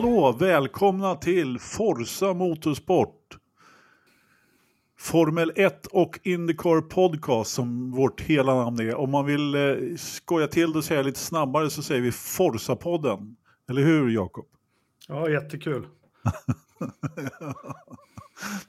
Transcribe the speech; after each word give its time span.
Hallå, 0.00 0.32
välkomna 0.32 1.14
till 1.14 1.58
Forza 1.58 2.34
Motorsport. 2.34 3.38
Formel 4.98 5.52
1 5.56 5.86
och 5.86 6.20
Indycar 6.22 6.80
Podcast 6.80 7.54
som 7.54 7.90
vårt 7.90 8.20
hela 8.20 8.54
namn 8.54 8.80
är. 8.80 8.94
Om 8.94 9.10
man 9.10 9.26
vill 9.26 9.54
eh, 9.54 9.76
skoja 9.98 10.46
till 10.46 10.72
det 10.72 10.78
och 10.78 10.84
säga 10.84 11.02
lite 11.02 11.18
snabbare 11.18 11.70
så 11.70 11.82
säger 11.82 12.00
vi 12.00 12.10
Forza-podden. 12.10 13.36
Eller 13.68 13.82
hur 13.82 14.10
Jakob? 14.10 14.46
Ja, 15.08 15.30
jättekul. 15.30 15.80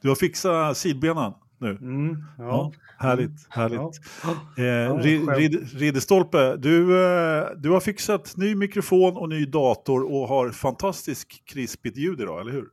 du 0.01 0.07
har 0.07 0.15
fixat 0.15 0.77
sidbenen 0.77 1.33
nu? 1.61 1.69
Mm, 1.81 2.23
ja. 2.37 2.43
ja. 2.43 2.71
Härligt, 2.97 3.47
härligt. 3.49 4.01
Ja. 4.23 4.63
Eh, 4.63 4.95
Rid, 4.97 5.29
Rid, 5.29 5.69
Ridderstolpe, 5.73 6.55
du, 6.57 7.03
eh, 7.03 7.45
du 7.57 7.69
har 7.69 7.79
fixat 7.79 8.37
ny 8.37 8.55
mikrofon 8.55 9.17
och 9.17 9.29
ny 9.29 9.45
dator 9.45 10.11
och 10.11 10.27
har 10.27 10.49
fantastiskt 10.49 11.27
krispigt 11.45 11.97
ljud 11.97 12.21
idag, 12.21 12.41
eller 12.41 12.51
hur? 12.51 12.65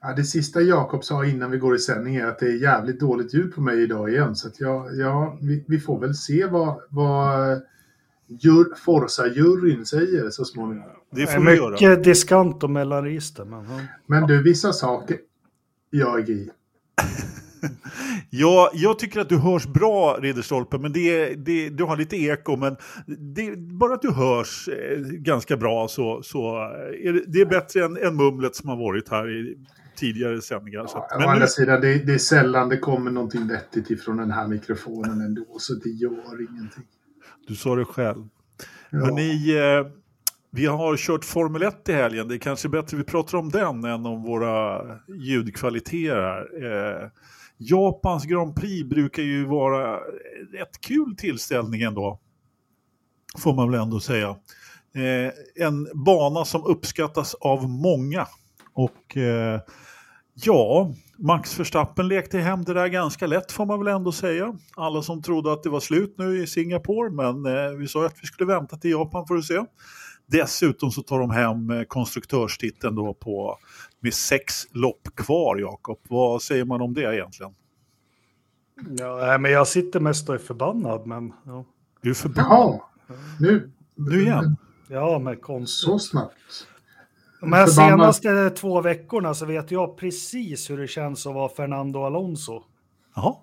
Ja, 0.00 0.12
det 0.16 0.24
sista 0.24 0.60
Jakob 0.60 1.04
sa 1.04 1.24
innan 1.24 1.50
vi 1.50 1.58
går 1.58 1.74
i 1.76 1.78
sändning 1.78 2.16
är 2.16 2.26
att 2.26 2.38
det 2.38 2.46
är 2.46 2.62
jävligt 2.62 3.00
dåligt 3.00 3.34
ljud 3.34 3.54
på 3.54 3.60
mig 3.60 3.82
idag 3.82 4.10
igen. 4.10 4.36
Så 4.36 4.48
att 4.48 4.60
jag, 4.60 4.96
ja, 4.96 5.38
vi, 5.40 5.64
vi 5.68 5.80
får 5.80 6.00
väl 6.00 6.14
se 6.14 6.46
vad, 6.46 6.80
vad 6.88 7.62
jur, 8.26 8.74
Forza-juryn 8.84 9.84
säger 9.84 10.30
så 10.30 10.44
småningom. 10.44 10.84
Det 11.10 11.26
får 11.26 11.40
Mycket 11.40 11.80
vi 11.80 11.84
göra. 11.84 11.96
diskant 11.96 12.64
och 12.64 12.70
mellanregister. 12.70 13.44
Men, 13.44 13.64
ja. 13.64 13.80
Men 14.06 14.26
du, 14.26 14.42
vissa 14.42 14.72
saker 14.72 15.16
jag 15.90 16.20
är 16.20 16.30
i. 16.30 16.50
Ja, 18.30 18.70
jag 18.74 18.98
tycker 18.98 19.20
att 19.20 19.28
du 19.28 19.38
hörs 19.38 19.66
bra, 19.66 20.18
Ridderstolpe, 20.20 20.78
men 20.78 20.92
det, 20.92 21.34
det, 21.34 21.68
du 21.68 21.84
har 21.84 21.96
lite 21.96 22.16
eko, 22.16 22.56
men 22.56 22.76
det, 23.06 23.58
bara 23.58 23.94
att 23.94 24.02
du 24.02 24.12
hörs 24.12 24.68
eh, 24.68 24.98
ganska 25.00 25.56
bra 25.56 25.88
så, 25.88 26.22
så 26.22 26.56
är 27.04 27.12
det, 27.12 27.22
det 27.26 27.40
är 27.40 27.46
bättre 27.46 27.84
än, 27.84 27.96
än 27.96 28.16
mumlet 28.16 28.56
som 28.56 28.68
har 28.68 28.76
varit 28.76 29.08
här 29.08 29.30
i 29.30 29.56
tidigare 29.96 30.42
sändningar. 30.42 30.86
Så 30.86 30.98
att, 30.98 31.12
Å 31.12 31.18
men 31.18 31.28
andra 31.28 31.44
nu, 31.44 31.46
sidan, 31.46 31.80
det, 31.80 32.06
det 32.06 32.14
är 32.14 32.18
sällan 32.18 32.68
det 32.68 32.78
kommer 32.78 33.10
någonting 33.10 33.48
vettigt 33.48 33.90
ifrån 33.90 34.16
den 34.16 34.30
här 34.30 34.48
mikrofonen 34.48 35.20
ändå, 35.20 35.44
så 35.58 35.74
det 35.74 35.90
gör 35.90 36.50
ingenting. 36.50 36.84
du 37.46 37.54
sa 37.54 37.76
det 37.76 37.84
själv. 37.84 38.28
Ja. 38.90 38.98
Hörrni, 38.98 39.56
eh, 39.56 39.86
vi 40.50 40.66
har 40.66 40.96
kört 40.96 41.24
Formel 41.24 41.62
1 41.62 41.88
i 41.88 41.92
helgen. 41.92 42.28
Det 42.28 42.34
är 42.34 42.38
kanske 42.38 42.68
bättre 42.68 42.96
vi 42.96 43.04
pratar 43.04 43.38
om 43.38 43.50
den 43.50 43.84
än 43.84 44.06
om 44.06 44.22
våra 44.22 44.82
ljudkvaliteter 45.08 46.16
här. 46.16 47.02
Eh, 47.02 47.08
Japans 47.58 48.24
Grand 48.24 48.56
Prix 48.56 48.88
brukar 48.88 49.22
ju 49.22 49.44
vara 49.44 49.96
rätt 50.52 50.80
kul 50.80 51.16
tillställning 51.16 51.82
ändå. 51.82 52.20
Får 53.38 53.54
man 53.54 53.70
väl 53.70 53.80
ändå 53.80 54.00
säga. 54.00 54.28
Eh, 54.94 55.64
en 55.66 55.88
bana 55.94 56.44
som 56.44 56.64
uppskattas 56.64 57.34
av 57.34 57.68
många. 57.68 58.26
Och 58.72 59.16
eh, 59.16 59.60
ja, 60.34 60.92
Max 61.18 61.60
Verstappen 61.60 62.08
lekte 62.08 62.38
hem 62.38 62.64
det 62.64 62.74
där 62.74 62.88
ganska 62.88 63.26
lätt 63.26 63.52
får 63.52 63.66
man 63.66 63.78
väl 63.78 63.94
ändå 63.94 64.12
säga. 64.12 64.56
Alla 64.76 65.02
som 65.02 65.22
trodde 65.22 65.52
att 65.52 65.62
det 65.62 65.70
var 65.70 65.80
slut 65.80 66.14
nu 66.18 66.42
i 66.42 66.46
Singapore, 66.46 67.10
men 67.10 67.56
eh, 67.56 67.70
vi 67.70 67.88
sa 67.88 68.06
att 68.06 68.18
vi 68.22 68.26
skulle 68.26 68.54
vänta 68.54 68.76
till 68.76 68.90
Japan 68.90 69.26
för 69.26 69.36
att 69.36 69.44
se. 69.44 69.64
Dessutom 70.26 70.90
så 70.90 71.02
tar 71.02 71.18
de 71.18 71.30
hem 71.30 71.70
eh, 71.70 71.82
konstruktörstiteln 71.82 72.94
då 72.94 73.14
på, 73.14 73.58
med 74.00 74.14
sex 74.14 74.54
lopp 74.72 75.08
kvar, 75.14 75.56
Jakob. 75.56 75.98
Vad 76.08 76.42
säger 76.42 76.64
man 76.64 76.80
om 76.80 76.94
det 76.94 77.14
egentligen? 77.14 77.54
Ja, 78.98 79.38
men 79.38 79.50
jag 79.50 79.68
sitter 79.68 80.00
mest 80.00 80.28
och 80.28 80.34
är 80.34 80.38
förbannad. 80.38 81.06
Men, 81.06 81.32
ja. 81.46 81.64
Du 82.02 82.10
är 82.10 82.14
förbannad. 82.14 82.50
Jaha, 82.50 82.80
nu, 83.40 83.70
Nu 83.94 84.22
igen? 84.22 84.56
ja, 84.88 85.18
med 85.18 85.40
konst. 85.42 85.80
så 85.84 85.98
snabbt. 85.98 86.32
De 87.40 87.52
här 87.52 87.66
Förbannad. 87.66 88.14
senaste 88.14 88.50
två 88.50 88.80
veckorna 88.80 89.34
så 89.34 89.46
vet 89.46 89.70
jag 89.70 89.96
precis 89.96 90.70
hur 90.70 90.78
det 90.78 90.86
känns 90.86 91.26
att 91.26 91.34
vara 91.34 91.48
Fernando 91.48 92.02
Alonso. 92.04 92.62
Jaha. 93.14 93.34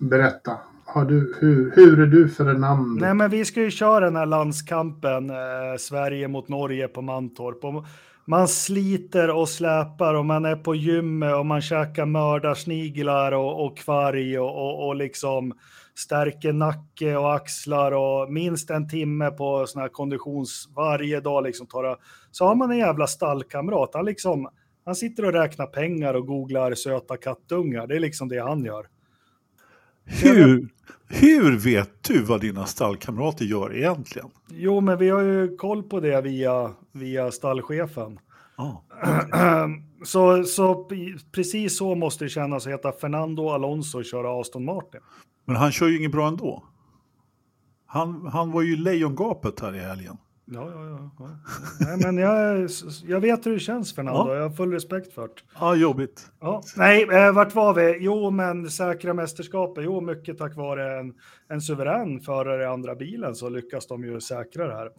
Berätta. 0.00 0.58
Har 0.84 1.04
du, 1.04 1.36
hur, 1.40 1.72
hur 1.76 2.00
är 2.00 2.06
du 2.06 2.28
för 2.28 2.54
namn? 2.54 2.98
Nej, 3.00 3.14
men 3.14 3.30
vi 3.30 3.44
ska 3.44 3.60
ju 3.62 3.70
köra 3.70 4.04
den 4.04 4.16
här 4.16 4.26
landskampen, 4.26 5.30
eh, 5.30 5.36
Sverige 5.78 6.28
mot 6.28 6.48
Norge 6.48 6.88
på 6.88 7.02
Mantorp. 7.02 7.64
Och 7.64 7.84
man 8.28 8.48
sliter 8.48 9.30
och 9.30 9.48
släpar 9.48 10.14
och 10.14 10.24
man 10.24 10.44
är 10.44 10.56
på 10.56 10.74
gymmet 10.74 11.34
och 11.34 11.46
man 11.46 11.60
käkar 11.60 12.06
mördarsniglar 12.06 13.32
och, 13.32 13.66
och 13.66 13.78
kvarg 13.78 14.38
och, 14.38 14.56
och, 14.56 14.86
och 14.86 14.96
liksom 14.96 15.52
stärker 15.94 16.52
nacke 16.52 17.16
och 17.16 17.34
axlar 17.34 17.92
och 17.92 18.32
minst 18.32 18.70
en 18.70 18.88
timme 18.88 19.30
på 19.30 19.66
sån 19.66 19.82
här 19.82 19.88
konditions 19.88 20.68
varje 20.76 21.20
dag 21.20 21.44
liksom 21.44 21.66
tar 21.66 21.82
det. 21.82 21.96
Så 22.30 22.44
har 22.44 22.54
man 22.54 22.70
en 22.70 22.78
jävla 22.78 23.06
stallkamrat, 23.06 23.90
han 23.94 24.04
liksom, 24.04 24.48
han 24.84 24.94
sitter 24.94 25.24
och 25.24 25.32
räknar 25.32 25.66
pengar 25.66 26.14
och 26.14 26.26
googlar 26.26 26.74
söta 26.74 27.16
kattungar. 27.16 27.86
Det 27.86 27.96
är 27.96 28.00
liksom 28.00 28.28
det 28.28 28.42
han 28.42 28.64
gör. 28.64 28.86
Hur, 30.08 30.68
hur 31.08 31.58
vet 31.58 32.04
du 32.04 32.22
vad 32.22 32.40
dina 32.40 32.66
stallkamrater 32.66 33.44
gör 33.44 33.76
egentligen? 33.76 34.28
Jo, 34.48 34.80
men 34.80 34.98
vi 34.98 35.08
har 35.08 35.22
ju 35.22 35.56
koll 35.56 35.82
på 35.82 36.00
det 36.00 36.20
via, 36.20 36.70
via 36.92 37.30
stallchefen. 37.30 38.18
Ja. 38.56 38.84
så, 40.04 40.44
så 40.44 40.90
precis 41.32 41.78
så 41.78 41.94
måste 41.94 42.24
det 42.24 42.28
kännas 42.28 42.66
att 42.66 42.72
heta 42.72 42.92
Fernando 42.92 43.48
Alonso 43.48 43.98
och 43.98 44.04
köra 44.04 44.40
Aston 44.40 44.64
Martin. 44.64 45.00
Men 45.44 45.56
han 45.56 45.72
kör 45.72 45.88
ju 45.88 45.98
inget 45.98 46.12
bra 46.12 46.28
ändå. 46.28 46.64
Han, 47.86 48.26
han 48.26 48.50
var 48.50 48.62
ju 48.62 48.76
lejongapet 48.76 49.60
här 49.60 49.76
i 49.76 49.78
helgen. 49.78 50.16
Ja, 50.50 50.70
ja, 50.70 50.86
ja. 50.88 51.10
ja. 51.18 51.28
Nej, 51.80 51.98
men 52.04 52.18
jag, 52.18 52.68
jag 53.06 53.20
vet 53.20 53.46
hur 53.46 53.52
det 53.52 53.58
känns 53.58 53.94
Fernando, 53.94 54.28
Ja. 54.28 54.34
jag 54.34 54.42
har 54.42 54.50
full 54.50 54.72
respekt 54.72 55.12
för 55.12 55.22
det. 55.22 55.34
Ja, 55.60 55.74
jobbigt. 55.74 56.26
Ja. 56.40 56.62
Nej, 56.76 57.02
eh, 57.12 57.32
vart 57.32 57.54
var 57.54 57.74
vi? 57.74 57.96
Jo, 58.00 58.30
men 58.30 58.70
säkra 58.70 59.14
mästerskapet. 59.14 59.84
Jo, 59.84 60.00
mycket 60.00 60.38
tack 60.38 60.56
vare 60.56 60.98
en, 61.00 61.14
en 61.48 61.60
suverän 61.60 62.20
förare 62.20 62.62
i 62.62 62.66
andra 62.66 62.94
bilen 62.94 63.34
så 63.34 63.48
lyckas 63.48 63.86
de 63.86 64.04
ju 64.04 64.20
säkra 64.20 64.66
det 64.66 64.74
här. 64.74 64.86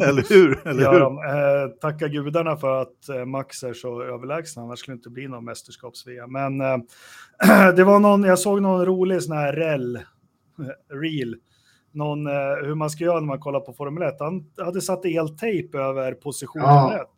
Eh, 0.00 0.08
Eller 0.08 0.24
hur? 0.28 0.66
Eller 0.68 0.92
hur? 0.92 1.00
de. 1.00 1.18
Eh, 1.18 1.78
tacka 1.80 2.08
gudarna 2.08 2.56
för 2.56 2.82
att 2.82 3.08
eh, 3.08 3.24
Max 3.24 3.62
är 3.62 3.72
så 3.74 4.02
överlägsen, 4.02 4.62
annars 4.62 4.78
skulle 4.78 4.94
det 4.94 4.98
inte 4.98 5.10
bli 5.10 5.28
någon 5.28 5.44
mästerskaps-VM. 5.44 6.32
Men 6.32 6.58
det 7.76 7.84
var 7.84 7.98
någon, 8.00 8.22
jag 8.22 8.38
såg 8.38 8.62
någon 8.62 8.86
rolig 8.86 9.22
sån 9.22 9.36
här 9.36 9.52
rel, 9.52 9.98
reel, 10.92 11.36
någon, 11.96 12.26
eh, 12.26 12.32
hur 12.64 12.74
man 12.74 12.90
ska 12.90 13.04
göra 13.04 13.20
när 13.20 13.26
man 13.26 13.38
kollar 13.40 13.60
på 13.60 13.72
Formel 13.72 14.02
1. 14.02 14.16
Han 14.20 14.44
hade 14.64 14.80
satt 14.80 15.04
eltejp 15.04 15.78
över 15.78 16.12
position 16.12 16.62
Ja. 16.62 16.90
rätt. 16.94 17.08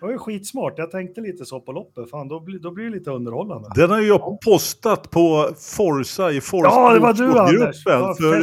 Det 0.00 0.04
var 0.06 0.12
ju 0.12 0.18
skitsmart, 0.18 0.74
jag 0.76 0.90
tänkte 0.90 1.20
lite 1.20 1.44
så 1.44 1.60
på 1.60 1.72
loppet, 1.72 2.10
fan 2.10 2.28
då 2.28 2.40
blir, 2.40 2.58
då 2.58 2.70
blir 2.70 2.84
det 2.84 2.90
lite 2.90 3.10
underhållande. 3.10 3.68
Den 3.74 3.90
har 3.90 4.00
ju 4.00 4.06
jag 4.06 4.38
postat 4.44 5.10
på 5.10 5.48
Forza 5.76 6.30
i 6.32 6.40
Forza 6.40 6.68
Ja, 6.68 6.94
det 6.94 7.00
var 7.00 7.12
du, 7.12 7.38
Anders. 7.38 7.82
Ja, 7.86 8.14
för 8.20 8.42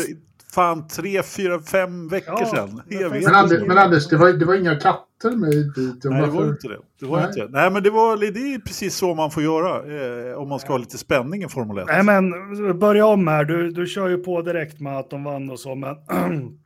fan 0.55 0.87
tre, 0.87 1.23
fyra, 1.23 1.59
fem 1.59 2.07
veckor 2.07 2.35
Ja, 2.39 2.45
sedan. 2.45 2.81
men 2.89 2.99
Jag 2.99 3.09
vet 3.09 3.19
fest- 3.19 3.27
Men, 3.31 3.35
Anders, 3.35 3.67
men 3.67 3.77
Anders, 3.77 4.07
det 4.07 4.17
var, 4.17 4.33
det 4.33 4.45
var 4.45 4.55
inga 4.55 4.75
katter 4.75 5.31
med 5.31 5.51
dit. 5.51 6.03
Nej, 6.03 6.21
det 6.21 6.27
var 6.27 6.47
inte 6.49 6.67
det. 6.67 6.77
det, 6.99 7.05
var 7.05 7.17
Nej. 7.17 7.27
inte. 7.27 7.47
Nej, 7.49 7.71
men 7.71 7.83
det, 7.83 7.89
var, 7.89 8.17
det 8.17 8.25
är 8.53 8.59
precis 8.59 8.95
så 8.95 9.13
man 9.15 9.31
får 9.31 9.43
göra 9.43 9.97
eh, 10.31 10.37
om 10.37 10.49
man 10.49 10.59
ska 10.59 10.73
ha 10.73 10.77
lite 10.77 10.97
spänning 10.97 11.43
i 11.43 11.47
Formel 11.49 11.77
1. 11.77 11.85
Nej 11.87 12.03
men 12.03 12.31
börja 12.79 13.05
om 13.05 13.27
här, 13.27 13.45
du, 13.45 13.71
du 13.71 13.87
kör 13.87 14.07
ju 14.07 14.17
på 14.17 14.41
direkt 14.41 14.79
med 14.79 14.97
att 14.97 15.09
de 15.09 15.23
vann 15.23 15.49
och 15.49 15.59
så, 15.59 15.75
men 15.75 15.95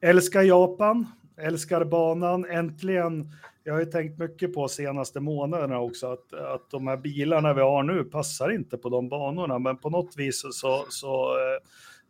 älskar 0.00 0.42
Japan, 0.42 1.06
älskar 1.40 1.84
banan, 1.84 2.44
äntligen. 2.44 3.30
Jag 3.64 3.72
har 3.74 3.80
ju 3.80 3.86
tänkt 3.86 4.18
mycket 4.18 4.54
på 4.54 4.68
senaste 4.68 5.20
månaderna 5.20 5.78
också 5.80 6.06
att, 6.12 6.32
att 6.54 6.70
de 6.70 6.86
här 6.86 6.96
bilarna 6.96 7.54
vi 7.54 7.60
har 7.60 7.82
nu 7.82 8.04
passar 8.04 8.50
inte 8.50 8.76
på 8.76 8.88
de 8.88 9.08
banorna, 9.08 9.58
men 9.58 9.76
på 9.78 9.90
något 9.90 10.16
vis 10.16 10.42
så, 10.50 10.84
så 10.88 11.30
eh, 11.36 11.58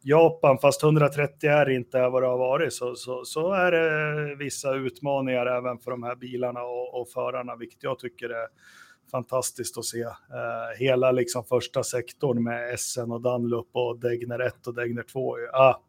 Japan, 0.03 0.59
fast 0.59 0.83
130 0.83 1.51
är 1.51 1.71
inte 1.71 2.09
vad 2.09 2.23
det 2.23 2.27
har 2.27 2.39
varit, 2.39 2.73
så, 2.73 2.95
så, 2.95 3.25
så 3.25 3.53
är 3.53 3.73
det 3.73 4.37
vissa 4.37 4.75
utmaningar 4.75 5.47
även 5.47 5.79
för 5.79 5.91
de 5.91 6.03
här 6.03 6.17
bilarna 6.17 6.63
och, 6.63 7.01
och 7.01 7.09
förarna, 7.09 7.57
vilket 7.57 7.83
jag 7.83 7.99
tycker 7.99 8.29
är 8.29 8.47
fantastiskt 9.11 9.79
att 9.79 9.85
se. 9.85 10.03
Eh, 10.03 10.79
hela 10.79 11.13
liksom 11.13 11.45
första 11.45 11.83
sektorn 11.83 12.43
med 12.43 12.81
SN 12.81 13.13
och 13.13 13.23
Dunlop 13.23 13.69
och 13.73 13.99
Degner 13.99 14.39
1 14.39 14.67
och 14.67 14.75
Degner 14.75 15.03
2. 15.03 15.37
Ah. 15.53 15.81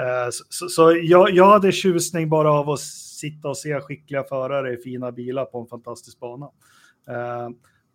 Eh, 0.00 0.30
så 0.30 0.44
så, 0.48 0.68
så 0.68 1.00
jag, 1.02 1.30
jag 1.30 1.46
hade 1.46 1.72
tjusning 1.72 2.28
bara 2.28 2.52
av 2.52 2.70
att 2.70 2.80
sitta 3.20 3.48
och 3.48 3.56
se 3.56 3.80
skickliga 3.80 4.24
förare 4.24 4.74
i 4.74 4.76
fina 4.76 5.12
bilar 5.12 5.44
på 5.44 5.60
en 5.60 5.66
fantastisk 5.66 6.20
bana. 6.20 6.50
Eh, 7.08 7.48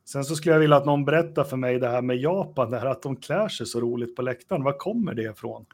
sen 0.05 0.23
så 0.23 0.35
skulle 0.35 0.55
jag 0.55 0.59
vilja 0.59 0.77
att 0.77 0.85
någon 0.85 1.05
berättar 1.05 1.43
för 1.43 1.57
mig 1.57 1.79
det 1.79 1.89
här 1.89 2.01
med 2.01 2.17
Japan, 2.17 2.71
det 2.71 2.79
här 2.79 2.85
att 2.85 3.01
de 3.01 3.15
klär 3.15 3.47
sig 3.47 3.65
så 3.65 3.81
roligt 3.81 4.15
på 4.15 4.21
läktaren. 4.21 4.63
Var 4.63 4.77
kommer 4.77 5.13
det 5.13 5.23
ifrån? 5.23 5.65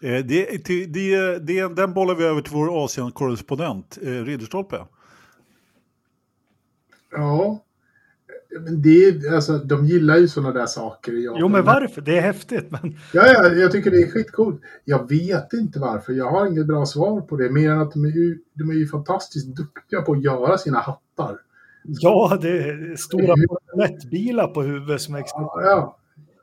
Eh, 0.00 0.24
det, 0.24 0.64
det, 0.64 0.86
det, 0.86 1.38
det, 1.38 1.76
den 1.76 1.94
bollar 1.94 2.14
vi 2.14 2.24
över 2.24 2.40
till 2.40 2.52
vår 2.52 2.84
Asien-korrespondent, 2.84 3.98
eh, 4.02 4.24
Ridderstolpe. 4.24 4.84
Ja. 7.10 7.64
men 8.60 8.82
det 8.82 9.28
alltså, 9.34 9.58
de 9.58 9.86
gillar 9.86 10.16
ju 10.16 10.28
sådana 10.28 10.52
där 10.52 10.66
saker. 10.66 11.12
Japan. 11.12 11.40
Jo, 11.40 11.48
men 11.48 11.64
varför? 11.64 12.00
Det 12.00 12.18
är 12.18 12.22
häftigt. 12.22 12.70
Men... 12.70 12.96
Ja, 13.12 13.26
ja, 13.26 13.48
jag 13.48 13.72
tycker 13.72 13.90
det 13.90 14.02
är 14.02 14.10
skitcoolt. 14.10 14.60
Jag 14.84 15.08
vet 15.08 15.52
inte 15.52 15.78
varför. 15.78 16.12
Jag 16.12 16.30
har 16.30 16.46
inget 16.46 16.66
bra 16.66 16.86
svar 16.86 17.20
på 17.20 17.36
det. 17.36 17.50
Mer 17.50 17.70
än 17.70 17.80
att 17.80 17.92
de 17.92 18.04
är 18.04 18.08
ju, 18.08 18.38
de 18.54 18.70
är 18.70 18.74
ju 18.74 18.88
fantastiskt 18.88 19.56
duktiga 19.56 20.02
på 20.02 20.12
att 20.12 20.22
göra 20.22 20.58
sina 20.58 20.78
hattar. 20.78 21.38
Ja, 21.90 22.38
det 22.42 22.48
är 22.48 22.96
stora 22.96 23.34
lättbilar 23.76 24.46
på 24.48 24.62
huvudet 24.62 25.00
som 25.00 25.14
exempel. 25.14 25.64
Ja, 25.64 25.70
ja. 25.70 25.98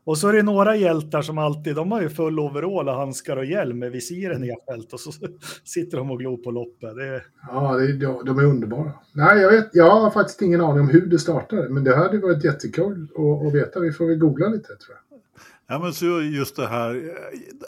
Och 0.06 0.18
så 0.18 0.28
är 0.28 0.34
det 0.34 0.44
några 0.44 0.76
hjältar 0.76 1.22
som 1.22 1.38
alltid, 1.38 1.76
de 1.76 1.92
har 1.92 2.02
ju 2.02 2.10
full 2.10 2.40
overall 2.40 2.90
och 2.90 2.96
handskar 2.96 3.38
och 3.38 3.46
hjälm 3.46 3.80
med 3.80 3.92
visiren 3.92 4.42
nedfällt 4.42 4.94
och 4.94 5.00
så 5.00 5.12
sitter 5.64 5.98
de 5.98 6.12
och 6.12 6.20
glor 6.20 6.38
på 6.38 6.52
loppet. 6.52 6.96
Det 6.96 7.22
ja 7.52 7.74
det, 7.74 7.94
de, 7.94 8.26
de 8.26 8.40
är 8.40 8.46
underbara. 8.46 8.92
Nej, 9.14 9.42
jag, 9.42 9.52
vet, 9.52 9.70
jag 9.74 9.90
har 9.90 10.12
faktiskt 10.12 10.42
ingen 10.42 10.62
aning 10.62 10.80
om 10.80 10.90
hur 10.90 11.06
det 11.06 11.20
startade. 11.20 11.70
Men 11.70 11.84
det 11.84 11.96
hade 11.96 12.18
varit 12.18 12.44
jättekul 12.44 13.08
att, 13.16 13.48
att 13.48 13.54
veta. 13.54 13.80
Vi 13.80 13.92
får 13.92 14.06
väl 14.06 14.18
googla 14.18 14.48
lite 14.48 14.68
tror 14.68 14.98
jag. 15.10 15.20
Ja, 15.68 15.80
men 15.80 15.94
så 15.94 16.22
just 16.22 16.56
det 16.56 16.68
här, 16.68 17.18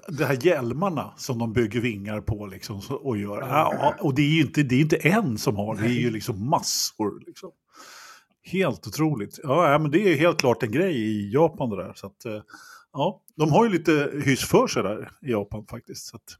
det 0.07 0.25
här 0.25 0.37
hjälmarna 0.45 1.13
som 1.17 1.39
de 1.39 1.53
bygger 1.53 1.81
vingar 1.81 2.21
på 2.21 2.45
liksom, 2.45 2.81
och 2.89 3.17
gör. 3.17 3.41
Ja, 3.41 3.95
och 3.99 4.15
det 4.15 4.21
är 4.21 4.35
ju 4.35 4.41
inte, 4.41 4.63
det 4.63 4.75
är 4.75 4.81
inte 4.81 4.95
en 4.95 5.37
som 5.37 5.55
har, 5.55 5.75
det 5.75 5.87
är 5.87 6.01
ju 6.01 6.09
liksom 6.09 6.49
massor. 6.49 7.23
Liksom. 7.25 7.51
Helt 8.51 8.87
otroligt. 8.87 9.39
Ja, 9.43 9.79
men 9.79 9.91
det 9.91 9.99
är 9.99 10.17
helt 10.17 10.39
klart 10.39 10.63
en 10.63 10.71
grej 10.71 10.95
i 10.95 11.33
Japan 11.33 11.69
det 11.69 11.75
där. 11.75 11.93
Så 11.95 12.07
att, 12.07 12.25
eh, 12.25 12.41
ja, 12.93 13.21
de 13.35 13.51
har 13.51 13.65
ju 13.65 13.71
lite 13.71 14.11
hyss 14.25 14.45
för 14.45 14.67
sig 14.67 14.83
där 14.83 15.11
i 15.21 15.31
Japan 15.31 15.65
faktiskt. 15.69 16.05
Så 16.05 16.15
att, 16.15 16.37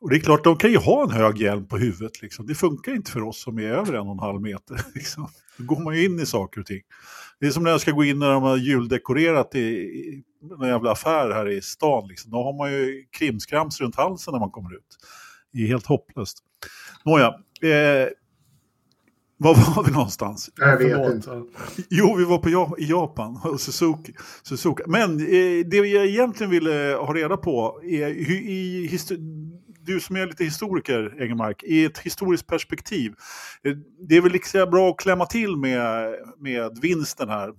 och 0.00 0.10
det 0.10 0.16
är 0.16 0.20
klart, 0.20 0.44
de 0.44 0.56
kan 0.56 0.70
ju 0.70 0.78
ha 0.78 1.02
en 1.02 1.10
hög 1.10 1.38
hjälm 1.38 1.66
på 1.68 1.78
huvudet. 1.78 2.22
Liksom. 2.22 2.46
Det 2.46 2.54
funkar 2.54 2.94
inte 2.94 3.10
för 3.10 3.22
oss 3.22 3.42
som 3.42 3.58
är 3.58 3.62
över 3.62 3.92
en 3.92 4.06
och 4.06 4.12
en 4.12 4.18
halv 4.18 4.40
meter. 4.40 4.80
Liksom. 4.94 5.28
Då 5.56 5.64
går 5.64 5.80
man 5.80 5.96
ju 5.96 6.04
in 6.04 6.20
i 6.20 6.26
saker 6.26 6.60
och 6.60 6.66
ting. 6.66 6.82
Det 7.40 7.46
är 7.46 7.50
som 7.50 7.62
när 7.62 7.70
jag 7.70 7.80
ska 7.80 7.90
gå 7.90 8.04
in 8.04 8.18
när 8.18 8.30
de 8.30 8.42
har 8.42 8.56
juldekorerat 8.56 9.54
i, 9.54 9.60
i 9.60 10.24
någon 10.42 10.68
jävla 10.68 10.92
affär 10.92 11.30
här 11.30 11.48
i 11.48 11.62
stan. 11.62 12.08
Liksom. 12.08 12.30
Då 12.30 12.42
har 12.42 12.58
man 12.58 12.72
ju 12.72 13.04
krimskrams 13.18 13.80
runt 13.80 13.96
halsen 13.96 14.32
när 14.32 14.40
man 14.40 14.50
kommer 14.50 14.74
ut. 14.74 14.98
Det 15.52 15.58
är 15.58 15.66
helt 15.66 15.86
hopplöst. 15.86 16.38
Nåja, 17.04 17.26
eh, 17.62 18.08
var 19.38 19.74
var 19.76 19.84
vi 19.84 19.92
någonstans? 19.92 20.50
Jag 20.56 20.78
vet 20.78 21.14
inte. 21.14 21.42
Jo, 21.90 22.14
vi 22.16 22.24
var 22.24 22.38
på 22.38 22.50
ja 22.50 22.74
i 22.78 22.84
Japan 22.90 23.40
och 23.44 23.60
Suzuki. 23.60 24.14
Suzuka. 24.42 24.84
Men 24.86 25.20
eh, 25.20 25.66
det 25.66 25.76
jag 25.76 26.06
egentligen 26.06 26.50
ville 26.50 26.96
ha 27.00 27.14
reda 27.14 27.36
på 27.36 27.80
är 27.84 28.08
i 28.08 28.98
du 29.80 30.00
som 30.00 30.16
är 30.16 30.26
lite 30.26 30.44
historiker, 30.44 31.22
Engelmark, 31.22 31.62
i 31.62 31.84
ett 31.84 31.98
historiskt 31.98 32.46
perspektiv. 32.46 33.12
eh, 33.64 33.72
Det 34.08 34.16
är 34.16 34.20
väl 34.20 34.32
lika 34.32 34.66
bra 34.66 34.90
att 34.90 34.96
klämma 34.98 35.26
till 35.26 35.56
med, 35.56 36.14
med 36.38 36.78
vinsten 36.82 37.28
här. 37.28 37.52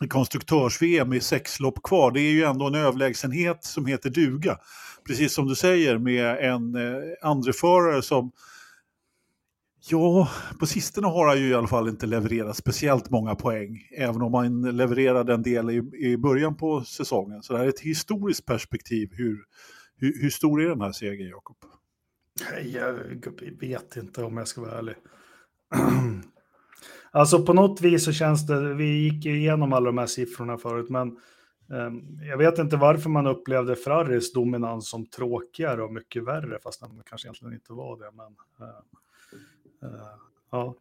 I 0.00 0.08
konstruktörs-VM 0.08 1.12
i 1.12 1.20
sex 1.20 1.60
lopp 1.60 1.82
kvar. 1.82 2.10
Det 2.10 2.20
är 2.20 2.32
ju 2.32 2.44
ändå 2.44 2.66
en 2.66 2.74
överlägsenhet 2.74 3.64
som 3.64 3.86
heter 3.86 4.10
duga. 4.10 4.58
Precis 5.06 5.34
som 5.34 5.46
du 5.46 5.54
säger 5.54 5.98
med 5.98 6.38
en 6.52 6.74
eh, 6.74 7.02
andreförare 7.22 8.02
som 8.02 8.32
Ja, 9.88 10.28
på 10.60 10.66
sistone 10.66 11.06
har 11.06 11.26
han 11.26 11.38
ju 11.38 11.48
i 11.48 11.54
alla 11.54 11.66
fall 11.66 11.88
inte 11.88 12.06
levererat 12.06 12.56
speciellt 12.56 13.10
många 13.10 13.34
poäng. 13.34 13.88
Även 13.96 14.22
om 14.22 14.34
han 14.34 14.76
levererade 14.76 15.34
en 15.34 15.42
del 15.42 15.70
i, 15.70 15.82
i 15.98 16.16
början 16.16 16.56
på 16.56 16.84
säsongen. 16.84 17.42
Så 17.42 17.52
det 17.52 17.58
här 17.58 17.66
är 17.66 17.68
ett 17.68 17.80
historiskt 17.80 18.46
perspektiv. 18.46 19.08
Hur, 19.12 19.44
hur, 19.96 20.22
hur 20.22 20.30
stor 20.30 20.62
är 20.62 20.68
den 20.68 20.80
här 20.80 20.92
segern, 20.92 21.28
Jakob? 21.28 21.56
Nej, 22.50 22.70
Jag 22.70 22.92
vet 23.60 23.96
inte 23.96 24.22
om 24.22 24.36
jag 24.36 24.48
ska 24.48 24.60
vara 24.60 24.78
ärlig. 24.78 24.94
Alltså 27.10 27.42
på 27.46 27.52
något 27.52 27.80
vis 27.80 28.04
så 28.04 28.12
känns 28.12 28.46
det, 28.46 28.74
vi 28.74 28.84
gick 28.84 29.24
ju 29.24 29.38
igenom 29.38 29.72
alla 29.72 29.86
de 29.86 29.98
här 29.98 30.06
siffrorna 30.06 30.58
förut, 30.58 30.90
men 30.90 31.08
ehm, 31.72 32.20
jag 32.28 32.38
vet 32.38 32.58
inte 32.58 32.76
varför 32.76 33.10
man 33.10 33.26
upplevde 33.26 33.76
Ferraris 33.76 34.32
dominans 34.32 34.88
som 34.88 35.06
tråkigare 35.06 35.82
och 35.82 35.92
mycket 35.92 36.24
värre, 36.24 36.58
fast 36.62 36.80
den 36.80 37.02
kanske 37.06 37.28
egentligen 37.28 37.54
inte 37.54 37.72
var 37.72 37.98
det. 37.98 38.10
Men, 38.14 38.36
eh, 38.68 38.74
ja. 40.50 40.74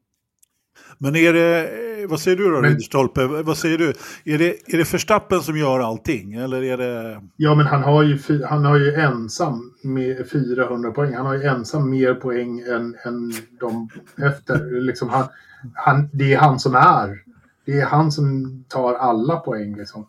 Men 0.98 1.16
är 1.16 1.34
det, 1.34 1.70
eh, 2.02 2.10
vad 2.10 2.20
säger 2.20 2.38
du 2.38 2.44
då, 2.44 2.62
Men- 2.62 2.64
Ridderstolpe? 2.64 3.28
Vad 3.28 3.58
säger 3.58 3.78
du? 3.78 3.90
Är 4.24 4.38
det, 4.38 4.74
är 4.74 4.78
det 4.78 4.94
Verstappen 4.94 5.42
som 5.42 5.58
gör 5.58 5.80
allting? 5.80 6.34
Eller 6.34 6.64
är 6.64 6.78
det... 6.78 7.22
Ja, 7.36 7.56
men 7.56 7.66
han 7.66 7.84
har 7.84 8.04
ju, 8.04 8.44
han 8.44 8.66
har 8.66 8.78
ju 8.78 8.94
ensam 8.94 9.74
med 9.84 10.30
400 10.30 10.92
poäng. 10.92 11.14
Han 11.14 11.26
har 11.26 11.36
ju 11.36 11.44
ensam 11.44 11.90
mer 11.90 12.14
poäng 12.14 12.60
än, 12.60 12.96
än 13.06 13.34
de 13.60 13.90
efter. 14.18 14.82
Liksom 14.82 15.10
han, 15.10 15.28
han, 15.74 16.10
det 16.14 16.34
är 16.34 16.38
han 16.38 16.60
som 16.60 16.76
är. 16.76 17.24
Det 17.66 17.80
är 17.80 17.86
han 17.86 18.12
som 18.12 18.64
tar 18.68 18.94
alla 18.94 19.36
poäng. 19.40 19.76
Liksom. 19.76 20.08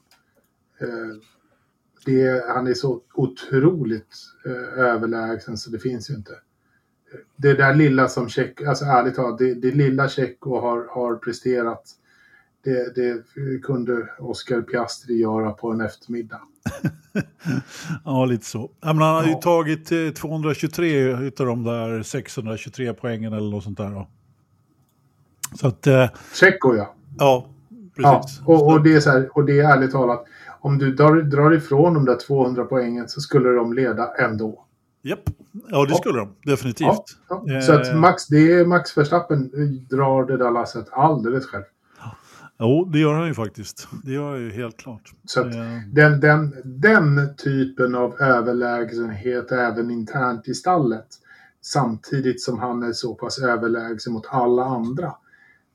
Eh, 0.81 1.17
det 2.05 2.23
är, 2.23 2.55
han 2.55 2.67
är 2.67 2.75
så 2.75 3.01
otroligt 3.15 4.17
eh, 4.47 4.85
överlägsen 4.85 5.57
så 5.57 5.71
det 5.71 5.79
finns 5.79 6.11
ju 6.11 6.15
inte. 6.15 6.33
Det 7.37 7.55
där 7.55 7.75
lilla 7.75 8.09
som 8.09 8.29
Check, 8.29 8.63
alltså 8.63 8.85
ärligt 8.85 9.15
talat, 9.15 9.39
det, 9.39 9.55
det 9.55 9.71
lilla 9.71 10.09
Tjecko 10.09 10.61
har, 10.61 10.87
har 10.91 11.17
presterat 11.17 11.83
det, 12.65 12.95
det 12.95 13.23
kunde 13.63 14.09
Oscar 14.19 14.61
Piastri 14.63 15.15
göra 15.19 15.53
på 15.53 15.71
en 15.71 15.81
eftermiddag. 15.81 16.41
Ja, 18.05 18.25
lite 18.25 18.45
så. 18.45 18.71
Ja, 18.81 18.93
men 18.93 19.03
han 19.03 19.15
har 19.15 19.25
ju 19.25 19.31
Ja. 19.31 19.41
tagit 19.41 19.93
eh, 19.93 20.09
223 20.11 21.27
utav 21.27 21.47
de 21.47 21.65
där 21.65 22.03
623 22.03 22.95
poängen 22.95 23.33
eller 23.33 23.51
något 23.51 23.65
sånt 23.65 23.79
där. 23.79 23.91
Då. 23.91 24.09
Så 25.55 25.69
att, 25.69 25.87
eh, 25.87 26.07
Tjecko 26.35 26.75
ja. 26.77 26.95
ja, 27.19 27.47
ja 27.97 28.21
precis. 28.23 28.41
och, 28.45 28.67
och, 28.67 28.83
det 28.83 28.95
är 28.95 29.01
så 29.01 29.11
här, 29.11 29.29
och 29.33 29.45
det 29.45 29.61
är 29.61 29.65
ärligt 29.77 29.93
talat, 29.93 30.25
om 30.61 30.79
du 30.79 30.95
drar, 30.95 31.23
drar 31.23 31.55
ifrån 31.55 31.95
de 31.95 32.05
där 32.05 32.19
200 32.27 32.65
poängen 32.65 33.09
så 33.09 33.21
skulle 33.21 33.49
de 33.49 33.73
leda 33.73 34.15
ändå. 34.19 34.66
Japp. 35.09 35.31
Ja, 35.69 35.85
det 35.85 35.91
Ja. 35.91 35.97
skulle 35.97 36.19
de. 36.19 36.37
Definitivt. 36.45 36.87
Ja, 37.29 37.45
ja. 37.47 37.55
Eh. 37.55 37.61
Så 37.61 37.73
att 37.73 37.97
Max, 37.97 38.27
det 38.27 38.53
är 38.53 38.67
Max 38.67 38.97
Verstappen 38.99 39.51
drar 39.91 40.25
det 40.27 40.37
där 40.37 40.51
lasset 40.51 40.87
alldeles 40.93 41.47
själv. 41.47 41.65
Jo, 42.59 42.85
det 42.85 42.99
gör 42.99 43.15
han 43.15 43.27
ju 43.27 43.35
faktiskt. 43.35 43.89
Det 44.05 44.13
gör 44.13 44.31
han 44.31 44.41
ju 44.41 44.51
helt 44.51 44.77
klart. 44.77 45.13
Så 45.25 45.41
att 45.41 45.47
Eh, 45.47 45.79
den, 45.93 46.21
den, 46.21 46.55
den 46.65 47.37
typen 47.37 47.95
av 47.95 48.21
överlägsenhet 48.21 49.53
även 49.53 49.91
internt 49.91 50.49
i 50.49 50.55
stallet 50.55 51.07
samtidigt 51.63 52.43
som 52.43 52.59
han 52.59 52.83
är 52.83 52.93
så 52.93 53.15
pass 53.15 53.39
överlägsen 53.39 54.13
mot 54.13 54.27
alla 54.31 54.65
andra. 54.65 55.13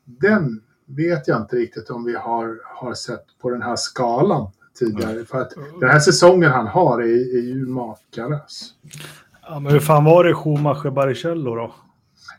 Den 0.06 0.62
vet 0.86 1.28
jag 1.28 1.42
inte 1.42 1.56
riktigt 1.56 1.90
om 1.90 2.04
vi 2.06 2.16
har, 2.16 2.60
har 2.80 2.94
sett 2.94 3.26
på 3.42 3.50
den 3.50 3.62
här 3.62 3.76
skalan 3.76 4.52
tidigare. 4.80 5.26
För 5.26 5.42
att 5.42 5.52
den 5.80 5.90
här 5.90 6.00
säsongen 6.00 6.52
han 6.52 6.68
har 6.68 7.02
är, 7.02 7.38
är 7.38 7.42
ju 7.42 7.66
makalös. 7.66 8.74
ja, 9.42 9.60
men 9.60 9.72
hur 9.74 9.80
fan 9.80 10.04
var 10.04 10.24
det 10.24 10.34
Schumacher 10.34 10.90
Baricello 10.92 11.56
då? 11.56 11.76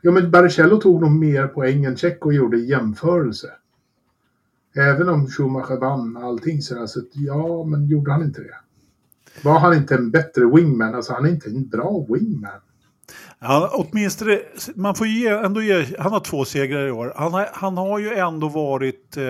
Ja, 0.02 0.10
men 0.10 0.30
Baricello 0.30 0.76
tog 0.76 1.00
nog 1.00 1.10
mer 1.10 1.46
poäng 1.46 1.84
än 1.84 1.96
Tjecko 1.96 2.32
gjorde 2.32 2.56
i 2.56 2.68
jämförelse. 2.68 3.50
Även 4.76 5.08
om 5.08 5.26
Schumacher 5.26 5.80
vann 5.80 6.16
allting 6.16 6.62
så 6.62 6.82
att, 6.82 6.90
ja, 7.12 7.64
men 7.64 7.86
gjorde 7.86 8.12
han 8.12 8.22
inte 8.22 8.40
det? 8.40 8.54
Var 9.44 9.58
han 9.58 9.74
inte 9.74 9.94
en 9.94 10.10
bättre 10.10 10.46
wingman? 10.46 10.94
Alltså 10.94 11.12
han 11.12 11.24
är 11.24 11.30
inte 11.30 11.48
en 11.48 11.68
bra 11.68 12.06
wingman. 12.08 12.60
han, 13.38 13.68
åtminstone, 13.72 14.38
man 14.74 14.94
får 14.94 15.06
ge, 15.06 15.28
ändå 15.28 15.62
ge, 15.62 15.86
han 15.98 16.12
har 16.12 16.20
två 16.20 16.44
segrar 16.44 16.88
i 16.88 16.90
år. 16.90 17.12
Han 17.16 17.32
har, 17.32 17.48
han 17.52 17.76
har 17.76 17.98
ju 17.98 18.14
ändå 18.14 18.48
varit 18.48 19.16
eh, 19.16 19.24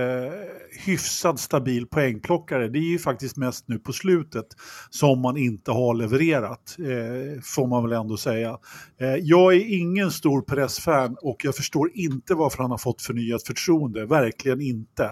hyfsad 0.79 1.41
stabil 1.41 1.87
poängplockare. 1.87 2.69
Det 2.69 2.79
är 2.79 2.91
ju 2.91 2.99
faktiskt 2.99 3.37
mest 3.37 3.69
nu 3.69 3.79
på 3.79 3.93
slutet 3.93 4.47
som 4.91 5.21
man 5.21 5.37
inte 5.37 5.71
har 5.71 5.95
levererat, 5.95 6.77
eh, 6.79 7.41
får 7.43 7.67
man 7.67 7.83
väl 7.83 7.93
ändå 7.93 8.17
säga. 8.17 8.59
Eh, 9.01 9.17
jag 9.17 9.55
är 9.55 9.79
ingen 9.81 10.11
stor 10.11 10.43
pressfan 10.43 11.17
och 11.23 11.37
jag 11.45 11.57
förstår 11.57 11.91
inte 11.95 12.35
varför 12.35 12.63
han 12.63 12.71
har 12.71 12.79
fått 12.79 13.03
förnyat 13.03 13.43
förtroende, 13.43 14.07
verkligen 14.07 14.61
inte. 14.61 15.05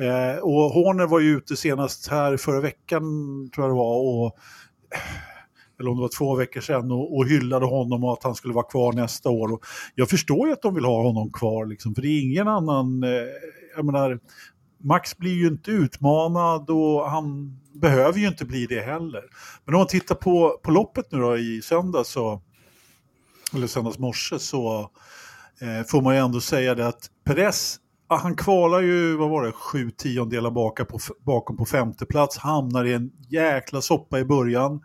Eh, 0.00 0.42
och 0.42 0.70
Horner 0.70 1.06
var 1.06 1.20
ju 1.20 1.36
ute 1.36 1.56
senast 1.56 2.08
här 2.08 2.36
förra 2.36 2.60
veckan, 2.60 3.02
tror 3.54 3.66
jag 3.66 3.70
det 3.70 3.78
var, 3.78 4.24
och 4.24 4.36
eller 5.80 5.90
om 5.90 5.96
det 5.96 6.02
var 6.02 6.18
två 6.18 6.34
veckor 6.34 6.60
sedan, 6.60 6.90
och, 6.90 7.16
och 7.16 7.26
hyllade 7.26 7.66
honom 7.66 8.04
och 8.04 8.12
att 8.12 8.24
han 8.24 8.34
skulle 8.34 8.54
vara 8.54 8.66
kvar 8.66 8.92
nästa 8.92 9.30
år. 9.30 9.52
Och 9.52 9.64
jag 9.94 10.08
förstår 10.08 10.46
ju 10.46 10.52
att 10.52 10.62
de 10.62 10.74
vill 10.74 10.84
ha 10.84 11.02
honom 11.02 11.32
kvar, 11.32 11.66
liksom, 11.66 11.94
för 11.94 12.02
det 12.02 12.08
är 12.08 12.22
ingen 12.22 12.48
annan... 12.48 13.02
Eh, 13.02 13.10
jag 13.76 13.84
menar, 13.84 14.18
Max 14.78 15.18
blir 15.18 15.34
ju 15.34 15.46
inte 15.46 15.70
utmanad 15.70 16.70
och 16.70 17.10
han 17.10 17.58
behöver 17.72 18.18
ju 18.18 18.28
inte 18.28 18.44
bli 18.44 18.66
det 18.66 18.80
heller. 18.80 19.24
Men 19.64 19.74
om 19.74 19.78
man 19.78 19.86
tittar 19.86 20.14
på, 20.14 20.60
på 20.62 20.70
loppet 20.70 21.12
nu 21.12 21.18
då 21.18 21.38
i 21.38 21.62
söndag 21.62 22.04
så, 22.04 22.42
eller 23.54 23.66
söndags 23.66 23.98
morse 23.98 24.38
så 24.38 24.90
eh, 25.60 25.86
får 25.86 26.02
man 26.02 26.14
ju 26.14 26.20
ändå 26.20 26.40
säga 26.40 26.74
det 26.74 26.86
att 26.86 27.10
Perez, 27.24 27.80
han 28.08 28.36
kvalar 28.36 28.80
ju, 28.80 29.16
vad 29.16 29.30
var 29.30 29.44
det, 29.44 29.52
sju 29.52 29.90
tiondelar 29.90 30.50
bakom 30.50 30.86
på, 30.86 30.98
bakom 31.26 31.56
på 31.56 31.64
femte 31.64 32.06
plats, 32.06 32.38
hamnar 32.38 32.84
i 32.84 32.94
en 32.94 33.10
jäkla 33.28 33.80
soppa 33.80 34.18
i 34.18 34.24
början. 34.24 34.80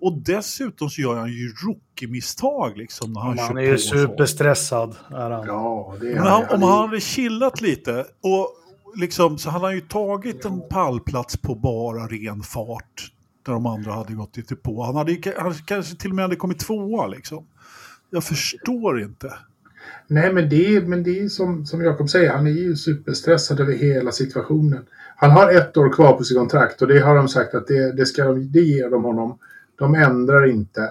Och 0.00 0.18
dessutom 0.18 0.90
så 0.90 1.00
gör 1.00 1.16
han 1.16 1.32
ju 1.32 1.48
rookie-misstag 1.48 2.76
liksom 2.76 3.12
när 3.12 3.20
han, 3.20 3.38
Han 3.38 3.48
kör 3.48 3.58
är 3.58 3.62
ju 3.62 3.78
superstressad. 3.78 4.96
Är 5.10 5.30
han. 5.30 5.46
Ja, 5.46 5.94
det 6.00 6.10
är 6.10 6.14
Men 6.14 6.26
han, 6.26 6.44
om 6.50 6.62
han 6.62 6.88
hade 6.88 7.00
chillat 7.00 7.60
lite 7.60 8.06
och 8.22 8.48
liksom, 8.96 9.38
så 9.38 9.50
han 9.50 9.60
har 9.60 9.72
ju 9.72 9.80
tagit 9.80 10.44
en 10.44 10.68
pallplats 10.68 11.36
på 11.36 11.54
bara 11.54 12.06
ren 12.06 12.42
fart. 12.42 13.12
Där 13.46 13.52
de 13.52 13.66
andra 13.66 13.92
hade 13.92 14.12
gått 14.12 14.36
lite 14.36 14.56
på. 14.56 14.82
Han 14.82 14.96
hade 14.96 15.18
han 15.38 15.54
kanske 15.54 15.96
till 15.96 16.10
och 16.10 16.16
med 16.16 16.24
hade 16.24 16.36
kommit 16.36 16.58
tvåa 16.58 17.06
liksom. 17.06 17.46
Jag 18.10 18.24
förstår 18.24 19.00
inte. 19.00 19.34
Nej, 20.06 20.32
men 20.32 20.48
det 20.48 20.76
är, 20.76 20.82
men 20.82 21.02
det 21.02 21.20
är 21.20 21.28
som, 21.28 21.66
som 21.66 21.82
Jakob 21.82 22.10
säger, 22.10 22.32
han 22.32 22.46
är 22.46 22.50
ju 22.50 22.76
superstressad 22.76 23.60
över 23.60 23.72
hela 23.72 24.12
situationen. 24.12 24.86
Han 25.16 25.30
har 25.30 25.52
ett 25.52 25.76
år 25.76 25.92
kvar 25.92 26.12
på 26.12 26.24
sitt 26.24 26.38
kontrakt 26.38 26.82
och 26.82 26.88
det 26.88 27.00
har 27.00 27.16
de 27.16 27.28
sagt 27.28 27.54
att 27.54 27.66
det, 27.66 27.92
det, 27.92 28.06
ska 28.06 28.24
de, 28.24 28.52
det 28.52 28.60
ger 28.60 28.90
de 28.90 29.04
honom. 29.04 29.38
De 29.78 29.94
ändrar 29.94 30.46
inte 30.50 30.82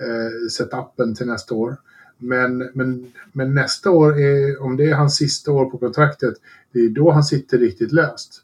eh, 0.00 0.48
setupen 0.50 1.14
till 1.14 1.26
nästa 1.26 1.54
år. 1.54 1.76
Men, 2.22 2.70
men, 2.74 3.12
men 3.32 3.54
nästa 3.54 3.90
år, 3.90 4.20
är, 4.20 4.62
om 4.62 4.76
det 4.76 4.90
är 4.90 4.94
hans 4.94 5.16
sista 5.16 5.52
år 5.52 5.70
på 5.70 5.78
kontraktet, 5.78 6.34
det 6.72 6.78
är 6.78 6.88
då 6.88 7.10
han 7.10 7.24
sitter 7.24 7.58
riktigt 7.58 7.92
löst. 7.92 8.42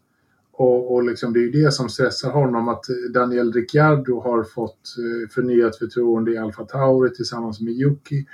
Och, 0.53 0.95
och 0.95 1.05
liksom, 1.05 1.33
det 1.33 1.39
är 1.39 1.43
ju 1.43 1.51
det 1.51 1.73
som 1.73 1.89
stressar 1.89 2.31
honom 2.31 2.69
att 2.69 2.85
Daniel 3.15 3.53
Ricciardo 3.53 4.21
har 4.21 4.45
fått 4.45 4.97
eh, 4.99 5.29
förnyat 5.29 5.77
förtroende 5.77 6.33
i 6.33 6.39
Alfa 6.39 6.65
Tauri 6.65 7.11
tillsammans 7.11 7.61
med 7.61 7.73
Yuki. 7.73 8.27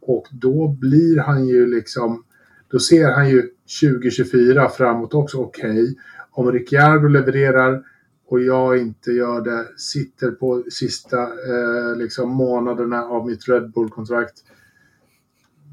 Och 0.00 0.26
då 0.30 0.68
blir 0.68 1.18
han 1.18 1.46
ju 1.46 1.66
liksom, 1.66 2.24
då 2.68 2.78
ser 2.78 3.10
han 3.10 3.30
ju 3.30 3.50
2024 3.80 4.68
framåt 4.68 5.14
också, 5.14 5.38
okej, 5.38 5.70
okay, 5.70 5.94
om 6.30 6.52
Ricciardo 6.52 7.08
levererar 7.08 7.82
och 8.26 8.40
jag 8.40 8.78
inte 8.78 9.10
gör 9.12 9.40
det, 9.40 9.66
sitter 9.76 10.30
på 10.30 10.62
sista 10.70 11.22
eh, 11.22 11.96
liksom 11.96 12.30
månaderna 12.30 13.04
av 13.04 13.26
mitt 13.26 13.48
Red 13.48 13.72
Bull-kontrakt. 13.72 14.34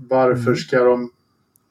Varför 0.09 0.47
mm. 0.47 0.55
ska 0.55 0.83
de... 0.83 1.11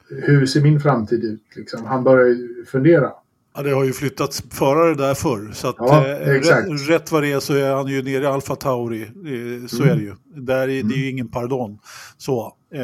Hur 0.08 0.46
ser 0.46 0.60
min 0.60 0.80
framtid 0.80 1.24
ut? 1.24 1.42
Liksom? 1.56 1.84
Han 1.84 2.04
börjar 2.04 2.26
ju 2.26 2.64
fundera. 2.64 3.10
Ja, 3.56 3.62
det 3.62 3.70
har 3.70 3.84
ju 3.84 3.92
flyttats 3.92 4.42
förare 4.50 4.94
där 4.94 5.14
förr. 5.14 5.52
Så 5.52 5.68
att, 5.68 5.76
ja, 5.78 6.06
eh, 6.06 6.26
rätt, 6.26 6.88
rätt 6.88 7.12
vad 7.12 7.22
det 7.22 7.32
är 7.32 7.40
så 7.40 7.54
är 7.54 7.74
han 7.74 7.86
ju 7.86 8.02
nere 8.02 8.22
i 8.22 8.26
Alfa 8.26 8.56
Tauri. 8.56 9.02
Eh, 9.02 9.66
så 9.66 9.82
mm. 9.82 9.92
är 9.92 9.96
det 9.96 10.02
ju. 10.02 10.14
Där 10.34 10.68
är, 10.68 10.80
mm. 10.80 10.88
Det 10.88 10.94
är 10.94 10.98
ju 10.98 11.10
ingen 11.10 11.28
pardon. 11.28 11.78
Så, 12.16 12.56
eh, 12.74 12.80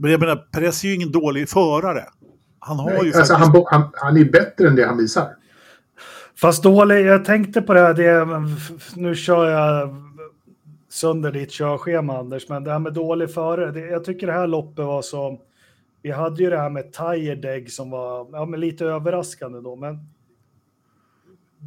men 0.00 0.10
jag 0.10 0.20
menar, 0.20 0.36
Perez 0.36 0.84
är 0.84 0.88
ju 0.88 0.94
ingen 0.94 1.12
dålig 1.12 1.48
förare. 1.48 2.04
Han 2.58 2.78
har 2.78 2.90
Nej, 2.90 3.00
ju 3.04 3.12
alltså 3.14 3.34
faktiskt... 3.34 3.54
han, 3.70 3.82
han, 3.82 3.90
han 3.94 4.16
är 4.16 4.24
bättre 4.24 4.68
än 4.68 4.76
det 4.76 4.86
han 4.86 4.98
visar. 4.98 5.28
Fast 6.40 6.62
dålig, 6.62 7.06
jag 7.06 7.24
tänkte 7.24 7.62
på 7.62 7.74
det 7.74 7.80
här, 7.80 7.94
det, 7.94 8.26
nu 8.96 9.14
kör 9.14 9.50
jag 9.50 9.88
sönder 10.90 11.32
ditt 11.32 11.50
körschema 11.50 12.18
Anders, 12.18 12.48
men 12.48 12.64
det 12.64 12.72
här 12.72 12.78
med 12.78 12.92
dålig 12.92 13.34
förare, 13.34 13.72
det, 13.72 13.80
jag 13.80 14.04
tycker 14.04 14.26
det 14.26 14.32
här 14.32 14.46
loppet 14.46 14.84
var 14.84 15.02
så, 15.02 15.40
vi 16.02 16.10
hade 16.10 16.42
ju 16.42 16.50
det 16.50 16.58
här 16.58 16.70
med 16.70 16.92
Tiredeg 16.92 17.72
som 17.72 17.90
var 17.90 18.28
ja, 18.32 18.46
men 18.46 18.60
lite 18.60 18.84
överraskande 18.84 19.60
då, 19.60 19.76
men 19.76 19.98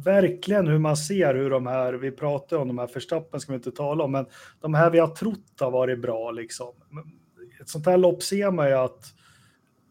verkligen 0.04 0.66
hur 0.66 0.78
man 0.78 0.96
ser 0.96 1.34
hur 1.34 1.50
de 1.50 1.66
här, 1.66 1.92
vi 1.92 2.10
pratar 2.10 2.56
om 2.56 2.68
de 2.68 2.78
här 2.78 2.86
förstappen 2.86 3.40
ska 3.40 3.52
vi 3.52 3.56
inte 3.56 3.70
tala 3.70 4.04
om, 4.04 4.12
men 4.12 4.26
de 4.60 4.74
här 4.74 4.90
vi 4.90 4.98
har 4.98 5.08
trott 5.08 5.60
har 5.60 5.70
varit 5.70 6.02
bra 6.02 6.30
liksom. 6.30 6.74
Ett 7.60 7.68
sånt 7.68 7.86
här 7.86 7.96
lopp 7.96 8.22
ser 8.22 8.50
man 8.50 8.68
ju 8.68 8.74
att 8.74 9.04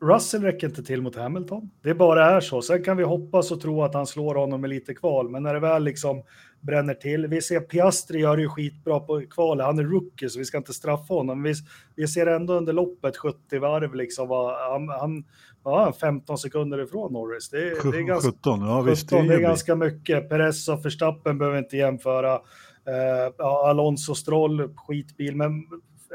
Russell 0.01 0.41
räcker 0.41 0.67
inte 0.67 0.83
till 0.83 1.01
mot 1.01 1.15
Hamilton. 1.15 1.69
Det 1.81 1.93
bara 1.93 2.29
är 2.29 2.41
så. 2.41 2.61
Sen 2.61 2.83
kan 2.83 2.97
vi 2.97 3.03
hoppas 3.03 3.51
och 3.51 3.61
tro 3.61 3.83
att 3.83 3.93
han 3.93 4.07
slår 4.07 4.35
honom 4.35 4.61
med 4.61 4.69
lite 4.69 4.93
kval, 4.93 5.29
men 5.29 5.43
när 5.43 5.53
det 5.53 5.59
väl 5.59 5.83
liksom 5.83 6.23
bränner 6.63 6.93
till. 6.93 7.27
Vi 7.27 7.41
ser 7.41 7.59
Piastri 7.59 8.19
gör 8.19 8.37
det 8.37 8.43
ju 8.43 8.49
skitbra 8.49 8.99
på 8.99 9.21
kvalet. 9.29 9.65
Han 9.65 9.79
är 9.79 9.83
rookie 9.83 10.29
så 10.29 10.39
vi 10.39 10.45
ska 10.45 10.57
inte 10.57 10.73
straffa 10.73 11.13
honom. 11.13 11.43
Vi, 11.43 11.53
vi 11.95 12.07
ser 12.07 12.27
ändå 12.27 12.53
under 12.53 12.73
loppet 12.73 13.17
70 13.17 13.59
varv 13.59 13.95
liksom 13.95 14.29
han, 14.69 14.89
han 14.89 15.23
ja, 15.63 15.93
15 16.01 16.37
sekunder 16.37 16.83
ifrån 16.83 17.13
Norris. 17.13 17.49
Det, 17.49 17.91
det 17.91 17.97
är 17.97 18.01
ganska, 18.01 18.31
17, 18.31 18.61
ja, 18.61 18.81
visst, 18.81 19.09
17, 19.09 19.27
det 19.27 19.35
är, 19.35 19.39
ganska 19.39 19.75
mycket. 19.75 20.29
Perez 20.29 20.69
och 20.69 20.85
Verstappen 20.85 21.37
behöver 21.37 21.57
inte 21.57 21.77
jämföra. 21.77 22.35
Uh, 22.35 23.33
ja, 23.37 23.69
Alonso 23.69 24.15
Stroll, 24.15 24.69
skitbil, 24.75 25.35
men 25.35 25.63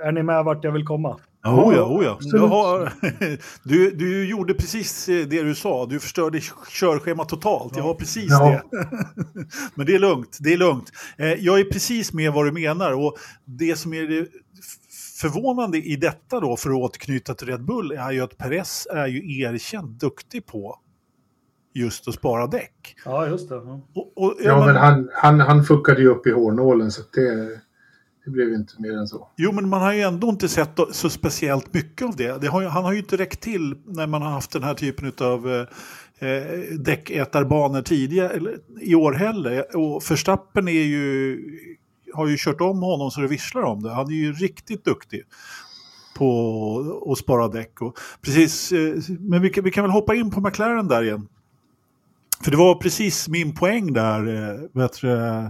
är 0.04 0.12
ni 0.12 0.22
med 0.22 0.44
vart 0.44 0.64
jag 0.64 0.72
vill 0.72 0.86
komma? 0.86 1.18
Oh 1.44 1.74
ja, 1.74 1.82
oh 1.82 2.04
ja. 2.04 2.18
Du, 2.20 2.38
har, 2.38 2.92
du, 3.68 3.90
du 3.90 4.28
gjorde 4.28 4.54
precis 4.54 5.06
det 5.06 5.42
du 5.42 5.54
sa, 5.54 5.86
du 5.86 6.00
förstörde 6.00 6.40
körschemat 6.70 7.28
totalt. 7.28 7.76
Jag 7.76 7.82
har 7.82 7.94
precis 7.94 8.30
ja. 8.30 8.62
det. 8.70 8.88
Men 9.74 9.86
det 9.86 9.94
är 9.94 9.98
lugnt, 9.98 10.38
det 10.40 10.52
är 10.52 10.56
lugnt. 10.56 10.92
Eh, 11.16 11.32
jag 11.32 11.60
är 11.60 11.64
precis 11.64 12.12
med 12.12 12.32
vad 12.32 12.46
du 12.46 12.52
menar 12.52 12.92
och 12.92 13.18
det 13.44 13.76
som 13.76 13.94
är 13.94 14.02
det 14.02 14.26
förvånande 15.20 15.78
i 15.78 15.96
detta 15.96 16.40
då, 16.40 16.56
för 16.56 16.70
att 16.70 16.76
återknyta 16.76 17.34
till 17.34 17.46
Red 17.46 17.64
Bull, 17.64 17.92
är 17.92 18.10
ju 18.10 18.20
att 18.20 18.38
Perez 18.38 18.86
är 18.90 19.06
ju 19.06 19.40
erkänt 19.40 20.00
duktig 20.00 20.46
på 20.46 20.78
just 21.74 22.08
att 22.08 22.14
spara 22.14 22.46
däck. 22.46 22.96
Ja, 23.04 23.26
just 23.26 23.48
det. 23.48 23.54
Ja, 23.54 23.80
och, 23.94 24.12
och, 24.16 24.34
ja 24.40 24.56
men, 24.56 24.66
men 24.66 24.76
han, 24.76 25.10
han, 25.12 25.40
han 25.40 25.64
fuckade 25.64 26.00
ju 26.00 26.08
upp 26.08 26.26
i 26.26 26.30
hårnålen 26.30 26.90
så 26.90 27.02
det... 27.12 27.60
Det 28.28 28.32
blev 28.32 28.52
inte 28.52 28.82
mer 28.82 28.98
än 28.98 29.08
så. 29.08 29.28
Jo, 29.36 29.52
men 29.52 29.68
man 29.68 29.82
har 29.82 29.92
ju 29.92 30.00
ändå 30.00 30.28
inte 30.28 30.48
sett 30.48 30.78
så 30.92 31.10
speciellt 31.10 31.74
mycket 31.74 32.08
av 32.08 32.16
det. 32.16 32.40
det 32.40 32.46
har 32.48 32.62
han 32.62 32.84
har 32.84 32.92
ju 32.92 32.98
inte 32.98 33.16
räckt 33.16 33.40
till 33.40 33.74
när 33.86 34.06
man 34.06 34.22
har 34.22 34.30
haft 34.30 34.50
den 34.50 34.62
här 34.62 34.74
typen 34.74 35.12
av 35.20 35.50
eh, 35.50 36.28
eh, 36.28 36.60
däckätarbanor 36.78 37.82
tidigare, 37.82 38.28
eller, 38.28 38.58
i 38.80 38.94
år 38.94 39.12
heller. 39.12 39.76
Och 39.76 40.02
Förstappen 40.02 40.68
är 40.68 40.72
ju, 40.72 41.38
har 42.14 42.26
ju 42.26 42.36
kört 42.38 42.60
om 42.60 42.82
honom 42.82 43.10
så 43.10 43.20
det 43.20 43.28
visslar 43.28 43.62
om 43.62 43.82
det. 43.82 43.90
Han 43.90 44.06
är 44.06 44.16
ju 44.16 44.32
riktigt 44.32 44.84
duktig 44.84 45.22
på 46.16 47.02
att 47.12 47.18
spara 47.18 47.48
däck. 47.48 47.82
Och 47.82 47.98
precis, 48.22 48.72
eh, 48.72 48.94
men 49.20 49.42
vi 49.42 49.50
kan, 49.50 49.64
vi 49.64 49.70
kan 49.70 49.84
väl 49.84 49.90
hoppa 49.90 50.14
in 50.14 50.30
på 50.30 50.40
McLaren 50.40 50.88
där 50.88 51.02
igen. 51.02 51.28
För 52.44 52.50
det 52.50 52.56
var 52.56 52.74
precis 52.74 53.28
min 53.28 53.54
poäng 53.54 53.92
där, 53.92 54.26
eh, 54.26 55.44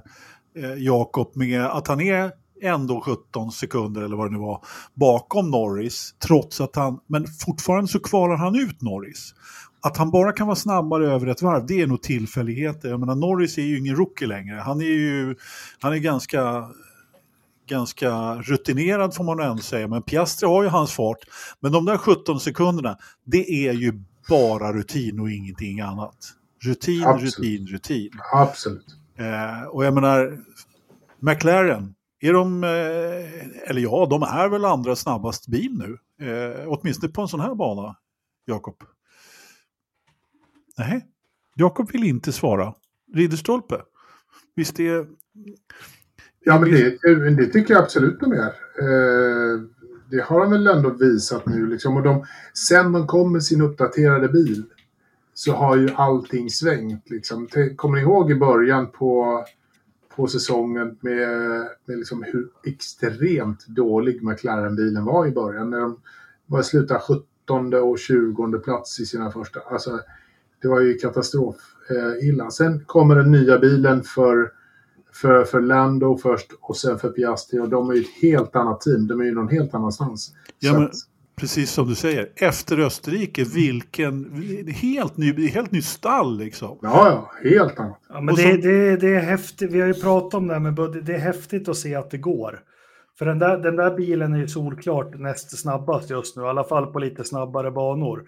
eh, 0.64 0.74
Jakob, 0.78 1.36
med 1.36 1.66
att 1.66 1.88
han 1.88 2.00
är 2.00 2.32
ändå 2.62 3.00
17 3.00 3.52
sekunder 3.52 4.02
eller 4.02 4.16
vad 4.16 4.26
det 4.26 4.32
nu 4.32 4.38
var 4.38 4.64
bakom 4.94 5.50
Norris. 5.50 6.14
Trots 6.18 6.60
att 6.60 6.76
han, 6.76 7.00
men 7.06 7.26
fortfarande 7.26 7.88
så 7.88 8.00
kvalar 8.00 8.36
han 8.36 8.54
ut 8.54 8.82
Norris. 8.82 9.34
Att 9.80 9.96
han 9.96 10.10
bara 10.10 10.32
kan 10.32 10.46
vara 10.46 10.56
snabbare 10.56 11.12
över 11.12 11.26
ett 11.26 11.42
varv, 11.42 11.66
det 11.66 11.80
är 11.82 11.86
nog 11.86 12.02
tillfälligheter. 12.02 12.88
Jag 12.88 13.00
menar, 13.00 13.14
Norris 13.14 13.58
är 13.58 13.62
ju 13.62 13.78
ingen 13.78 13.96
rookie 13.96 14.28
längre. 14.28 14.56
Han 14.56 14.80
är 14.80 14.84
ju 14.84 15.36
han 15.80 15.92
är 15.92 15.96
ganska, 15.96 16.68
ganska 17.68 18.34
rutinerad 18.34 19.14
får 19.14 19.24
man 19.24 19.40
ändå 19.40 19.62
säga. 19.62 19.88
Men 19.88 20.02
Piastri 20.02 20.48
har 20.48 20.62
ju 20.62 20.68
hans 20.68 20.92
fart. 20.92 21.18
Men 21.60 21.72
de 21.72 21.84
där 21.84 21.98
17 21.98 22.40
sekunderna, 22.40 22.98
det 23.24 23.68
är 23.68 23.72
ju 23.72 24.02
bara 24.28 24.72
rutin 24.72 25.20
och 25.20 25.30
ingenting 25.30 25.80
annat. 25.80 26.16
Rutin, 26.62 27.04
Absolut. 27.06 27.38
rutin, 27.38 27.66
rutin. 27.66 28.10
Absolut. 28.32 28.86
Eh, 29.18 29.68
och 29.68 29.84
jag 29.84 29.94
menar, 29.94 30.38
McLaren, 31.20 31.94
är 32.20 32.32
de, 32.32 32.64
eh, 32.64 33.70
eller 33.70 33.80
ja, 33.80 34.06
de 34.10 34.22
är 34.22 34.48
väl 34.48 34.64
andra 34.64 34.96
snabbast 34.96 35.48
bil 35.48 35.72
nu. 35.78 35.98
Eh, 36.26 36.64
åtminstone 36.66 37.12
på 37.12 37.22
en 37.22 37.28
sån 37.28 37.40
här 37.40 37.54
bana, 37.54 37.96
Jakob. 38.44 38.76
Nej, 40.78 41.06
Jakob 41.54 41.92
vill 41.92 42.04
inte 42.04 42.32
svara. 42.32 42.74
Ridderstolpe, 43.14 43.82
visst 44.56 44.80
är... 44.80 45.06
Ja, 46.44 46.60
men 46.60 46.70
det, 46.70 47.30
det 47.30 47.46
tycker 47.46 47.74
jag 47.74 47.82
absolut 47.82 48.20
de 48.20 48.32
är. 48.32 48.46
Eh, 48.80 49.60
det 50.10 50.22
har 50.22 50.40
de 50.40 50.50
väl 50.50 50.66
ändå 50.66 50.90
visat 50.90 51.46
nu. 51.46 51.66
Liksom. 51.66 51.96
Och 51.96 52.02
de, 52.02 52.26
sen 52.68 52.92
de 52.92 53.06
kom 53.06 53.32
med 53.32 53.44
sin 53.44 53.60
uppdaterade 53.60 54.28
bil 54.28 54.64
så 55.34 55.52
har 55.52 55.76
ju 55.76 55.90
allting 55.94 56.50
svängt. 56.50 57.10
Liksom. 57.10 57.48
Kommer 57.76 57.96
ni 57.96 58.02
ihåg 58.02 58.30
i 58.30 58.34
början 58.34 58.90
på 58.90 59.44
på 60.18 60.26
säsongen 60.26 60.98
med, 61.00 61.28
med 61.84 61.98
liksom 61.98 62.22
hur 62.22 62.48
extremt 62.64 63.66
dålig 63.66 64.22
McLaren-bilen 64.22 65.04
var 65.04 65.26
i 65.26 65.30
början. 65.30 65.70
När 65.70 65.80
de 65.80 66.00
var 66.46 66.62
slutade 66.62 67.00
17 67.00 67.74
och 67.74 67.98
20 67.98 68.58
plats 68.58 69.00
i 69.00 69.06
sina 69.06 69.30
första. 69.30 69.60
Alltså, 69.60 70.00
det 70.62 70.68
var 70.68 70.80
ju 70.80 70.94
katastrof. 70.94 71.56
Eh, 71.90 72.28
illa. 72.28 72.50
Sen 72.50 72.84
kommer 72.86 73.16
den 73.16 73.30
nya 73.30 73.58
bilen 73.58 74.02
för, 74.02 74.52
för, 75.12 75.44
för 75.44 75.60
Lando 75.60 76.16
först 76.16 76.52
och 76.60 76.76
sen 76.76 76.98
för 76.98 77.08
Piastri 77.08 77.58
och 77.58 77.68
de 77.68 77.90
är 77.90 77.94
ju 77.94 78.00
ett 78.00 78.22
helt 78.22 78.56
annat 78.56 78.80
team. 78.80 79.06
De 79.06 79.20
är 79.20 79.24
ju 79.24 79.34
någon 79.34 79.48
helt 79.48 79.74
annanstans. 79.74 80.32
Ja, 80.58 80.78
men, 80.78 80.90
precis 81.38 81.70
som 81.70 81.88
du 81.88 81.94
säger, 81.94 82.28
efter 82.36 82.78
Österrike, 82.78 83.44
vilken 83.44 84.42
helt 84.74 85.16
ny, 85.16 85.48
helt 85.48 85.72
ny 85.72 85.82
stall 85.82 86.38
liksom. 86.38 86.78
Ja, 86.82 87.08
ja, 87.08 87.50
helt 87.50 87.78
annat. 87.78 88.00
Ja, 88.08 88.20
men 88.20 88.34
det, 88.34 88.42
så... 88.42 88.68
det, 88.68 88.96
det 88.96 89.14
är 89.14 89.20
häftigt, 89.20 89.72
vi 89.72 89.80
har 89.80 89.88
ju 89.88 89.94
pratat 89.94 90.34
om 90.34 90.46
det 90.46 90.54
här 90.54 90.60
med 90.60 90.74
budget, 90.74 91.06
det 91.06 91.14
är 91.14 91.18
häftigt 91.18 91.68
att 91.68 91.76
se 91.76 91.94
att 91.94 92.10
det 92.10 92.18
går. 92.18 92.60
För 93.18 93.26
den 93.26 93.38
där, 93.38 93.58
den 93.58 93.76
där 93.76 93.96
bilen 93.96 94.34
är 94.34 94.38
ju 94.38 94.48
solklart 94.48 95.18
näst 95.18 95.58
snabbast 95.58 96.10
just 96.10 96.36
nu, 96.36 96.42
i 96.42 96.46
alla 96.46 96.64
fall 96.64 96.86
på 96.86 96.98
lite 96.98 97.24
snabbare 97.24 97.70
banor. 97.70 98.24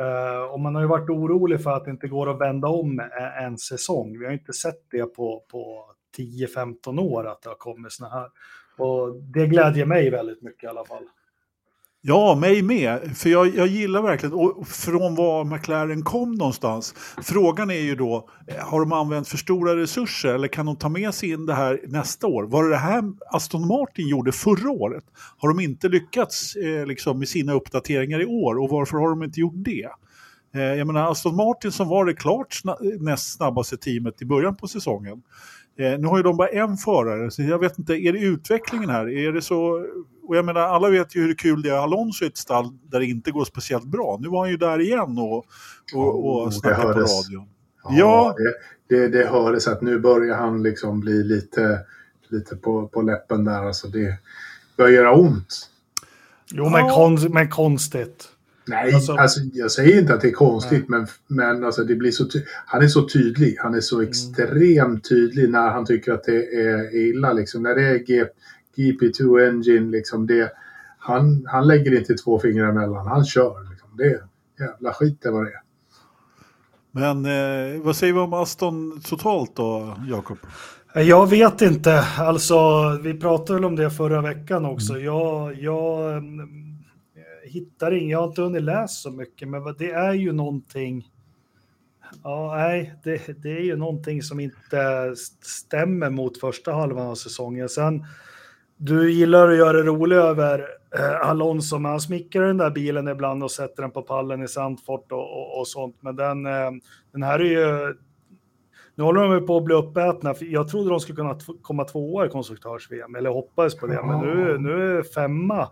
Uh, 0.00 0.52
och 0.52 0.60
man 0.60 0.74
har 0.74 0.82
ju 0.82 0.88
varit 0.88 1.10
orolig 1.10 1.62
för 1.62 1.70
att 1.70 1.84
det 1.84 1.90
inte 1.90 2.08
går 2.08 2.30
att 2.30 2.40
vända 2.40 2.68
om 2.68 3.00
en, 3.00 3.44
en 3.44 3.58
säsong. 3.58 4.18
Vi 4.18 4.24
har 4.24 4.32
inte 4.32 4.52
sett 4.52 4.90
det 4.90 5.04
på, 5.04 5.44
på 5.50 5.84
10-15 6.18 7.00
år 7.00 7.26
att 7.26 7.42
det 7.42 7.48
har 7.48 7.56
kommit 7.56 7.92
såna 7.92 8.10
här. 8.10 8.28
Och 8.78 9.22
det 9.22 9.46
glädjer 9.46 9.86
mig 9.86 10.10
väldigt 10.10 10.42
mycket 10.42 10.64
i 10.64 10.66
alla 10.66 10.84
fall. 10.84 11.04
Ja, 12.04 12.34
mig 12.34 12.62
med. 12.62 13.16
För 13.16 13.30
jag, 13.30 13.56
jag 13.56 13.66
gillar 13.66 14.02
verkligen, 14.02 14.32
och 14.32 14.68
från 14.68 15.14
var 15.14 15.44
McLaren 15.44 16.02
kom 16.02 16.34
någonstans. 16.34 16.94
Frågan 17.22 17.70
är 17.70 17.80
ju 17.80 17.94
då, 17.94 18.28
eh, 18.46 18.56
har 18.56 18.80
de 18.80 18.92
använt 18.92 19.28
för 19.28 19.36
stora 19.36 19.76
resurser 19.76 20.34
eller 20.34 20.48
kan 20.48 20.66
de 20.66 20.76
ta 20.76 20.88
med 20.88 21.14
sig 21.14 21.30
in 21.30 21.46
det 21.46 21.54
här 21.54 21.80
nästa 21.86 22.26
år? 22.26 22.42
Var 22.44 22.64
det 22.64 22.70
det 22.70 22.76
här 22.76 23.02
Aston 23.30 23.66
Martin 23.66 24.08
gjorde 24.08 24.32
förra 24.32 24.70
året? 24.70 25.04
Har 25.38 25.48
de 25.48 25.60
inte 25.60 25.88
lyckats 25.88 26.56
eh, 26.56 26.86
liksom, 26.86 27.18
med 27.18 27.28
sina 27.28 27.52
uppdateringar 27.52 28.20
i 28.20 28.26
år 28.26 28.58
och 28.58 28.68
varför 28.68 28.96
har 28.98 29.08
de 29.08 29.22
inte 29.22 29.40
gjort 29.40 29.54
det? 29.56 29.88
Eh, 30.54 30.62
jag 30.62 30.86
menar, 30.86 31.10
Aston 31.10 31.36
Martin 31.36 31.72
som 31.72 31.88
var 31.88 32.04
det 32.04 32.14
klart 32.14 32.54
sna 32.54 32.76
näst 33.00 33.32
snabbaste 33.36 33.76
teamet 33.76 34.22
i 34.22 34.24
början 34.24 34.56
på 34.56 34.68
säsongen. 34.68 35.22
Eh, 35.78 35.98
nu 35.98 36.06
har 36.06 36.16
ju 36.16 36.22
de 36.22 36.36
bara 36.36 36.48
en 36.48 36.76
förare, 36.76 37.30
så 37.30 37.42
jag 37.42 37.58
vet 37.58 37.78
inte, 37.78 37.94
är 37.94 38.12
det 38.12 38.18
utvecklingen 38.18 38.90
här? 38.90 39.08
Är 39.08 39.32
det 39.32 39.42
så 39.42 39.86
och 40.22 40.36
jag 40.36 40.44
menar, 40.44 40.60
alla 40.60 40.90
vet 40.90 41.16
ju 41.16 41.20
hur 41.22 41.34
kul 41.34 41.62
det 41.62 41.68
är 41.70 41.74
Alonso 41.74 42.24
i 42.24 42.28
ett 42.28 42.36
stall 42.36 42.78
där 42.82 43.00
det 43.00 43.06
inte 43.06 43.30
går 43.30 43.44
speciellt 43.44 43.84
bra. 43.84 44.18
Nu 44.20 44.28
var 44.28 44.40
han 44.40 44.50
ju 44.50 44.56
där 44.56 44.80
igen 44.80 45.18
och, 45.18 45.46
och, 45.94 46.26
och 46.26 46.46
oh, 46.46 46.50
snackade 46.50 46.92
på 46.92 47.00
radion. 47.00 47.48
Ja, 47.84 47.90
ja. 47.92 48.34
Det, 48.88 48.96
det, 48.96 49.08
det 49.08 49.26
hördes 49.26 49.68
att 49.68 49.82
nu 49.82 49.98
börjar 49.98 50.36
han 50.36 50.62
liksom 50.62 51.00
bli 51.00 51.24
lite, 51.24 51.80
lite 52.28 52.56
på, 52.56 52.88
på 52.88 53.02
läppen 53.02 53.44
där. 53.44 53.62
Alltså 53.62 53.88
det 53.88 54.16
börjar 54.76 54.92
göra 54.92 55.12
ont. 55.12 55.70
Jo, 56.50 56.68
men, 56.68 56.86
ja. 56.86 56.94
kon, 56.94 57.32
men 57.32 57.48
konstigt. 57.48 58.28
Nej, 58.64 58.94
alltså, 58.94 59.12
alltså, 59.12 59.40
jag 59.52 59.70
säger 59.70 60.00
inte 60.00 60.14
att 60.14 60.20
det 60.20 60.28
är 60.28 60.32
konstigt, 60.32 60.88
nej. 60.88 61.00
men, 61.00 61.06
men 61.26 61.64
alltså, 61.64 61.84
det 61.84 61.94
blir 61.94 62.10
så 62.10 62.24
han 62.66 62.82
är 62.82 62.88
så 62.88 63.08
tydlig. 63.08 63.56
Han 63.58 63.74
är 63.74 63.80
så 63.80 63.96
mm. 63.96 64.08
extremt 64.08 65.08
tydlig 65.08 65.50
när 65.50 65.70
han 65.70 65.86
tycker 65.86 66.12
att 66.12 66.24
det 66.24 66.44
är 66.44 66.96
illa. 66.96 67.32
Liksom. 67.32 67.62
När 67.62 67.74
det 67.74 67.82
är 67.82 67.98
G, 67.98 68.24
GP2 68.76 69.48
Engine, 69.48 69.90
liksom 69.90 70.26
det, 70.26 70.52
han, 70.98 71.46
han 71.46 71.66
lägger 71.66 71.98
inte 71.98 72.14
två 72.14 72.38
fingrar 72.38 72.68
emellan. 72.68 73.06
Han 73.06 73.24
kör. 73.24 73.70
Liksom. 73.70 73.88
Det 73.96 74.04
är 74.04 74.22
jävla 74.58 74.92
skit 74.92 75.18
det 75.22 75.30
vad 75.30 75.44
det 75.44 75.50
är. 75.50 75.62
Men 76.94 77.24
eh, 77.26 77.82
vad 77.82 77.96
säger 77.96 78.12
vi 78.12 78.18
om 78.18 78.32
Aston 78.32 79.00
totalt 79.04 79.56
då, 79.56 79.96
Jakob? 80.08 80.38
Jag 80.94 81.30
vet 81.30 81.62
inte. 81.62 82.04
Alltså, 82.18 82.54
vi 83.02 83.14
pratade 83.14 83.54
väl 83.54 83.64
om 83.64 83.76
det 83.76 83.90
förra 83.90 84.20
veckan 84.20 84.64
också. 84.64 84.92
Mm. 84.92 85.04
Jag, 85.04 85.54
jag 85.58 86.22
hittar 87.52 87.92
inget. 87.92 88.10
Jag 88.10 88.18
har 88.18 88.28
inte 88.28 88.42
hunnit 88.42 88.62
läsa 88.62 88.88
så 88.88 89.10
mycket, 89.10 89.48
men 89.48 89.74
det 89.78 89.90
är 89.90 90.12
ju 90.12 90.32
någonting. 90.32 91.08
Ja, 92.22 92.54
nej, 92.56 92.94
det, 93.04 93.42
det 93.42 93.50
är 93.50 93.62
ju 93.62 93.76
någonting 93.76 94.22
som 94.22 94.40
inte 94.40 95.14
stämmer 95.42 96.10
mot 96.10 96.40
första 96.40 96.72
halvan 96.72 97.06
av 97.06 97.14
säsongen. 97.14 97.68
Sen 97.68 98.04
du 98.84 99.12
gillar 99.12 99.48
att 99.48 99.56
göra 99.56 99.72
det 99.72 99.82
roligt 99.82 100.18
över 100.18 100.66
eh, 100.98 101.28
Alonso, 101.28 101.78
men 101.78 101.90
han 101.90 102.00
smickrar 102.00 102.46
den 102.46 102.56
där 102.56 102.70
bilen 102.70 103.08
ibland 103.08 103.42
och 103.42 103.50
sätter 103.50 103.82
den 103.82 103.90
på 103.90 104.02
pallen 104.02 104.42
i 104.42 104.48
Sandfort 104.48 105.12
och, 105.12 105.18
och, 105.18 105.60
och 105.60 105.68
sånt. 105.68 105.96
Men 106.00 106.16
den, 106.16 106.46
eh, 106.46 106.70
den 107.12 107.22
här 107.22 107.38
är 107.38 107.44
ju... 107.44 107.94
Nu 108.94 109.04
håller 109.04 109.22
de 109.22 109.46
på 109.46 109.56
att 109.56 109.64
bli 109.64 109.74
uppätna. 109.74 110.34
Jag 110.40 110.68
trodde 110.68 110.90
de 110.90 111.00
skulle 111.00 111.16
kunna 111.16 111.38
komma 111.62 111.84
tvåa 111.84 112.26
i 112.26 112.28
konstruktörs-VM, 112.28 113.14
eller 113.14 113.30
hoppades 113.30 113.76
på 113.76 113.86
det, 113.86 114.02
men 114.06 114.20
nu, 114.20 114.58
nu 114.58 114.98
är 114.98 115.02
femma. 115.02 115.68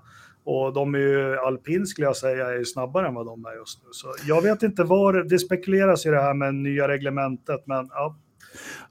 Och 0.53 0.73
de 0.75 0.95
är 0.95 0.99
ju, 0.99 1.37
alpin 1.39 1.87
skulle 1.87 2.07
jag 2.07 2.17
säga, 2.17 2.47
är 2.47 2.59
ju 2.59 2.65
snabbare 2.65 3.09
än 3.09 3.15
vad 3.15 3.27
de 3.27 3.45
är 3.45 3.55
just 3.59 3.83
nu. 3.83 3.89
Så 3.93 4.15
jag 4.27 4.43
vet 4.43 4.63
inte 4.63 4.85
var, 4.85 5.13
det 5.13 5.39
spekuleras 5.39 6.07
i 6.07 6.09
det 6.09 6.21
här 6.23 6.35
med 6.35 6.55
nya 6.55 6.89
reglementet, 6.89 7.67
men 7.67 7.87
ja, 7.91 8.17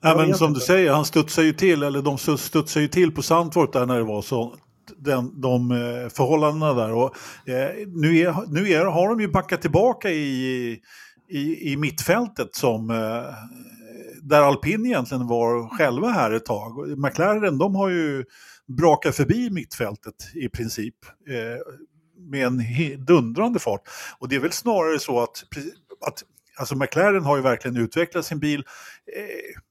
Ja, 0.01 0.15
men 0.17 0.33
som 0.33 0.47
inte. 0.47 0.59
du 0.59 0.65
säger, 0.65 0.91
han 0.91 1.05
studsar 1.05 1.43
ju 1.43 1.53
till, 1.53 1.83
eller 1.83 2.01
de 2.01 2.17
studsar 2.37 2.81
ju 2.81 2.87
till 2.87 3.11
på 3.11 3.21
Sandvort 3.21 3.73
där 3.73 3.85
när 3.85 3.97
det 3.97 4.03
var 4.03 4.21
så. 4.21 4.55
Den, 4.97 5.41
de 5.41 5.71
eh, 5.71 6.09
förhållandena 6.09 6.73
där. 6.73 6.93
Och, 6.93 7.15
eh, 7.49 7.69
nu 7.87 8.17
är, 8.17 8.51
nu 8.53 8.69
är, 8.69 8.85
har 8.85 9.09
de 9.09 9.21
ju 9.21 9.27
backat 9.27 9.61
tillbaka 9.61 10.09
i, 10.09 10.79
i, 11.29 11.71
i 11.71 11.77
mittfältet 11.77 12.55
som 12.55 12.89
eh, 12.89 13.33
där 14.21 14.41
alpin 14.41 14.85
egentligen 14.85 15.27
var 15.27 15.77
själva 15.77 16.07
här 16.07 16.31
ett 16.31 16.45
tag. 16.45 16.97
McLaren 16.97 17.57
de 17.57 17.75
har 17.75 17.89
ju 17.89 18.23
brakar 18.77 19.11
förbi 19.11 19.49
mittfältet 19.49 20.15
i 20.33 20.49
princip 20.49 20.95
eh, 21.29 21.83
med 22.17 22.45
en 22.45 22.63
dundrande 23.05 23.59
fart. 23.59 23.81
Och 24.19 24.29
det 24.29 24.35
är 24.35 24.39
väl 24.39 24.51
snarare 24.51 24.99
så 24.99 25.19
att, 25.19 25.43
att 26.07 26.23
alltså 26.59 26.75
McLaren 26.75 27.23
har 27.23 27.37
ju 27.37 27.43
verkligen 27.43 27.77
utvecklat 27.77 28.25
sin 28.25 28.39
bil 28.39 28.63
eh, 29.15 29.61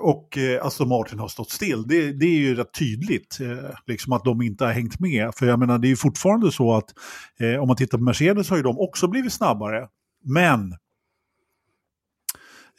och 0.00 0.38
eh, 0.38 0.66
Aston 0.66 0.88
Martin 0.88 1.18
har 1.18 1.28
stått 1.28 1.50
still. 1.50 1.84
Det, 1.86 2.12
det 2.12 2.26
är 2.26 2.38
ju 2.38 2.54
rätt 2.54 2.74
tydligt 2.78 3.40
eh, 3.40 3.70
liksom 3.86 4.12
att 4.12 4.24
de 4.24 4.42
inte 4.42 4.64
har 4.64 4.72
hängt 4.72 5.00
med. 5.00 5.34
För 5.34 5.46
jag 5.46 5.58
menar 5.58 5.78
det 5.78 5.86
är 5.86 5.90
ju 5.90 5.96
fortfarande 5.96 6.52
så 6.52 6.74
att 6.74 6.94
eh, 7.40 7.60
om 7.60 7.68
man 7.68 7.76
tittar 7.76 7.98
på 7.98 8.04
Mercedes 8.04 8.50
har 8.50 8.56
ju 8.56 8.62
de 8.62 8.78
också 8.78 9.08
blivit 9.08 9.32
snabbare. 9.32 9.88
Men 10.24 10.76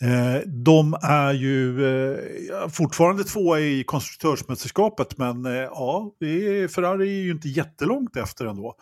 Eh, 0.02 0.42
de 0.46 0.94
är 1.02 1.34
ju 1.34 1.86
eh, 1.86 2.70
fortfarande 2.70 3.24
tvåa 3.24 3.60
i 3.60 3.84
konstruktörsmästerskapet 3.84 5.18
men 5.18 5.46
eh, 5.46 5.52
ja, 5.52 6.12
Ferrari 6.76 7.20
är 7.20 7.24
ju 7.24 7.32
inte 7.32 7.50
jättelångt 7.50 8.18
efter 8.18 8.46
ändå. 8.46 8.76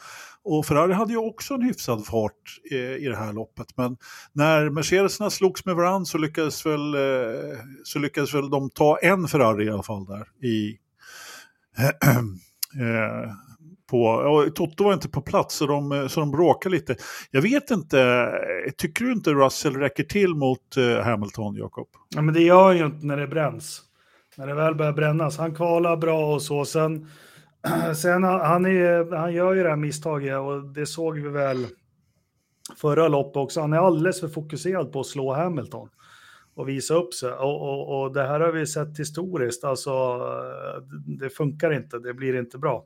Och 0.43 0.65
Ferrari 0.65 0.93
hade 0.93 1.13
ju 1.13 1.17
också 1.17 1.53
en 1.53 1.61
hyfsad 1.61 2.05
fart 2.05 2.59
eh, 2.71 2.77
i 2.77 3.07
det 3.07 3.15
här 3.15 3.33
loppet 3.33 3.67
men 3.77 3.97
när 4.33 4.69
Mercedesarna 4.69 5.29
slogs 5.29 5.65
med 5.65 5.75
varandra 5.75 6.05
så 6.05 6.17
lyckades 6.17 6.65
väl, 6.65 6.95
eh, 6.95 7.59
så 7.83 7.99
lyckades 7.99 8.33
väl 8.33 8.49
de 8.49 8.69
ta 8.69 8.97
en 8.97 9.27
Ferrari 9.27 9.65
i 9.65 9.69
alla 9.69 9.83
fall 9.83 10.05
där 10.05 10.47
i 10.47 10.77
eh, 12.79 13.31
på, 13.87 14.49
Toto 14.55 14.83
var 14.83 14.93
inte 14.93 15.09
på 15.09 15.21
plats 15.21 15.55
så 15.55 15.65
de, 15.65 16.09
så 16.09 16.19
de 16.19 16.31
bråkade 16.31 16.75
lite. 16.75 16.95
Jag 17.31 17.41
vet 17.41 17.71
inte, 17.71 18.29
tycker 18.77 19.05
du 19.05 19.11
inte 19.11 19.33
Russell 19.33 19.75
räcker 19.75 20.03
till 20.03 20.35
mot 20.35 20.77
eh, 20.77 21.03
Hamilton, 21.03 21.55
Jakob? 21.55 21.87
Ja, 22.15 22.21
men 22.21 22.33
det 22.33 22.41
gör 22.41 22.73
ju 22.73 22.85
inte 22.85 23.05
när 23.05 23.17
det 23.17 23.27
bränns. 23.27 23.81
När 24.37 24.47
det 24.47 24.53
väl 24.53 24.75
börjar 24.75 24.93
brännas. 24.93 25.37
Han 25.37 25.55
kvalar 25.55 25.97
bra 25.97 26.33
och 26.33 26.41
så. 26.41 26.65
Sen, 26.65 27.07
sen 27.95 28.23
han, 28.23 28.65
är, 28.65 29.15
han 29.15 29.33
gör 29.33 29.53
ju 29.53 29.63
det 29.63 29.69
här 29.69 29.75
misstaget 29.75 30.37
och 30.37 30.63
det 30.63 30.85
såg 30.85 31.19
vi 31.19 31.29
väl 31.29 31.67
förra 32.81 33.07
loppet 33.07 33.37
också. 33.37 33.61
Han 33.61 33.73
är 33.73 33.77
alldeles 33.77 34.19
för 34.19 34.27
fokuserad 34.27 34.91
på 34.91 34.99
att 34.99 35.05
slå 35.05 35.33
Hamilton 35.33 35.89
och 36.55 36.69
visa 36.69 36.93
upp 36.93 37.13
sig. 37.13 37.31
Och, 37.31 37.61
och, 37.61 38.01
och, 38.01 38.13
det 38.13 38.27
här 38.27 38.39
har 38.39 38.51
vi 38.51 38.67
sett 38.67 38.99
historiskt. 38.99 39.63
Alltså, 39.63 39.91
eh, 39.91 40.83
det 41.19 41.29
funkar 41.29 41.73
inte, 41.73 41.99
det 41.99 42.13
blir 42.13 42.39
inte 42.39 42.57
bra. 42.57 42.85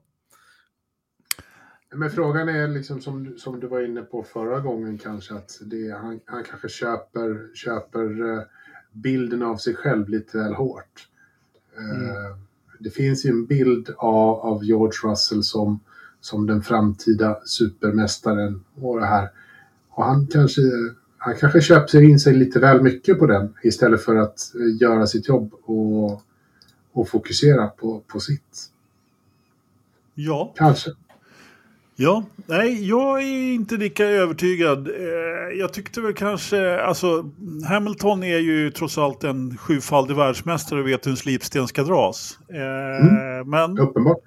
Men 1.96 2.10
frågan 2.10 2.50
är 2.50 2.68
liksom 2.68 3.02
som, 3.02 3.38
som 3.38 3.60
du 3.60 3.68
var 3.68 3.82
inne 3.82 4.02
på 4.02 4.24
förra 4.24 4.60
gången 4.60 4.98
kanske 4.98 5.34
att 5.34 5.60
det, 5.62 5.90
han, 5.90 6.20
han 6.26 6.44
kanske 6.44 6.70
köper, 6.70 7.56
köper 7.56 8.34
eh, 8.34 8.42
bilden 8.92 9.44
av 9.44 9.58
sig 9.58 9.76
själv 9.76 10.10
lite 10.10 10.38
väl 10.38 10.54
hårt. 10.54 11.08
Eh, 11.78 12.26
mm. 12.26 12.40
Det 12.80 12.90
finns 12.90 13.26
ju 13.26 13.30
en 13.30 13.46
bild 13.46 13.90
av, 13.98 14.40
av 14.40 14.64
George 14.64 15.12
Russell 15.12 15.44
som, 15.44 15.80
som 16.22 16.48
den 16.48 16.62
framtida 16.62 17.40
supermästaren 17.46 18.64
och 18.82 19.00
det 19.00 19.06
här. 19.06 19.30
Och 19.90 20.04
han 20.06 20.28
kanske, 20.28 20.62
han 21.18 21.36
kanske 21.36 21.62
köper 21.62 22.02
in 22.02 22.20
sig 22.20 22.34
lite 22.34 22.60
väl 22.60 22.82
mycket 22.82 23.20
på 23.20 23.26
den 23.26 23.54
istället 23.64 24.02
för 24.04 24.16
att 24.16 24.56
eh, 24.56 24.82
göra 24.82 25.08
sitt 25.08 25.28
jobb 25.28 25.54
och, 25.64 26.22
och 26.92 27.10
fokusera 27.10 27.68
på, 27.68 28.04
på 28.08 28.20
sitt. 28.20 28.72
Ja. 30.16 30.54
Kanske. 30.56 30.92
Ja, 32.02 32.24
nej, 32.46 32.88
jag 32.90 33.22
är 33.22 33.54
inte 33.54 33.78
lika 33.78 34.06
övertygad. 34.06 34.88
Eh, 34.88 35.60
jag 35.60 35.74
tyckte 35.74 36.02
väl 36.02 36.14
kanske, 36.14 36.82
alltså 36.82 37.32
Hamilton 37.68 38.24
är 38.24 38.38
ju 38.38 38.72
trots 38.72 38.98
allt 38.98 39.24
en 39.24 39.58
sjufaldig 39.58 40.16
världsmästare 40.16 40.80
och 40.80 40.88
vet 40.88 41.06
hur 41.06 41.12
en 41.12 41.18
slipsten 41.18 41.68
ska 41.68 41.84
dras. 41.84 42.40
Eh, 42.54 43.08
mm. 43.08 43.50
Men, 43.50 43.80
Uppenbart. 43.80 44.18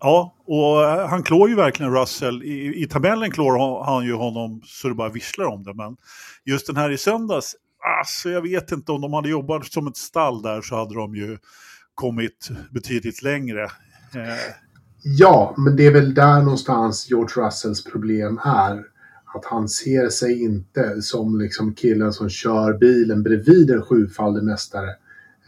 Ja, 0.00 0.34
och 0.46 1.08
han 1.08 1.22
klår 1.22 1.48
ju 1.48 1.54
verkligen 1.54 1.94
Russell. 1.94 2.42
I, 2.42 2.82
I 2.82 2.88
tabellen 2.88 3.30
klår 3.30 3.84
han 3.84 4.04
ju 4.04 4.14
honom 4.14 4.60
så 4.64 4.88
det 4.88 4.94
bara 4.94 5.08
visslar 5.08 5.44
om 5.44 5.62
det. 5.62 5.74
Men 5.74 5.96
just 6.44 6.66
den 6.66 6.76
här 6.76 6.90
i 6.90 6.98
söndags, 6.98 7.56
alltså 8.00 8.30
jag 8.30 8.42
vet 8.42 8.72
inte 8.72 8.92
om 8.92 9.00
de 9.00 9.12
hade 9.12 9.28
jobbat 9.28 9.66
som 9.66 9.86
ett 9.86 9.96
stall 9.96 10.42
där 10.42 10.60
så 10.60 10.76
hade 10.76 10.94
de 10.94 11.16
ju 11.16 11.38
kommit 11.94 12.50
betydligt 12.70 13.22
längre. 13.22 13.68
Ja, 15.08 15.54
men 15.56 15.76
det 15.76 15.86
är 15.86 15.92
väl 15.92 16.14
där 16.14 16.42
någonstans 16.42 17.10
George 17.10 17.46
Russells 17.46 17.84
problem 17.84 18.40
är. 18.44 18.84
Att 19.34 19.44
han 19.44 19.68
ser 19.68 20.08
sig 20.08 20.42
inte 20.42 21.02
som 21.02 21.38
liksom 21.40 21.74
killen 21.74 22.12
som 22.12 22.28
kör 22.28 22.78
bilen 22.78 23.22
bredvid 23.22 23.70
en 23.70 23.82
sjufaldig 23.82 24.42
mästare. 24.42 24.90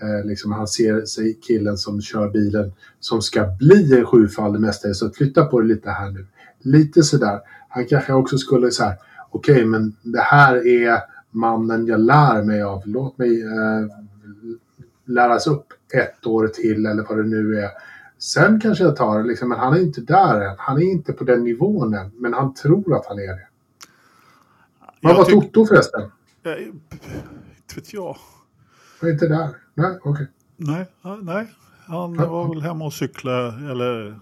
Eh, 0.01 0.27
liksom 0.27 0.53
han 0.53 0.69
ser 0.69 1.05
sig 1.05 1.39
killen 1.43 1.77
som 1.77 2.01
kör 2.01 2.31
bilen 2.31 2.73
som 3.01 3.23
ska 3.23 3.47
bli 3.59 3.99
en 3.99 4.07
sjufaldig 4.07 4.61
mästare. 4.61 4.95
Så 4.95 5.11
flytta 5.11 5.45
på 5.45 5.61
det 5.61 5.67
lite 5.67 5.91
här 5.91 6.11
nu. 6.11 6.27
Lite 6.59 7.03
sådär. 7.03 7.41
Han 7.69 7.87
kanske 7.87 8.13
också 8.13 8.39
skulle 8.39 8.71
säga 8.71 8.97
okej 9.31 9.55
okay, 9.55 9.67
men 9.67 9.97
det 10.03 10.21
här 10.21 10.67
är 10.67 10.99
mannen 11.31 11.87
jag 11.87 12.01
lär 12.01 12.43
mig 12.43 12.63
av. 12.63 12.83
Låt 12.85 13.19
mig 13.19 13.43
eh, 13.43 13.87
läras 15.05 15.47
upp 15.47 15.67
ett 15.95 16.27
år 16.27 16.49
till 16.49 16.87
eller 16.87 17.05
vad 17.09 17.19
det 17.19 17.29
nu 17.29 17.61
är 17.61 17.71
Sen 18.19 18.61
kanske 18.61 18.85
jag 18.85 18.97
tar 18.97 19.25
liksom, 19.25 19.49
men 19.49 19.59
han 19.59 19.75
är 19.75 19.81
inte 19.81 20.01
där 20.01 20.41
än. 20.41 20.55
Han 20.59 20.77
är 20.77 20.83
inte 20.83 21.13
på 21.13 21.25
den 21.25 21.45
nivån 21.45 21.95
än, 21.95 22.11
men 22.15 22.35
han 22.35 22.55
tror 22.55 22.97
att 22.97 23.07
han 23.07 23.19
är 23.19 23.27
det. 23.37 23.47
Vad 25.03 25.17
var 25.17 25.25
Toto 25.25 25.67
förresten? 25.67 26.01
Eh, 26.45 26.67
Inte 27.57 27.75
vet 27.75 27.93
jag. 27.93 28.17
Var 29.03 29.09
inte 29.11 29.29
där? 29.29 29.49
Nej, 29.75 29.99
okej. 30.05 30.27
Nej, 30.57 30.87
ah, 31.03 31.17
nej. 31.17 31.47
han 31.87 32.15
Ja. 32.15 32.27
var 32.31 32.49
väl 32.55 32.63
hemma 32.63 32.85
och 32.85 32.93
cykla 32.93 33.47
eller 33.71 34.19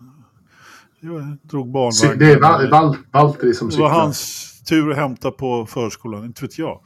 jag 1.01 1.37
drog 1.43 1.69
barnvagn. 1.71 2.19
Det 2.19 2.33
är 2.33 2.41
Val- 2.41 2.71
Val- 2.71 2.97
Valtteri 3.13 3.55
som 3.55 3.69
Det 3.69 3.77
var 3.79 3.89
cyklar. 3.89 4.01
hans 4.01 4.53
tur 4.65 4.91
att 4.91 4.97
hämta 4.97 5.31
på 5.31 5.67
förskolan, 5.67 6.25
inte 6.25 6.43
vet 6.43 6.59
jag. 6.59 6.81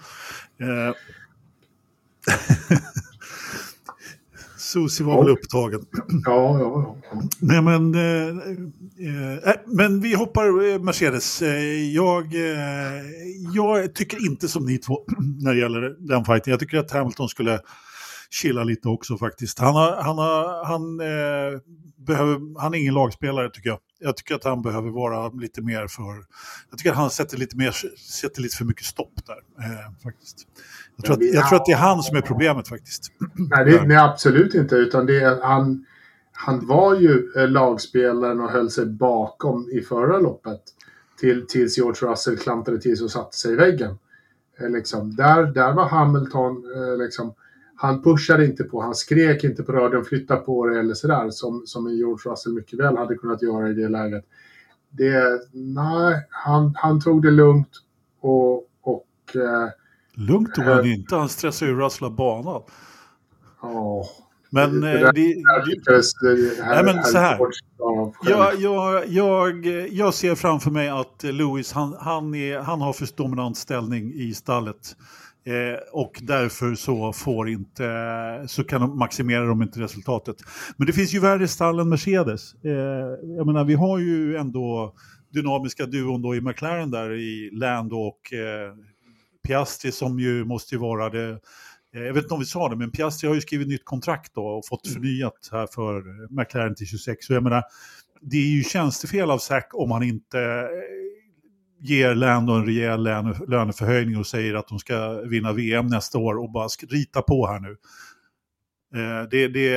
Eh. 0.58 0.94
Susie 4.72 5.06
var 5.06 5.14
Ja. 5.14 5.20
väl 5.20 5.30
upptagen. 5.30 5.80
Ja, 6.24 6.58
ja, 6.60 6.96
ja. 7.12 7.20
Nej, 7.40 7.62
men, 7.62 7.94
eh, 7.94 8.28
eh, 9.48 9.54
men 9.66 10.00
vi 10.00 10.14
hoppar 10.14 10.72
eh, 10.72 10.78
Mercedes. 10.82 11.42
Eh, 11.42 11.92
jag, 11.94 12.34
eh, 12.34 13.02
jag 13.54 13.94
tycker 13.94 14.26
inte 14.26 14.48
som 14.48 14.64
ni 14.64 14.78
två 14.78 14.98
när 15.42 15.54
det 15.54 15.60
gäller 15.60 15.96
den 15.98 16.24
fighten. 16.24 16.50
Jag 16.50 16.60
tycker 16.60 16.78
att 16.78 16.90
Hamilton 16.90 17.28
skulle 17.28 17.60
chilla 18.30 18.64
lite 18.64 18.88
också 18.88 19.16
faktiskt. 19.18 19.58
Han, 19.58 19.74
har, 19.74 19.96
han, 20.02 20.18
har, 20.18 20.64
han, 20.64 21.00
eh, 21.00 21.60
behöver, 22.06 22.60
han 22.60 22.74
är 22.74 22.78
ingen 22.78 22.94
lagspelare 22.94 23.50
tycker 23.50 23.68
jag. 23.68 23.78
Jag 24.02 24.16
tycker 24.16 24.34
att 24.34 24.44
han 24.44 24.62
behöver 24.62 24.90
vara 24.90 25.28
lite 25.28 25.62
mer 25.62 25.86
för... 25.86 26.24
Jag 26.70 26.78
tycker 26.78 26.90
att 26.90 26.96
han 26.96 27.10
sätter 27.10 27.36
lite, 27.36 27.56
mer, 27.56 27.74
sätter 28.20 28.42
lite 28.42 28.56
för 28.56 28.64
mycket 28.64 28.84
stopp 28.84 29.12
där. 29.26 29.64
Eh, 29.64 29.92
faktiskt. 30.02 30.46
Jag, 30.96 31.04
tror 31.04 31.16
att, 31.16 31.34
jag 31.34 31.48
tror 31.48 31.58
att 31.58 31.66
det 31.66 31.72
är 31.72 31.76
han 31.76 32.02
som 32.02 32.16
är 32.16 32.20
problemet 32.20 32.68
faktiskt. 32.68 33.12
Nej, 33.34 33.64
det, 33.64 33.86
nej, 33.86 33.96
absolut 33.96 34.54
inte. 34.54 34.74
Utan 34.74 35.06
det 35.06 35.20
är, 35.20 35.40
han, 35.42 35.86
han 36.32 36.66
var 36.66 36.94
ju 36.94 37.32
eh, 37.36 37.48
lagspelaren 37.48 38.40
och 38.40 38.50
höll 38.50 38.70
sig 38.70 38.86
bakom 38.86 39.70
i 39.72 39.80
förra 39.80 40.18
loppet. 40.18 40.60
Till, 41.20 41.46
tills 41.46 41.78
George 41.78 42.10
Russell 42.10 42.36
klantade 42.36 42.80
till 42.80 42.96
sig 42.96 43.04
och 43.04 43.10
satte 43.10 43.36
sig 43.36 43.52
i 43.52 43.56
väggen. 43.56 43.98
Eh, 44.60 44.70
liksom, 44.70 45.16
där, 45.16 45.42
där 45.42 45.72
var 45.72 45.88
Hamilton, 45.88 46.64
eh, 46.76 46.96
liksom, 46.96 47.34
han 47.80 48.02
pushade 48.02 48.46
inte 48.46 48.64
på, 48.64 48.82
han 48.82 48.94
skrek 48.94 49.44
inte 49.44 49.62
på 49.62 49.72
radion, 49.72 50.04
flytta 50.04 50.36
på 50.36 50.66
det 50.66 50.80
eller 50.80 50.94
sådär. 50.94 51.30
Som, 51.30 51.62
som 51.66 51.90
George 51.90 52.30
Russell 52.30 52.52
mycket 52.52 52.78
väl 52.78 52.96
hade 52.96 53.14
kunnat 53.14 53.42
göra 53.42 53.70
i 53.70 53.74
det 53.74 53.88
läget. 53.88 54.24
Det, 54.90 55.40
nej, 55.52 56.26
han, 56.30 56.74
han 56.76 57.00
tog 57.00 57.22
det 57.22 57.30
lugnt 57.30 57.68
och, 58.20 58.56
och 58.82 59.06
eh, 59.34 59.68
Lugnt 60.14 60.54
tog 60.54 60.64
han 60.64 60.86
inte, 60.86 61.16
han 61.16 61.28
stressade 61.28 61.70
ju 61.70 61.76
Russell 61.76 62.06
av 62.06 62.16
banan. 62.16 62.62
ja, 63.62 64.04
Men 64.50 64.80
Det 64.80 64.98
Nej, 66.66 66.84
men 66.84 67.04
så 67.04 67.18
här. 67.18 67.38
Jag, 68.22 68.60
jag, 68.60 69.08
jag, 69.08 69.66
jag 69.90 70.14
ser 70.14 70.34
framför 70.34 70.70
mig 70.70 70.88
att 70.88 71.22
Lewis 71.22 71.72
han, 71.72 71.96
han, 72.00 72.34
är, 72.34 72.58
han 72.58 72.80
har 72.80 72.92
för 72.92 73.08
dominant 73.16 73.56
ställning 73.56 74.12
i 74.14 74.34
stallet. 74.34 74.96
Eh, 75.44 75.78
och 75.92 76.18
därför 76.22 76.74
så 76.74 77.12
får 77.12 77.48
inte, 77.48 78.44
så 78.46 78.64
kan 78.64 78.80
de 78.80 78.98
maximera 78.98 79.44
de 79.44 79.62
inte 79.62 79.80
resultatet. 79.80 80.36
Men 80.76 80.86
det 80.86 80.92
finns 80.92 81.14
ju 81.14 81.20
värre 81.20 81.48
stall 81.48 81.78
än 81.78 81.88
Mercedes. 81.88 82.54
Eh, 82.64 82.70
jag 83.36 83.46
menar, 83.46 83.64
vi 83.64 83.74
har 83.74 83.98
ju 83.98 84.36
ändå 84.36 84.94
dynamiska 85.32 85.86
duon 85.86 86.22
då 86.22 86.34
i 86.36 86.40
McLaren 86.40 86.90
där 86.90 87.12
i 87.12 87.50
Lando 87.52 87.96
och 87.96 88.32
eh, 88.32 88.74
Piastri 89.46 89.92
som 89.92 90.20
ju 90.20 90.44
måste 90.44 90.74
ju 90.74 90.78
vara 90.80 91.08
det 91.08 91.40
Eh, 91.94 92.02
Jag 92.02 92.14
vet 92.14 92.22
inte 92.22 92.34
om 92.34 92.40
vi 92.40 92.46
sa 92.46 92.68
det, 92.68 92.76
men 92.76 92.90
Piastri 92.90 93.28
har 93.28 93.34
ju 93.34 93.40
skrivit 93.40 93.68
nytt 93.68 93.84
kontrakt 93.84 94.34
då 94.34 94.46
och 94.46 94.66
fått 94.66 94.88
förnyat 94.88 95.48
här 95.52 95.66
för 95.66 96.02
McLaren 96.40 96.74
till 96.74 96.86
26. 96.86 97.26
Så 97.26 97.32
jag 97.32 97.42
menar, 97.42 97.62
det 98.20 98.36
är 98.36 98.56
ju 98.56 98.62
tjänstefel 98.62 99.30
av 99.30 99.38
Zack 99.38 99.70
om 99.72 99.90
han 99.90 100.02
inte 100.02 100.40
eh, 100.40 100.99
ger 101.80 102.14
Lando 102.14 102.52
en 102.52 102.66
rejäl 102.66 103.02
löne, 103.02 103.34
löneförhöjning 103.48 104.16
och 104.18 104.26
säger 104.26 104.54
att 104.54 104.68
de 104.68 104.78
ska 104.78 105.20
vinna 105.20 105.52
VM 105.52 105.86
nästa 105.86 106.18
år 106.18 106.38
och 106.38 106.50
bara 106.52 106.68
rita 106.88 107.22
på 107.22 107.46
här 107.46 107.60
nu. 107.60 107.76
Eh, 108.94 109.28
Det, 109.30 109.48
det, 109.48 109.68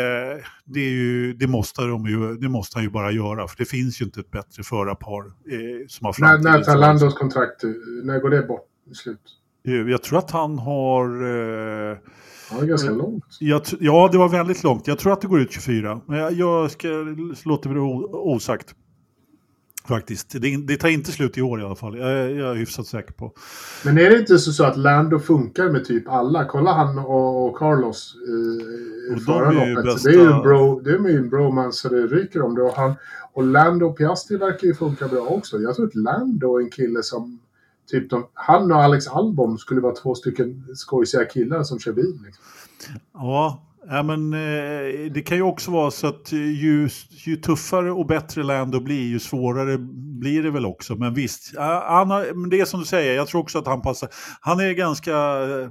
det, 0.66 0.80
ju, 0.80 1.34
det, 1.34 1.48
måste 1.48 1.82
de 1.82 2.06
ju, 2.06 2.36
det 2.36 2.50
måste 2.50 2.78
han 2.78 2.84
ju 2.84 2.90
bara 2.90 3.12
göra, 3.12 3.48
för 3.48 3.58
det 3.58 3.66
finns 3.66 4.02
ju 4.02 4.06
inte 4.06 4.20
ett 4.20 4.32
bättre 4.32 4.64
förarpar 4.64 5.26
eh, 5.26 5.88
som 5.88 6.06
har 6.06 6.16
När, 6.22 6.28
framtiden 6.28 6.52
när 6.52 6.64
tar. 6.64 6.78
Landos 6.78 7.14
kontrakt, 7.14 7.64
eh, 7.64 7.70
när 8.04 8.20
går 8.20 8.30
det 8.30 8.42
bort? 8.42 8.68
Slut? 8.94 9.20
Eh, 9.68 9.74
Jag 9.74 10.04
tror 10.04 10.20
att 10.20 10.32
han 10.32 10.60
har... 10.60 11.06
Eh, 11.24 11.98
Ja, 12.52 12.58
det 12.60 12.66
är 12.66 12.68
ganska 12.68 12.88
Mm. 12.88 13.00
långt. 13.00 13.26
Jag, 13.40 13.62
ja, 13.80 14.10
det 14.12 14.18
var 14.18 14.30
väldigt 14.30 14.64
långt. 14.64 14.88
Jag 14.88 15.00
tror 15.00 15.14
att 15.14 15.22
det 15.22 15.28
går 15.28 15.40
ut 15.42 15.52
24. 15.52 16.02
Men 16.08 16.18
jag, 16.20 16.34
jag 16.34 16.72
ska 16.72 16.88
låta 17.46 17.70
det 17.70 17.80
osagt. 17.80 18.76
Faktiskt. 19.88 20.30
Det, 20.42 20.58
det 20.68 20.78
tar 20.78 20.88
inte 20.90 21.12
slut 21.12 21.38
i 21.38 21.42
år 21.42 21.62
i 21.62 21.64
alla 21.64 21.76
fall. 21.76 21.98
Jag, 21.98 22.32
jag 22.32 22.52
är 22.52 22.56
hyfsat 22.56 22.88
säker 22.88 23.14
på. 23.14 23.32
Men 23.86 23.98
är 23.98 24.10
det 24.10 24.20
inte 24.20 24.38
så, 24.40 24.52
så 24.52 24.64
att 24.64 24.78
Lando 24.78 25.20
funkar 25.20 25.70
med 25.70 25.86
typ 25.86 26.10
alla? 26.10 26.46
Kolla 26.46 26.74
han 26.74 27.00
och, 27.00 27.46
och 27.50 27.58
Carlos 27.58 28.16
i, 28.28 29.14
de 29.14 29.20
förra 29.20 29.48
är 29.64 29.70
loppet. 29.76 29.86
bästa- 29.86 30.10
Det 30.10 30.16
är 30.16 30.20
ju 30.22 30.32
en 30.32 30.42
bro, 30.42 30.80
det 30.80 30.90
är 30.92 31.18
en 31.18 31.30
bromance 31.30 31.82
så 31.82 31.90
det 31.90 32.08
ryker 32.08 32.42
om 32.42 32.56
det. 32.56 32.62
Och, 32.62 32.74
han, 32.76 32.94
och 33.34 33.44
Lando 33.44 33.86
och 33.86 33.98
Piastri 33.98 34.38
verkar 34.38 34.68
ju 34.68 34.76
funka 34.76 35.08
bra 35.08 35.22
också. 35.22 35.58
Jag 35.60 35.76
tror 35.76 35.88
att 35.88 35.96
Lando 35.96 36.58
är 36.58 36.62
en 36.64 36.70
kille 36.70 37.04
som... 37.04 37.40
Typ 37.92 38.10
de, 38.10 38.26
han 38.34 38.72
och 38.72 38.78
Alex 38.84 39.08
Albon 39.08 39.58
skulle 39.58 39.82
vara 39.82 39.96
två 39.96 40.16
stycken 40.16 40.64
skojsiga 40.76 41.26
killar 41.26 41.64
som 41.64 41.80
kör 41.80 41.92
bil. 41.94 42.20
Liksom. 42.26 42.44
Ja, 43.14 43.64
ja 43.90 44.04
men 44.04 44.34
eh, 44.34 45.12
det 45.12 45.26
kan 45.26 45.38
ju 45.38 45.44
också 45.44 45.72
vara 45.72 45.92
så 45.92 46.08
att 46.08 46.32
ju, 46.32 46.90
ju 47.10 47.36
tuffare 47.36 47.92
och 47.92 48.06
bättre 48.06 48.44
Lando 48.44 48.80
blir, 48.80 49.08
ju 49.08 49.20
svårare 49.20 49.78
blir 50.20 50.44
det 50.44 50.52
väl 50.52 50.66
också. 50.66 50.96
Men 50.96 51.14
visst, 51.14 51.58
han 51.58 52.12
har, 52.12 52.34
men 52.34 52.50
det 52.50 52.60
är 52.60 52.66
som 52.66 52.80
du 52.80 52.86
säger, 52.86 53.16
jag 53.16 53.28
tror 53.28 53.42
också 53.42 53.60
att 53.60 53.68
han 53.68 53.82
passar. 53.82 54.10
Han 54.42 54.60
är 54.60 54.72
ganska 54.72 55.14
eh, 55.14 55.70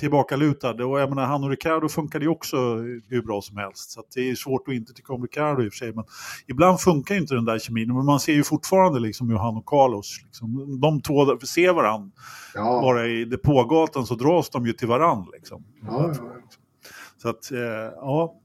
tillbakalutad 0.00 0.84
och 0.84 1.00
jag 1.00 1.08
menar, 1.08 1.26
han 1.26 1.44
och 1.44 1.50
Ricardo 1.50 1.88
funkade 1.88 2.24
ju 2.24 2.30
också 2.30 2.56
hur 3.08 3.22
bra 3.22 3.40
som 3.42 3.56
helst. 3.56 3.90
Så 3.90 4.02
det 4.14 4.30
är 4.30 4.34
svårt 4.34 4.68
att 4.68 4.74
inte 4.74 4.92
tycka 4.92 5.12
om 5.12 5.22
Ricardo 5.22 5.62
i 5.62 5.68
och 5.68 5.72
för 5.72 5.78
sig. 5.78 5.92
Men 5.92 6.04
ibland 6.46 6.80
funkar 6.80 7.14
ju 7.14 7.20
inte 7.20 7.34
den 7.34 7.44
där 7.44 7.58
kemin. 7.58 7.94
Men 7.94 8.04
man 8.04 8.20
ser 8.20 8.32
ju 8.32 8.44
fortfarande 8.44 9.00
liksom 9.00 9.30
hur 9.30 9.36
han 9.36 9.56
och 9.56 9.66
Carlos, 9.66 10.20
liksom, 10.24 10.80
de 10.80 11.02
två 11.02 11.38
ser 11.38 11.72
varandra. 11.72 12.10
Ja, 12.54 12.80
Bara 12.82 13.06
i 13.06 13.24
depågatan 13.24 14.06
så 14.06 14.14
dras 14.14 14.50
de 14.50 14.66
ju 14.66 14.72
till 14.72 14.88
varandra. 14.88 15.30
Liksom. 15.32 15.64
ja, 15.82 16.12
ja. 16.16 16.39
Så 17.22 17.28
att, 17.28 17.52
eh, 17.52 17.58
ja. 17.96 18.36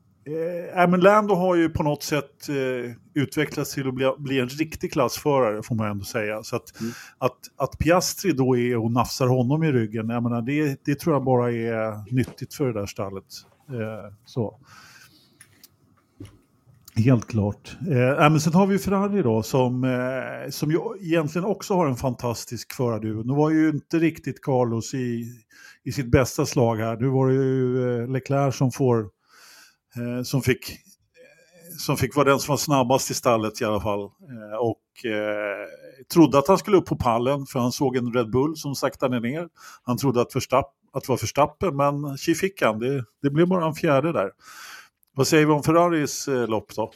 Eh, 0.77 0.89
men 0.89 0.99
Lando 0.99 1.35
har 1.35 1.55
ju 1.55 1.69
på 1.69 1.83
något 1.83 2.03
sätt 2.03 2.49
eh, 2.49 2.91
utvecklats 3.13 3.73
till 3.73 3.87
att 3.87 3.93
bli, 3.93 4.11
bli 4.17 4.39
en 4.39 4.49
riktig 4.49 4.93
klassförare, 4.93 5.63
får 5.63 5.75
man 5.75 5.91
ändå 5.91 6.05
säga. 6.05 6.43
Så 6.43 6.55
att, 6.55 6.79
Mm. 6.81 6.91
att, 7.17 7.37
att 7.57 7.77
Piastri 7.79 8.31
då 8.31 8.57
är 8.57 8.77
och 8.77 8.91
nafsar 8.91 9.27
honom 9.27 9.63
i 9.63 9.71
ryggen, 9.71 10.09
jag 10.09 10.23
menar, 10.23 10.41
det, 10.41 10.85
det 10.85 10.99
tror 10.99 11.15
jag 11.15 11.23
bara 11.23 11.51
är 11.51 12.13
nyttigt 12.15 12.53
för 12.53 12.67
det 12.67 12.73
där 12.79 12.85
stallet. 12.85 13.25
Eh, 13.69 14.13
så. 14.25 14.59
Helt 16.97 17.27
klart. 17.27 17.77
Eh, 17.81 18.29
men 18.29 18.39
sen 18.39 18.53
har 18.53 18.67
vi 18.67 18.79
Ferrari 18.79 19.21
då 19.21 19.43
som, 19.43 19.83
eh, 19.83 20.49
som 20.49 20.71
ju 20.71 20.79
egentligen 21.01 21.45
också 21.45 21.73
har 21.73 21.87
en 21.87 21.95
fantastisk 21.95 22.73
förarduo. 22.73 23.23
Nu 23.23 23.33
var 23.33 23.49
ju 23.49 23.69
inte 23.69 23.99
riktigt 23.99 24.41
Carlos 24.41 24.93
i, 24.93 25.25
i 25.85 25.91
sitt 25.91 26.11
bästa 26.11 26.45
slag 26.45 26.75
här. 26.75 26.97
Nu 26.97 27.07
var 27.07 27.27
det 27.27 27.33
ju 27.33 28.01
eh, 28.01 28.07
Leclerc 28.07 28.55
som 28.55 28.71
får 28.71 28.99
eh, 29.95 30.23
som 30.23 30.41
fick 30.41 30.69
eh, 30.69 30.75
som 31.77 31.97
fick 31.97 32.15
vara 32.15 32.29
den 32.29 32.39
som 32.39 32.51
var 32.51 32.57
snabbast 32.57 33.11
i 33.11 33.13
stallet 33.13 33.61
i 33.61 33.65
alla 33.65 33.81
fall. 33.81 34.03
Och 34.59 34.81
trodde 36.13 36.37
att 36.37 36.47
han 36.47 36.57
skulle 36.57 36.77
upp 36.77 36.85
på 36.85 36.95
pallen 36.95 37.45
för 37.45 37.59
han 37.59 37.71
såg 37.71 37.97
en 37.97 38.13
Red 38.13 38.29
Bull 38.31 38.55
som 38.55 38.75
saktade 38.75 39.19
ner. 39.19 39.49
Han 39.83 39.97
trodde 39.97 40.21
att, 40.21 40.33
förstapp, 40.33 40.73
att 40.93 41.03
det 41.03 41.09
var 41.09 41.17
Verstappen 41.17 41.75
men 41.75 42.17
tji 42.17 42.35
fick 42.35 42.61
han. 42.61 42.79
Det, 42.79 43.03
det 43.21 43.29
blev 43.29 43.47
bara 43.47 43.65
en 43.65 43.73
fjärde 43.73 44.11
där. 44.11 44.31
Vad 45.15 45.27
säger 45.27 45.45
vi 45.45 45.51
om 45.51 45.63
Ferraris 45.63 46.27
lopp 46.47 46.75
då? 46.75 46.91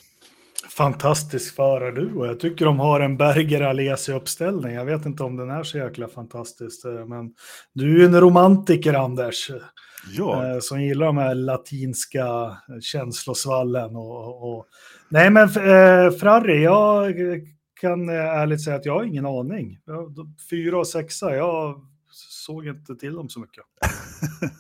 Fantastisk 0.67 1.55
förarduo. 1.55 2.25
Jag 2.25 2.39
tycker 2.39 2.65
de 2.65 2.79
har 2.79 2.99
en 2.99 3.17
Berger 3.17 3.61
Alesi 3.61 4.11
uppställning. 4.13 4.73
Jag 4.73 4.85
vet 4.85 5.05
inte 5.05 5.23
om 5.23 5.35
den 5.37 5.49
är 5.49 5.63
så 5.63 5.77
jäkla 5.77 6.07
fantastisk. 6.07 6.85
eh, 6.85 7.05
Men 7.05 7.33
du 7.73 7.95
är 7.95 7.99
ju 7.99 8.05
en 8.05 8.19
romantiker, 8.21 8.93
Anders. 8.93 9.51
Ja, 10.17 10.47
eh, 10.53 10.59
Som 10.59 10.81
gillar 10.81 11.05
de 11.05 11.17
här 11.17 11.35
latinska 11.35 12.57
känslosvallen. 12.81 13.95
Och, 13.95 14.49
och... 14.57 14.65
Nej, 15.09 15.29
men 15.29 15.43
eh, 15.43 16.11
Ferrari, 16.11 16.63
jag 16.63 17.15
kan 17.81 18.09
ärligt 18.09 18.63
säga 18.63 18.75
att 18.75 18.85
jag 18.85 18.93
har 18.93 19.03
ingen 19.03 19.25
aning. 19.25 19.77
Fyra 20.49 20.77
och 20.79 20.87
sexa, 20.87 21.35
jag 21.35 21.81
såg 22.45 22.67
inte 22.67 22.95
till 22.95 23.13
dem 23.15 23.29
så 23.29 23.39
mycket. 23.39 23.63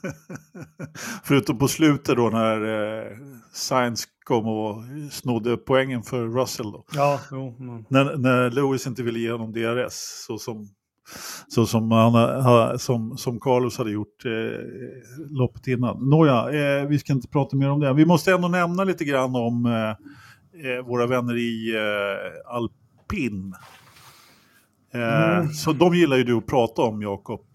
Förutom 1.23 1.57
på 1.57 1.67
slutet 1.67 2.15
då 2.15 2.29
när 2.29 2.65
eh, 3.01 3.17
Sainz 3.53 4.05
kom 4.29 4.47
och 4.47 4.83
snodde 5.11 5.57
poängen 5.57 6.03
för 6.03 6.27
Russell 6.27 6.71
då. 6.71 6.83
Ja, 6.95 7.19
jo, 7.31 7.55
men... 7.59 7.85
När, 7.89 8.17
när 8.17 8.49
Lewis 8.49 8.87
inte 8.87 9.03
ville 9.03 9.19
ge 9.19 9.31
honom 9.31 9.51
DRS 9.51 9.93
så 10.27 10.37
som, 10.37 10.67
så 11.47 11.65
som, 11.65 11.91
han, 11.91 12.13
ha- 12.43 12.77
som, 12.77 13.17
som 13.17 13.39
Carlos 13.39 13.77
hade 13.77 13.91
gjort 13.91 14.25
eh, 14.25 14.31
loppet 15.29 15.67
innan. 15.67 16.09
Nåja, 16.09 16.49
eh, 16.49 16.87
vi 16.87 16.99
ska 16.99 17.13
inte 17.13 17.27
prata 17.27 17.55
mer 17.55 17.69
om 17.69 17.79
det. 17.79 17.93
Vi 17.93 18.05
måste 18.05 18.33
ändå 18.33 18.47
nämna 18.47 18.83
lite 18.83 19.05
grann 19.05 19.35
om 19.35 19.65
eh, 19.65 19.89
eh, 20.71 20.85
våra 20.85 21.07
vänner 21.07 21.37
i 21.37 21.75
eh, 21.75 22.55
alpin. 22.55 23.53
Eh, 24.93 25.37
mm. 25.37 25.47
Så 25.47 25.73
de 25.73 25.95
gillar 25.95 26.17
ju 26.17 26.23
du 26.23 26.37
att 26.37 26.47
prata 26.47 26.81
om, 26.81 27.01
Jakob. 27.01 27.45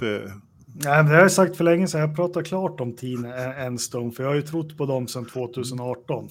Eh. 0.74 0.90
Nej, 0.90 1.04
det 1.04 1.10
har 1.10 1.22
jag 1.22 1.32
sagt 1.32 1.56
för 1.56 1.64
länge 1.64 1.88
sedan. 1.88 2.00
Jag 2.00 2.16
pratar 2.16 2.42
klart 2.42 2.80
om 2.80 2.96
Teen 2.96 3.24
en 3.58 3.78
stund, 3.78 4.16
för 4.16 4.22
jag 4.22 4.30
har 4.30 4.36
ju 4.36 4.42
trott 4.42 4.78
på 4.78 4.86
dem 4.86 5.08
sedan 5.08 5.26
2018. 5.26 6.28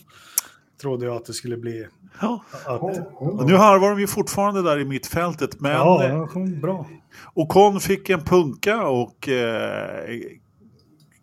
Trodde 0.82 1.06
jag 1.06 1.15
att 1.15 1.25
det 1.25 1.34
skulle 1.34 1.58
bli. 1.58 1.88
Ja. 2.21 2.43
Att, 2.65 2.82
och 3.13 3.45
nu 3.47 3.56
harvar 3.56 3.89
de 3.89 3.99
ju 3.99 4.08
fortfarande 4.08 4.62
där 4.62 4.79
i 4.79 4.86
mittfältet. 4.86 5.60
Men, 5.60 5.71
ja, 5.71 6.27
bra. 6.62 6.88
Och 7.34 7.49
Kon 7.49 7.79
fick 7.79 8.10
en 8.10 8.23
punka 8.23 8.88
och 8.88 9.29
eh, 9.29 10.19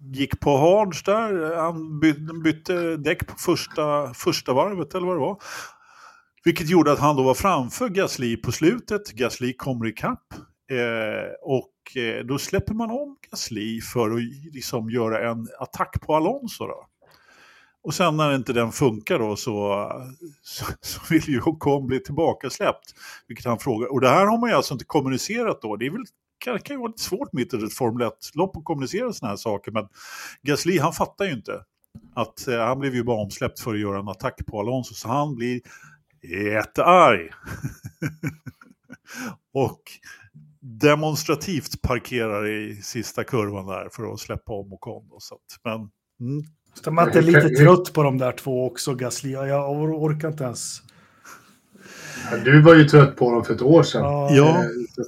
gick 0.00 0.40
på 0.40 0.56
Hards 0.56 1.02
där. 1.02 1.56
Han 1.56 2.00
bytte, 2.00 2.34
bytte 2.44 2.96
däck 2.96 3.26
på 3.26 3.34
första, 3.38 4.14
första 4.14 4.52
varvet 4.52 4.94
eller 4.94 5.06
vad 5.06 5.16
det 5.16 5.20
var. 5.20 5.36
Vilket 6.44 6.70
gjorde 6.70 6.92
att 6.92 6.98
han 6.98 7.16
då 7.16 7.22
var 7.22 7.34
framför 7.34 7.88
Gasly 7.88 8.36
på 8.36 8.52
slutet. 8.52 9.12
Gasly 9.12 9.52
kommer 9.52 9.86
ikapp. 9.86 10.34
Eh, 10.70 11.30
och 11.42 11.54
eh, 11.54 11.69
Eh, 11.96 12.24
då 12.24 12.38
släpper 12.38 12.74
man 12.74 12.90
om 12.90 13.16
Gasly 13.30 13.80
för 13.80 14.10
att 14.10 14.22
liksom 14.52 14.90
göra 14.90 15.30
en 15.30 15.48
attack 15.58 16.00
på 16.00 16.16
Alonso. 16.16 16.66
Då. 16.66 16.86
Och 17.82 17.94
sen 17.94 18.16
när 18.16 18.34
inte 18.34 18.52
den 18.52 18.72
funkar 18.72 19.18
då 19.18 19.36
så, 19.36 19.88
så, 20.42 20.64
så 20.80 21.00
vill 21.10 21.28
ju 21.28 21.40
Ocon 21.40 21.86
bli 21.86 22.00
tillbakasläppt. 22.00 22.94
Vilket 23.28 23.46
han 23.46 23.58
frågar. 23.58 23.92
Och 23.92 24.00
det 24.00 24.08
här 24.08 24.26
har 24.26 24.38
man 24.38 24.50
ju 24.50 24.56
alltså 24.56 24.74
inte 24.74 24.84
kommunicerat 24.84 25.62
då. 25.62 25.76
Det 25.76 25.86
är 25.86 25.90
väl 25.90 26.04
kan, 26.38 26.58
kan 26.58 26.74
ju 26.76 26.80
vara 26.80 26.88
lite 26.88 27.02
svårt 27.02 27.32
mitt 27.32 27.54
i 27.54 27.56
ett 27.56 27.74
Formel 27.74 28.08
1-lopp 28.08 28.56
att 28.56 28.64
kommunicera 28.64 29.12
sådana 29.12 29.32
här 29.32 29.36
saker. 29.36 29.72
Men 29.72 29.88
Gasly 30.42 30.78
han 30.78 30.92
fattar 30.92 31.24
ju 31.24 31.32
inte 31.32 31.64
att 32.14 32.48
eh, 32.48 32.58
han 32.58 32.78
blev 32.78 32.94
ju 32.94 33.04
bara 33.04 33.22
omsläppt 33.22 33.60
för 33.60 33.74
att 33.74 33.80
göra 33.80 33.98
en 33.98 34.08
attack 34.08 34.46
på 34.46 34.60
Alonso. 34.60 34.94
Så 34.94 35.08
han 35.08 35.34
blir 35.34 35.60
jättearg. 36.22 37.30
och 39.54 39.82
demonstrativt 40.60 41.82
parkerar 41.82 42.48
i 42.48 42.76
sista 42.82 43.24
kurvan 43.24 43.66
där 43.66 43.88
för 43.92 44.12
att 44.12 44.20
släppa 44.20 44.52
om 44.52 44.72
Ocon. 44.72 45.08
Så 45.18 45.34
att, 45.34 45.40
men, 45.64 45.74
mm. 46.30 46.44
Så 46.84 46.90
man 46.90 47.08
är 47.08 47.22
lite 47.22 47.48
trött 47.48 47.92
på 47.92 48.02
de 48.02 48.18
där 48.18 48.32
två 48.32 48.66
också, 48.66 48.94
Gasly. 48.94 49.30
Jag 49.30 49.70
orkar 49.70 50.28
inte 50.28 50.44
ens 50.44 50.82
Ja, 52.30 52.36
du 52.44 52.62
var 52.62 52.74
ju 52.74 52.84
trött 52.84 53.16
på 53.16 53.32
dem 53.32 53.44
för 53.44 53.54
ett 53.54 53.62
år 53.62 53.82
sedan. 53.82 54.02
Ja. 54.02 54.58
Eh, 54.58 54.64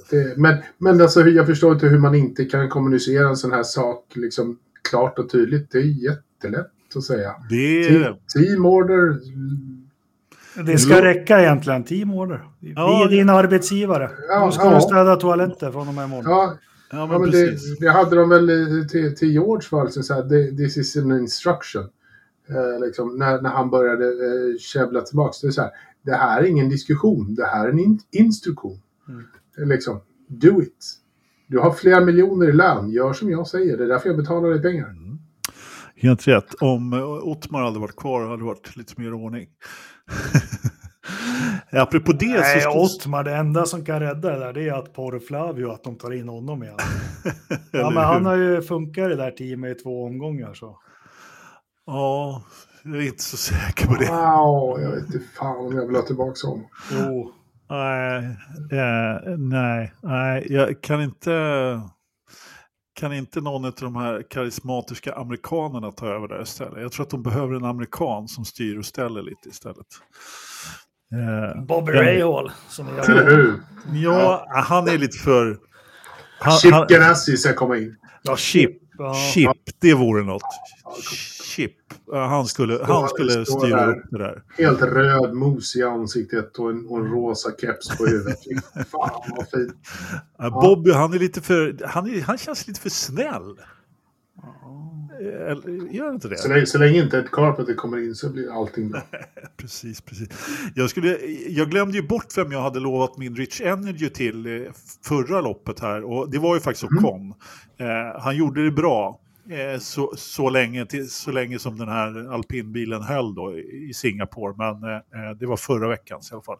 det, 0.09 0.37
men, 0.37 0.57
men 0.77 1.01
alltså, 1.01 1.21
jag 1.21 1.45
förstår 1.45 1.73
inte 1.73 1.87
hur 1.87 1.99
man 1.99 2.15
inte 2.15 2.45
kan 2.45 2.69
kommunicera 2.69 3.29
en 3.29 3.35
sån 3.35 3.51
här 3.51 3.63
sak 3.63 4.05
liksom, 4.15 4.57
klart 4.89 5.19
och 5.19 5.29
tydligt. 5.29 5.71
Det 5.71 5.77
är 5.77 5.81
jättelätt 5.81 6.71
att 6.95 7.03
säga. 7.03 7.35
Det 7.49 7.87
är... 7.87 8.17
Team 8.37 8.65
order. 8.65 9.19
Det 10.55 10.77
ska 10.77 11.01
räcka 11.01 11.41
egentligen. 11.41 11.83
Team 11.83 12.13
order. 12.13 12.43
Ja. 12.59 13.05
Vi 13.09 13.15
är 13.15 13.19
din 13.19 13.29
arbetsgivare. 13.29 14.09
Ja, 14.29 14.45
Då 14.45 14.51
ska 14.51 14.65
ja. 14.65 14.75
du 14.75 14.81
städa 14.81 15.15
toaletter 15.15 15.71
från 15.71 15.87
och 15.87 15.93
med 15.93 16.05
imorgon. 16.05 16.31
Ja, 16.31 16.57
ja, 16.91 17.05
men, 17.05 17.11
ja, 17.11 17.19
men 17.19 17.31
det, 17.31 17.57
det, 17.79 17.89
hade 17.89 18.15
de 18.15 18.29
väl 18.29 18.49
i 18.49 19.15
tio 19.19 19.39
års 19.39 19.67
fall. 19.67 19.91
Så 19.91 20.13
här, 20.13 20.57
this 20.57 20.77
is 20.77 20.97
an 20.97 21.11
instruction. 21.11 21.89
Eh, 22.49 22.85
liksom, 22.85 23.17
när, 23.17 23.41
när 23.41 23.49
han 23.49 23.69
började 23.69 24.05
eh, 24.05 24.57
käbbla 24.59 25.01
tillbaka. 25.01 25.33
Det 25.41 25.47
är 25.47 25.51
så 25.51 25.61
här, 25.61 25.71
det 26.01 26.15
här 26.15 26.41
är 26.41 26.45
ingen 26.45 26.69
diskussion, 26.69 27.35
det 27.35 27.45
här 27.45 27.67
är 27.67 27.69
en 27.69 27.79
in 27.79 27.99
instruktion. 28.11 28.79
Mm. 29.09 29.69
Liksom, 29.69 30.01
do 30.27 30.61
it. 30.61 30.99
Du 31.47 31.59
har 31.59 31.71
flera 31.71 32.01
miljoner 32.01 32.49
i 32.49 32.51
lön, 32.51 32.89
gör 32.89 33.13
som 33.13 33.29
jag 33.29 33.47
säger, 33.47 33.77
det 33.77 33.83
är 33.83 33.87
därför 33.87 34.09
jag 34.09 34.17
betalar 34.17 34.49
dig 34.49 34.61
pengar. 34.61 34.89
Mm. 34.89 35.19
Helt 35.95 36.27
rätt. 36.27 36.53
Om 36.53 36.93
eh, 36.93 37.27
Ottmar 37.27 37.61
hade 37.61 37.79
varit 37.79 37.95
kvar 37.95 38.23
hade 38.23 38.37
det 38.37 38.45
varit 38.45 38.75
lite 38.75 39.01
mer 39.01 39.13
ordning. 39.13 39.47
Apropå 41.71 42.13
det 42.13 42.39
Nej, 42.39 42.61
så... 42.61 42.83
Ottmar, 42.83 43.23
det 43.23 43.35
enda 43.35 43.65
som 43.65 43.85
kan 43.85 43.99
rädda 43.99 44.31
det 44.31 44.39
där 44.39 44.53
det 44.53 44.69
är 44.69 44.73
att 44.73 44.93
Porro 44.93 45.19
Flavio, 45.19 45.71
att 45.71 45.83
de 45.83 45.95
tar 45.97 46.11
in 46.13 46.29
honom 46.29 46.63
igen. 46.63 46.77
ja, 47.71 47.89
men 47.89 48.03
han 48.03 48.25
har 48.25 48.35
ju 48.35 48.61
funkat 48.61 49.05
i 49.05 49.07
det 49.07 49.15
där 49.15 49.31
teamet 49.31 49.77
i 49.77 49.83
två 49.83 50.05
omgångar 50.05 50.53
så. 50.53 50.79
Ja, 51.85 52.43
jag 52.83 52.95
är 52.95 53.01
inte 53.01 53.23
så 53.23 53.37
säker 53.37 53.87
på 53.87 53.93
det. 53.93 54.07
Wow, 54.07 54.81
jag 54.81 54.91
vet 54.91 55.05
inte 55.05 55.19
fan 55.19 55.57
om 55.57 55.77
jag 55.77 55.87
vill 55.87 55.95
ha 55.95 56.03
tillbaka 56.03 56.47
honom. 56.47 56.65
Jo. 56.91 57.31
Nej, 57.69 58.37
nej, 59.37 59.93
nej, 60.01 60.47
jag 60.49 60.81
kan 60.81 61.01
inte... 61.01 61.31
Kan 63.03 63.13
inte 63.13 63.41
någon 63.41 63.65
av 63.65 63.73
de 63.79 63.95
här 63.95 64.23
karismatiska 64.29 65.13
amerikanerna 65.13 65.91
ta 65.91 66.07
över 66.07 66.27
där 66.27 66.41
istället? 66.41 66.81
Jag 66.81 66.91
tror 66.91 67.05
att 67.05 67.09
de 67.09 67.23
behöver 67.23 67.55
en 67.55 67.65
amerikan 67.65 68.27
som 68.27 68.45
styr 68.45 68.77
och 68.77 68.85
ställer 68.85 69.21
lite 69.21 69.49
istället. 69.49 69.87
Eh, 71.13 71.63
Bobby 71.63 71.91
Rahal. 71.91 72.51
Eller 72.79 73.25
hur? 73.25 73.59
Ja, 73.93 74.47
han 74.49 74.87
är 74.87 74.97
lite 74.97 75.17
för... 75.17 75.57
Han, 76.39 76.57
Chip 76.57 76.87
Ganassi 76.87 77.37
ska 77.37 77.53
komma 77.53 77.77
in. 77.77 77.95
Ja, 78.21 78.37
Chip. 78.37 78.82
Chip, 79.33 79.57
det 79.79 79.93
vore 79.93 80.23
något. 80.23 80.41
Chip. 81.43 81.75
Han 82.11 82.45
skulle, 82.45 82.79
han 82.83 83.09
skulle 83.09 83.45
styra 83.45 83.85
upp 83.85 84.03
det 84.11 84.17
där. 84.17 84.43
Helt 84.57 84.81
röd 84.81 85.33
mos 85.33 85.75
i 85.75 85.83
ansiktet 85.83 86.57
och 86.57 86.69
en, 86.69 86.87
och 86.87 86.99
en 86.99 87.05
rosa 87.05 87.49
keps 87.61 87.97
på 87.97 88.05
huvudet. 88.05 88.39
Fan 88.91 89.21
vad 89.37 89.49
fint. 89.49 89.73
Ja. 90.37 90.49
Bobby, 90.49 90.91
han 90.91 91.13
är 91.13 91.19
lite 91.19 91.41
för... 91.41 91.77
Han, 91.85 92.07
är, 92.09 92.21
han 92.21 92.37
känns 92.37 92.67
lite 92.67 92.79
för 92.79 92.89
snäll. 92.89 93.55
Gör 95.91 96.09
inte 96.09 96.27
det? 96.27 96.37
Så 96.37 96.49
länge, 96.49 96.65
så 96.65 96.77
länge 96.77 97.03
inte 97.03 97.19
ett 97.19 97.31
Carpenter 97.31 97.73
kommer 97.73 97.97
in 97.97 98.15
så 98.15 98.29
blir 98.29 98.59
allting 98.59 98.89
bra. 98.89 99.01
precis, 99.57 100.01
precis. 100.01 100.29
Jag, 100.75 100.89
skulle, 100.89 101.17
jag 101.47 101.69
glömde 101.69 101.97
ju 101.97 102.07
bort 102.07 102.37
vem 102.37 102.51
jag 102.51 102.61
hade 102.61 102.79
lovat 102.79 103.17
min 103.17 103.35
Rich 103.35 103.61
Energy 103.61 104.09
till 104.09 104.45
eh, 104.45 104.71
förra 105.05 105.41
loppet 105.41 105.79
här. 105.79 106.03
Och 106.03 106.31
det 106.31 106.39
var 106.39 106.55
ju 106.55 106.61
faktiskt 106.61 106.83
Ocon. 106.83 107.33
Mm. 107.77 108.07
Eh, 108.07 108.21
han 108.21 108.37
gjorde 108.37 108.65
det 108.65 108.71
bra. 108.71 109.19
Eh, 109.49 109.79
så, 109.79 110.13
så, 110.17 110.49
länge, 110.49 110.85
till, 110.85 111.09
så 111.09 111.31
länge 111.31 111.59
som 111.59 111.77
den 111.77 111.89
här 111.89 112.33
alpinbilen 112.33 113.01
höll 113.01 113.35
då 113.35 113.59
i 113.59 113.91
Singapore. 113.93 114.55
Men 114.57 114.83
eh, 114.83 114.95
eh 114.95 115.31
det 115.39 115.45
var 115.45 115.57
förra 115.57 115.87
veckan 115.87 116.19
i 116.31 116.33
alla 116.33 116.41
fall. 116.41 116.57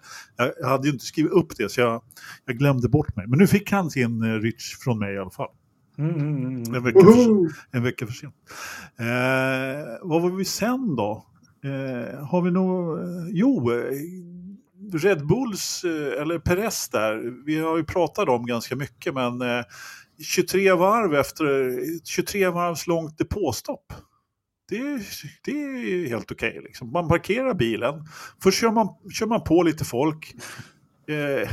Jag 0.59 0.67
hade 0.67 0.87
ju 0.87 0.93
inte 0.93 1.05
skrivit 1.05 1.31
upp 1.31 1.57
det 1.57 1.69
så 1.69 1.81
jag, 1.81 2.01
jag 2.45 2.57
glömde 2.57 2.89
bort 2.89 3.15
mig. 3.15 3.27
Men 3.27 3.39
nu 3.39 3.47
fick 3.47 3.71
han 3.71 3.89
sin 3.89 4.23
eh, 4.23 4.39
Rich 4.39 4.77
från 4.77 4.99
mig 4.99 5.13
i 5.13 5.17
alla 5.17 5.29
fall. 5.29 5.49
Mm, 5.97 6.15
mm, 6.15 6.37
mm. 6.37 6.75
En, 6.75 6.83
vecka 6.83 6.99
för, 6.99 7.77
en 7.77 7.83
vecka 7.83 8.05
för 8.07 8.13
sent. 8.13 8.35
Eh, 8.99 9.97
vad 10.01 10.21
var 10.21 10.29
vi 10.29 10.45
sen 10.45 10.95
då? 10.95 11.25
Eh, 11.63 12.25
har 12.25 12.41
vi 12.41 12.51
nog... 12.51 12.99
jo, 13.31 13.69
Red 14.93 15.27
Bulls, 15.27 15.83
eller 16.19 16.39
Perez 16.39 16.89
där, 16.89 17.45
vi 17.45 17.59
har 17.59 17.77
ju 17.77 17.83
pratat 17.83 18.29
om 18.29 18.45
ganska 18.45 18.75
mycket 18.75 19.13
men 19.13 19.41
23 20.23 20.73
varv 20.73 21.15
efter 21.15 21.79
23 22.05 22.49
varvs 22.49 22.87
långt 22.87 23.17
depåstopp. 23.17 23.93
Det, 24.69 24.79
det 25.45 25.51
är 25.51 26.07
helt 26.07 26.31
okej. 26.31 26.49
Okay, 26.49 26.61
liksom. 26.61 26.91
Man 26.91 27.07
parkerar 27.07 27.53
bilen, 27.53 28.05
först 28.43 28.59
kör 28.61 28.71
man, 28.71 28.87
kör 29.11 29.25
man 29.25 29.43
på 29.43 29.63
lite 29.63 29.85
folk. 29.85 30.35
Eh. 31.07 31.49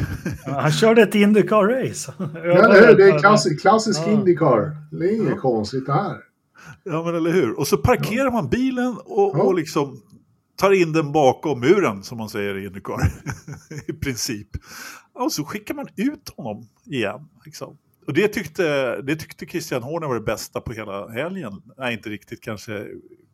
Han 0.61 0.73
körde 0.73 1.03
ett 1.03 1.15
Indycar-race. 1.15 2.13
Ja, 2.35 2.69
det, 2.69 2.95
det 2.95 3.05
är 3.05 3.19
klassisk, 3.19 3.61
klassisk 3.61 4.01
ja. 4.07 4.11
Indycar. 4.11 4.77
Det 4.91 5.05
är 5.05 5.15
inget 5.15 5.31
ja. 5.31 5.41
konstigt 5.41 5.87
det 5.87 5.93
här. 5.93 6.17
Ja, 6.85 7.03
men 7.05 7.15
eller 7.15 7.31
hur. 7.31 7.59
Och 7.59 7.67
så 7.67 7.77
parkerar 7.77 8.25
ja. 8.25 8.31
man 8.31 8.49
bilen 8.49 8.97
och, 9.05 9.39
ja. 9.39 9.43
och 9.43 9.55
liksom 9.55 10.03
tar 10.57 10.71
in 10.71 10.93
den 10.93 11.13
bakom 11.13 11.61
muren, 11.61 12.03
som 12.03 12.19
man 12.19 12.29
säger 12.29 12.59
i 12.59 12.67
Indycar. 12.67 13.13
I 13.89 13.93
princip. 13.93 14.49
Och 15.13 15.33
så 15.33 15.45
skickar 15.45 15.75
man 15.75 15.87
ut 15.97 16.33
honom 16.37 16.69
igen. 16.87 17.29
Liksom. 17.45 17.77
Och 18.07 18.15
det 18.15 18.29
tyckte, 18.29 18.97
det 19.03 19.17
tyckte 19.17 19.47
Christian 19.47 19.83
Horner 19.83 20.07
var 20.07 20.15
det 20.15 20.21
bästa 20.21 20.61
på 20.61 20.73
hela 20.73 21.09
helgen. 21.09 21.63
Nej, 21.79 21.95
inte 21.95 22.09
riktigt 22.09 22.41
kanske. 22.41 22.87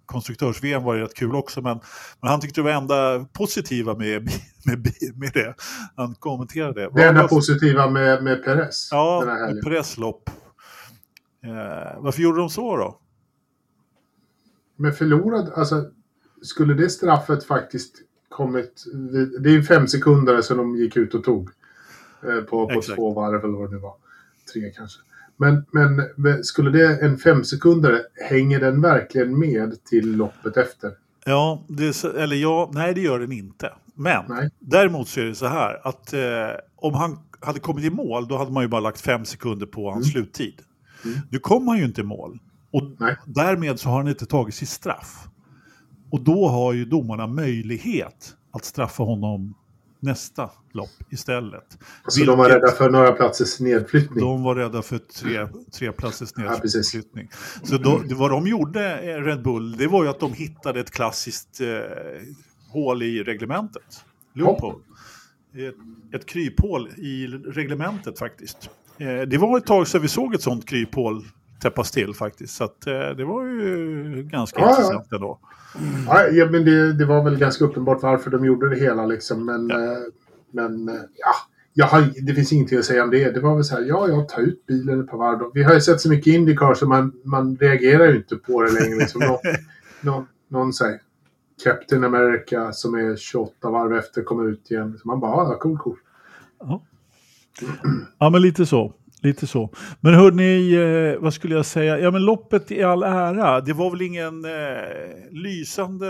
Konstruktörs-VM 0.06 0.82
var 0.82 0.94
ju 0.94 1.00
rätt 1.00 1.14
kul 1.14 1.34
också, 1.34 1.62
men, 1.62 1.80
men 2.20 2.30
han 2.30 2.40
tyckte 2.40 2.60
det 2.60 2.64
var 2.64 2.70
enda 2.70 3.24
positiva 3.32 3.94
med, 3.94 4.22
med, 4.66 4.92
med 5.14 5.30
det. 5.34 5.54
Han 5.96 6.14
kommenterade 6.14 6.80
det. 6.80 6.90
Det 6.94 7.08
enda 7.08 7.22
var, 7.22 7.28
positiva 7.28 7.90
med, 7.90 8.24
med 8.24 8.44
Perez? 8.44 8.88
Ja, 8.90 9.22
med 9.26 9.62
Perez 9.62 9.96
lopp. 9.96 10.30
Eh, 11.44 12.02
varför 12.02 12.22
gjorde 12.22 12.38
de 12.38 12.50
så 12.50 12.76
då? 12.76 13.00
Men 14.76 14.92
förlorad, 14.92 15.52
alltså 15.56 15.84
skulle 16.42 16.74
det 16.74 16.90
straffet 16.90 17.44
faktiskt 17.44 17.94
kommit, 18.28 18.84
det 19.40 19.50
är 19.50 19.62
fem 19.62 19.88
sekunder 19.88 20.42
som 20.42 20.56
de 20.56 20.76
gick 20.76 20.96
ut 20.96 21.14
och 21.14 21.24
tog 21.24 21.50
eh, 22.22 22.40
på, 22.40 22.68
på 22.68 22.82
två 22.82 23.14
varv 23.14 23.44
eller 23.44 23.58
vad 23.58 23.70
det 23.70 23.74
nu 23.74 23.80
var 23.80 23.94
tre 24.52 24.70
kanske. 24.70 25.00
Men, 25.36 25.64
men 26.16 26.44
skulle 26.44 26.70
det 26.70 27.00
en 27.00 27.18
femsekundare, 27.18 28.00
hänger 28.30 28.60
den 28.60 28.80
verkligen 28.80 29.38
med 29.38 29.84
till 29.84 30.16
loppet 30.16 30.56
efter? 30.56 30.92
Ja, 31.24 31.64
det, 31.68 32.04
eller 32.04 32.36
ja, 32.36 32.70
nej 32.74 32.94
det 32.94 33.00
gör 33.00 33.18
den 33.18 33.32
inte. 33.32 33.72
Men 33.94 34.24
nej. 34.28 34.50
däremot 34.58 35.08
så 35.08 35.20
är 35.20 35.24
det 35.24 35.34
så 35.34 35.46
här 35.46 35.88
att 35.88 36.12
eh, 36.12 36.20
om 36.76 36.94
han 36.94 37.18
hade 37.40 37.60
kommit 37.60 37.84
i 37.84 37.90
mål 37.90 38.28
då 38.28 38.36
hade 38.36 38.52
man 38.52 38.62
ju 38.62 38.68
bara 38.68 38.80
lagt 38.80 39.00
fem 39.00 39.24
sekunder 39.24 39.66
på 39.66 39.90
hans 39.90 40.06
mm. 40.06 40.12
sluttid. 40.12 40.62
Mm. 41.04 41.18
Nu 41.30 41.38
kom 41.38 41.68
han 41.68 41.78
ju 41.78 41.84
inte 41.84 42.00
i 42.00 42.04
mål 42.04 42.38
och 42.70 42.82
nej. 42.98 43.16
därmed 43.26 43.80
så 43.80 43.88
har 43.88 43.96
han 43.96 44.08
inte 44.08 44.26
tagit 44.26 44.54
sitt 44.54 44.68
straff. 44.68 45.28
Och 46.10 46.20
då 46.20 46.48
har 46.48 46.72
ju 46.72 46.84
domarna 46.84 47.26
möjlighet 47.26 48.36
att 48.52 48.64
straffa 48.64 49.02
honom 49.02 49.54
nästa 50.06 50.50
lopp 50.72 50.90
istället. 51.10 51.78
Så 52.08 52.24
de 52.24 52.38
var 52.38 52.48
rädda 52.48 52.72
för 52.72 52.90
några 52.90 53.12
platsers 53.12 53.60
nedflyttning? 53.60 54.24
De 54.24 54.42
var 54.42 54.54
rädda 54.54 54.82
för 54.82 54.98
tre, 54.98 55.48
tre 55.72 55.92
platsers 55.92 56.36
nedflyttning. 56.36 57.28
Ja, 57.30 57.66
så 57.66 57.78
då, 57.78 58.02
vad 58.14 58.30
de 58.30 58.46
gjorde, 58.46 58.98
eh, 58.98 59.22
Red 59.22 59.42
Bull, 59.42 59.76
det 59.76 59.86
var 59.86 60.04
ju 60.04 60.10
att 60.10 60.20
de 60.20 60.32
hittade 60.32 60.80
ett 60.80 60.90
klassiskt 60.90 61.60
eh, 61.60 61.68
hål 62.68 63.02
i 63.02 63.22
reglementet. 63.22 64.04
Loophole. 64.32 64.78
Ett, 65.54 66.14
ett 66.14 66.26
kryphål 66.26 66.88
i 66.96 67.26
reglementet 67.26 68.18
faktiskt. 68.18 68.70
Eh, 68.98 69.20
det 69.20 69.38
var 69.38 69.58
ett 69.58 69.66
tag 69.66 69.88
sedan 69.88 70.02
vi 70.02 70.08
såg 70.08 70.34
ett 70.34 70.42
sånt 70.42 70.66
kryphål 70.66 71.24
täppas 71.60 71.90
till 71.90 72.14
faktiskt. 72.14 72.56
Så 72.56 72.64
att, 72.64 72.86
eh, 72.86 73.08
det 73.16 73.24
var 73.24 73.44
ju 73.44 74.22
ganska 74.22 74.60
ja, 74.60 74.70
intressant 74.70 75.06
ja. 75.10 75.16
ändå. 75.16 75.38
Ja, 76.32 76.50
men 76.50 76.64
det, 76.64 76.92
det, 76.92 77.04
var 77.04 77.24
väl 77.24 77.38
ganska 77.38 77.64
uppenbart 77.64 78.02
varför 78.02 78.30
de 78.30 78.44
gjorde 78.44 78.70
det 78.70 78.76
hela 78.76 79.06
liksom. 79.06 79.46
Men, 79.46 79.68
ja. 79.68 79.92
Eh, 79.92 79.98
men 80.50 80.86
ja, 81.16 81.34
jag 81.78 81.86
har, 81.86 82.26
det 82.26 82.34
finns 82.34 82.52
ingenting 82.52 82.78
att 82.78 82.84
säga 82.84 83.04
om 83.04 83.10
det. 83.10 83.30
Det 83.30 83.40
var 83.40 83.54
väl 83.54 83.64
så 83.64 83.74
här, 83.74 83.82
ja, 83.82 84.08
jag 84.08 84.28
tar 84.28 84.42
ut 84.42 84.66
bilen 84.66 85.00
ett 85.00 85.10
par 85.10 85.18
varv. 85.18 85.50
Vi 85.54 85.62
har 85.62 85.74
ju 85.74 85.80
sett 85.80 86.00
så 86.00 86.08
mycket 86.08 86.34
Indycar 86.34 86.74
så 86.74 86.88
man, 86.88 87.12
man 87.24 87.56
reagerar 87.56 88.06
ju 88.06 88.16
inte 88.16 88.36
på 88.36 88.62
det 88.62 88.72
längre. 88.72 88.98
Liksom. 88.98 89.20
någon, 89.26 89.38
någon, 90.00 90.26
någon 90.48 90.72
säger 90.72 91.00
Captain 91.64 92.04
America 92.04 92.72
som 92.72 92.94
är 92.94 93.16
28 93.16 93.70
varv 93.70 93.96
efter 93.96 94.22
kommer 94.22 94.48
ut 94.48 94.70
igen. 94.70 94.98
Så 95.02 95.08
man 95.08 95.20
bara, 95.20 95.52
ja, 95.52 95.58
cool, 95.58 95.78
cool. 95.78 95.96
Ja. 96.60 96.82
ja, 98.18 98.30
men 98.30 98.42
lite 98.42 98.66
så. 98.66 98.92
Lite 99.26 99.46
så. 99.46 99.70
Men 100.00 100.14
hörni, 100.14 100.74
eh, 100.74 101.22
vad 101.22 101.34
skulle 101.34 101.54
jag 101.54 101.66
säga? 101.66 101.98
Ja, 101.98 102.10
men 102.10 102.24
loppet 102.24 102.70
i 102.70 102.82
all 102.82 103.02
ära. 103.02 103.60
Det 103.60 103.72
var 103.72 103.90
väl 103.90 104.02
ingen 104.02 104.44
eh, 104.44 105.30
lysande 105.30 106.06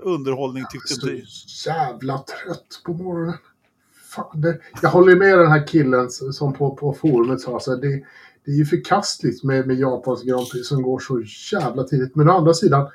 underhållning 0.00 0.64
tyckte 0.70 1.06
du? 1.06 1.12
Jag 1.12 1.20
är 1.20 1.24
så 1.26 1.68
jävla 1.68 2.18
trött 2.18 2.82
på 2.84 2.92
morgonen. 2.92 3.34
Fan, 4.14 4.40
det, 4.40 4.58
jag 4.82 4.90
håller 4.90 5.16
med 5.16 5.38
den 5.38 5.50
här 5.50 5.66
killen 5.66 6.10
som 6.10 6.52
på, 6.52 6.76
på 6.76 6.92
forumet 6.92 7.40
sa. 7.40 7.60
Så 7.60 7.76
det, 7.76 8.02
det 8.44 8.50
är 8.50 8.56
ju 8.56 8.64
förkastligt 8.64 9.44
med, 9.44 9.66
med 9.66 9.78
Japans 9.78 10.22
Grand 10.22 10.50
Prix 10.50 10.68
som 10.68 10.82
går 10.82 10.98
så 10.98 11.22
jävla 11.56 11.82
tidigt. 11.82 12.16
Men 12.16 12.28
å 12.28 12.32
andra 12.32 12.54
sidan 12.54 12.88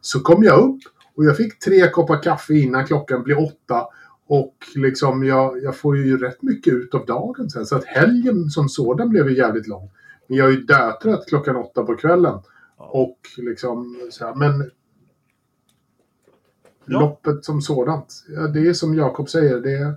så 0.00 0.20
kom 0.20 0.42
jag 0.42 0.58
upp 0.58 0.80
och 1.16 1.24
jag 1.24 1.36
fick 1.36 1.58
tre 1.58 1.88
koppar 1.88 2.22
kaffe 2.22 2.54
innan 2.54 2.86
klockan 2.86 3.22
blev 3.22 3.38
åtta. 3.38 3.86
Och 4.26 4.56
liksom 4.74 5.24
jag, 5.24 5.62
jag 5.62 5.76
får 5.76 5.96
ju 5.96 6.18
rätt 6.18 6.42
mycket 6.42 6.74
ut 6.74 6.94
av 6.94 7.06
dagen 7.06 7.50
sen. 7.50 7.66
Så 7.66 7.76
att 7.76 7.84
helgen 7.84 8.50
som 8.50 8.68
sådan 8.68 9.08
blev 9.08 9.28
ju 9.28 9.36
jävligt 9.36 9.66
lång. 9.66 9.90
Men 10.26 10.38
jag 10.38 10.46
är 10.48 10.52
ju 10.52 10.62
dötrött 10.62 11.28
klockan 11.28 11.56
åtta 11.56 11.82
på 11.82 11.96
kvällen. 11.96 12.38
Och 12.76 13.18
liksom 13.36 13.96
så 14.10 14.26
här, 14.26 14.34
men 14.34 14.70
ja. 16.84 17.00
loppet 17.00 17.44
som 17.44 17.60
sådant. 17.60 18.24
Ja, 18.28 18.40
det 18.40 18.68
är 18.68 18.72
som 18.72 18.94
Jakob 18.94 19.28
säger. 19.28 19.60
Det 19.60 19.72
är, 19.72 19.94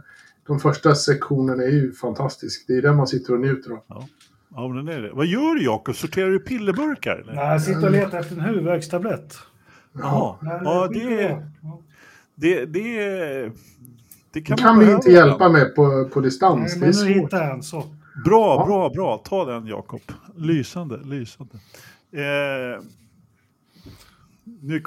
de 0.48 0.60
första 0.60 0.96
sektionerna 0.96 1.64
är 1.64 1.70
ju 1.70 1.92
fantastisk. 1.92 2.66
Det 2.68 2.74
är 2.74 2.82
den 2.82 2.96
man 2.96 3.08
sitter 3.08 3.34
och 3.34 3.40
njuter 3.40 3.72
av. 3.72 3.80
Ja. 3.88 4.08
Ja, 4.56 4.68
men 4.68 4.88
är 4.88 5.02
det. 5.02 5.12
Vad 5.14 5.26
gör 5.26 5.56
du 5.56 5.64
Jakob? 5.64 5.96
Sorterar 5.96 6.30
du 6.30 6.40
pillerburkar? 6.40 7.16
Eller? 7.16 7.34
Nej, 7.34 7.52
jag 7.52 7.62
sitter 7.62 7.86
och 7.86 7.92
letar 7.92 8.20
efter 8.20 8.36
en 8.36 8.42
huvudvärkstablett. 8.42 9.38
Jaha. 9.94 10.38
Ja, 10.42 10.90
det, 10.94 11.38
det, 12.36 12.66
det, 12.66 13.52
det 14.36 14.42
kan, 14.42 14.58
kan 14.58 14.80
vi 14.80 14.92
inte 14.92 15.12
hjälpa 15.12 15.50
med 15.50 15.76
på, 15.76 16.10
på 16.14 16.22
distans. 16.22 16.76
Nej, 16.76 16.94
men 16.94 17.06
nu 17.06 17.14
hittar 17.14 17.44
jag 17.44 17.56
en 17.56 17.64
så. 17.64 17.84
Bra, 18.26 18.56
ja. 18.60 18.66
bra, 18.66 18.90
bra. 18.90 19.18
Ta 19.18 19.46
den 19.46 19.68
Jakob. 19.68 20.02
Lysande, 20.36 21.00
lysande. 21.04 21.54
Eh, 22.14 22.82
nu 24.62 24.80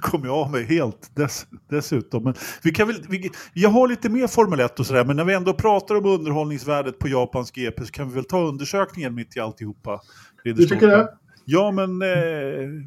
kommer 0.00 0.26
jag 0.26 0.36
av 0.36 0.50
mig 0.50 0.64
helt 0.64 1.16
dess, 1.16 1.46
dessutom. 1.70 2.24
Men 2.24 2.34
vi 2.62 2.70
kan 2.70 2.86
väl, 2.86 2.96
vi, 3.08 3.30
jag 3.52 3.70
har 3.70 3.88
lite 3.88 4.08
mer 4.08 4.26
Formel 4.26 4.60
1 4.60 4.80
och 4.80 4.86
sådär, 4.86 5.04
men 5.04 5.16
när 5.16 5.24
vi 5.24 5.34
ändå 5.34 5.54
pratar 5.54 5.94
om 5.94 6.06
underhållningsvärdet 6.06 6.98
på 6.98 7.08
Japans 7.08 7.50
GP 7.50 7.84
så 7.84 7.92
kan 7.92 8.08
vi 8.08 8.14
väl 8.14 8.24
ta 8.24 8.40
undersökningen 8.40 9.14
mitt 9.14 9.36
i 9.36 9.40
alltihopa. 9.40 10.00
Du 10.44 10.66
tycker 10.66 10.88
det? 10.88 11.08
Ja, 11.44 11.70
men, 11.70 12.02
eh, 12.02 12.08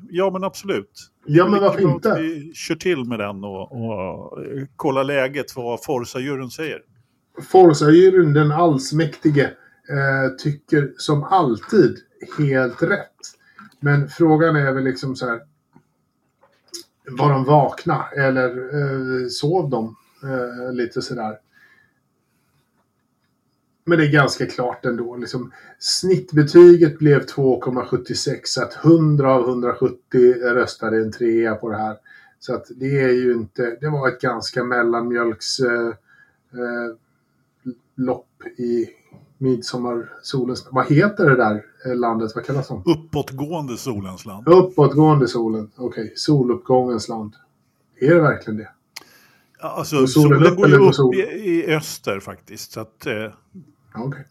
ja, 0.09 0.31
men 0.31 0.43
absolut. 0.43 1.11
Ja, 1.25 1.47
men 1.47 1.61
varför 1.61 1.81
inte? 1.81 2.15
Vi 2.19 2.53
kör 2.53 2.75
till 2.75 3.03
med 3.05 3.19
den 3.19 3.43
och, 3.43 3.71
och 3.71 4.39
kollar 4.75 5.03
läget, 5.03 5.55
vad 5.55 5.83
Forza-juryn 5.83 6.49
säger. 6.49 6.81
Forza-juryn, 7.51 8.33
den 8.33 8.51
allsmäktige, 8.51 9.43
eh, 9.89 10.35
tycker 10.37 10.93
som 10.97 11.23
alltid 11.23 11.97
helt 12.37 12.83
rätt. 12.83 13.15
Men 13.79 14.09
frågan 14.09 14.55
är 14.55 14.71
väl 14.71 14.83
liksom 14.83 15.15
så 15.15 15.25
här. 15.25 15.41
Var 17.09 17.31
de 17.31 17.43
vakna 17.45 18.05
eller 18.17 18.49
eh, 18.49 19.27
sov 19.27 19.69
de 19.69 19.95
eh, 20.23 20.73
lite 20.73 21.01
sådär? 21.01 21.37
Men 23.87 23.97
det 23.97 24.05
är 24.05 24.11
ganska 24.11 24.45
klart 24.45 24.85
ändå. 24.85 25.15
Liksom, 25.15 25.51
snittbetyget 25.79 26.99
blev 26.99 27.25
2,76 27.25 28.39
så 28.43 28.63
att 28.63 28.85
100 28.85 29.33
av 29.33 29.41
170 29.41 30.33
röstade 30.33 30.97
en 30.97 31.11
trea 31.11 31.55
på 31.55 31.69
det 31.69 31.77
här. 31.77 31.97
Så 32.39 32.55
att 32.55 32.65
det 32.75 32.99
är 32.99 33.13
ju 33.13 33.33
inte, 33.33 33.77
det 33.81 33.89
var 33.89 34.07
ett 34.07 34.21
ganska 34.21 34.63
mellanmjölks 34.63 35.59
eh, 35.59 35.87
eh, 35.87 36.95
lopp 37.95 38.43
i 38.57 38.89
midsommarsolens... 39.37 40.67
Vad 40.71 40.87
heter 40.87 41.29
det 41.29 41.35
där 41.35 41.65
eh, 41.85 41.95
landet? 41.95 42.31
Vad 42.35 42.45
kallas 42.45 42.67
det? 42.67 42.91
Uppåtgående 42.91 43.77
solens 43.77 44.25
land. 44.25 44.47
Uppåtgående 44.47 45.27
solen. 45.27 45.71
Okej, 45.75 46.03
okay. 46.03 46.15
soluppgångens 46.15 47.09
land. 47.09 47.35
Är 47.99 48.15
det 48.15 48.21
verkligen 48.21 48.57
det? 48.57 48.69
Alltså, 49.59 50.07
solen, 50.07 50.39
solen 50.39 50.55
går 50.55 50.69
ju 50.69 50.75
upp 50.75 50.95
sol? 50.95 51.15
i, 51.15 51.19
i, 51.19 51.75
öster 51.75 52.19
faktiskt. 52.19 52.71
Så 52.71 52.79
att, 52.79 53.05
eh, 53.05 53.13
Okay. 54.01 54.23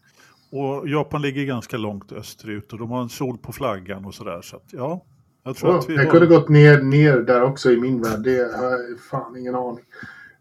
Och 0.51 0.89
Japan 0.89 1.21
ligger 1.21 1.45
ganska 1.45 1.77
långt 1.77 2.11
österut 2.11 2.73
och 2.73 2.79
de 2.79 2.91
har 2.91 3.01
en 3.01 3.09
sol 3.09 3.37
på 3.37 3.51
flaggan 3.51 4.05
och 4.05 4.13
sådär. 4.13 4.41
Så 4.41 4.55
att, 4.55 4.65
ja, 4.71 5.05
jag 5.43 5.55
tror 5.55 5.71
oh, 5.71 5.77
att 5.77 5.89
vi 5.89 5.95
Jag 5.95 6.03
har... 6.03 6.11
kunde 6.11 6.27
gått 6.27 6.49
ner, 6.49 6.81
ner 6.81 7.17
där 7.17 7.41
också 7.41 7.71
i 7.71 7.77
min 7.77 8.01
värld. 8.01 8.19
Det 8.23 8.57
har 8.57 8.71
jag 8.71 8.99
fan 9.11 9.37
ingen 9.37 9.55
aning. 9.55 9.85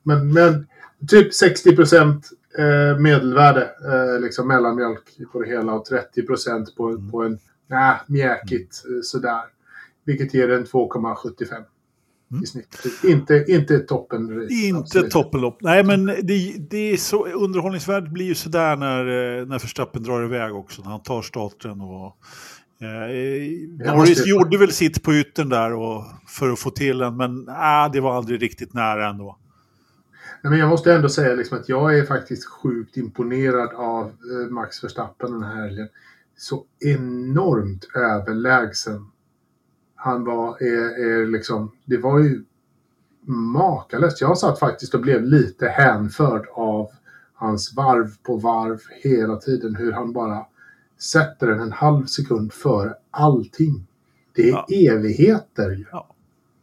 Men, 0.02 0.32
men 0.32 0.66
typ 1.08 1.34
60 1.34 1.76
procent 1.76 2.30
eh, 2.58 2.98
medelvärde, 2.98 3.62
eh, 3.62 4.20
liksom 4.20 4.48
mellanmjölk 4.48 5.18
på 5.32 5.42
det 5.42 5.48
hela 5.48 5.72
och 5.72 5.84
30 5.84 6.22
procent 6.22 6.76
på, 6.76 6.88
mm. 6.88 7.10
på 7.10 7.22
en 7.22 7.38
nah, 7.66 7.96
mjäkigt 8.06 8.84
mm. 8.86 9.02
sådär. 9.02 9.42
Vilket 10.04 10.34
ger 10.34 10.50
en 10.50 10.64
2,75 10.64 11.64
mm. 12.30 12.42
i 12.42 12.46
snitt. 12.46 12.76
Inte, 13.04 13.44
inte 13.48 13.78
toppen. 13.78 14.48
Inte 14.50 15.02
toppenlopp. 15.02 15.58
Nej, 15.60 15.84
men 15.84 16.06
det, 16.06 16.56
det 16.70 16.92
är 16.92 16.96
så, 16.96 17.26
underhållningsvärdet 17.26 18.10
blir 18.10 18.26
ju 18.26 18.34
sådär 18.34 18.76
när, 18.76 19.00
eh, 19.00 19.46
när 19.46 19.58
Verstappen 19.58 20.02
drar 20.02 20.24
iväg 20.24 20.54
också. 20.54 20.82
När 20.82 20.90
han 20.90 21.02
tar 21.02 21.22
starten 21.22 21.80
och... 21.80 22.16
Eh, 22.80 23.94
Norris 23.94 24.26
gjorde 24.26 24.58
väl 24.58 24.72
sitt 24.72 25.02
på 25.02 25.14
yttern 25.14 25.48
där 25.48 25.72
och, 25.72 26.04
för 26.26 26.52
att 26.52 26.58
få 26.58 26.70
till 26.70 26.98
den, 26.98 27.16
men 27.16 27.48
äh, 27.48 27.92
det 27.92 28.00
var 28.00 28.16
aldrig 28.16 28.42
riktigt 28.42 28.74
nära 28.74 29.08
ändå. 29.08 29.38
Nej, 30.42 30.50
men 30.50 30.58
jag 30.58 30.68
måste 30.68 30.94
ändå 30.94 31.08
säga 31.08 31.34
liksom 31.34 31.58
att 31.58 31.68
jag 31.68 31.98
är 31.98 32.04
faktiskt 32.04 32.44
sjukt 32.44 32.96
imponerad 32.96 33.74
av 33.74 34.06
eh, 34.06 34.50
Max 34.50 34.84
Verstappen 34.84 35.32
den 35.32 35.42
här 35.42 35.54
helgen. 35.54 35.88
Så 36.36 36.64
enormt 36.80 37.84
överlägsen 37.94 39.06
han 40.06 40.24
var, 40.24 40.62
är, 40.62 41.04
är 41.04 41.26
liksom, 41.26 41.72
det 41.84 41.96
var 41.96 42.18
ju 42.18 42.44
makalöst. 43.26 44.20
Jag 44.20 44.38
satt 44.38 44.58
faktiskt 44.58 44.94
och 44.94 45.00
blev 45.00 45.24
lite 45.24 45.68
hänförd 45.68 46.46
av 46.54 46.90
hans 47.34 47.74
varv 47.76 48.08
på 48.22 48.36
varv 48.36 48.78
hela 49.02 49.36
tiden. 49.36 49.76
Hur 49.76 49.92
han 49.92 50.12
bara 50.12 50.46
sätter 51.00 51.46
den 51.46 51.60
en 51.60 51.72
halv 51.72 52.06
sekund 52.06 52.52
före 52.52 52.94
allting. 53.10 53.86
Det 54.34 54.42
är 54.42 54.52
ja. 54.52 54.66
evigheter. 54.92 55.86
Ja. 55.92 56.14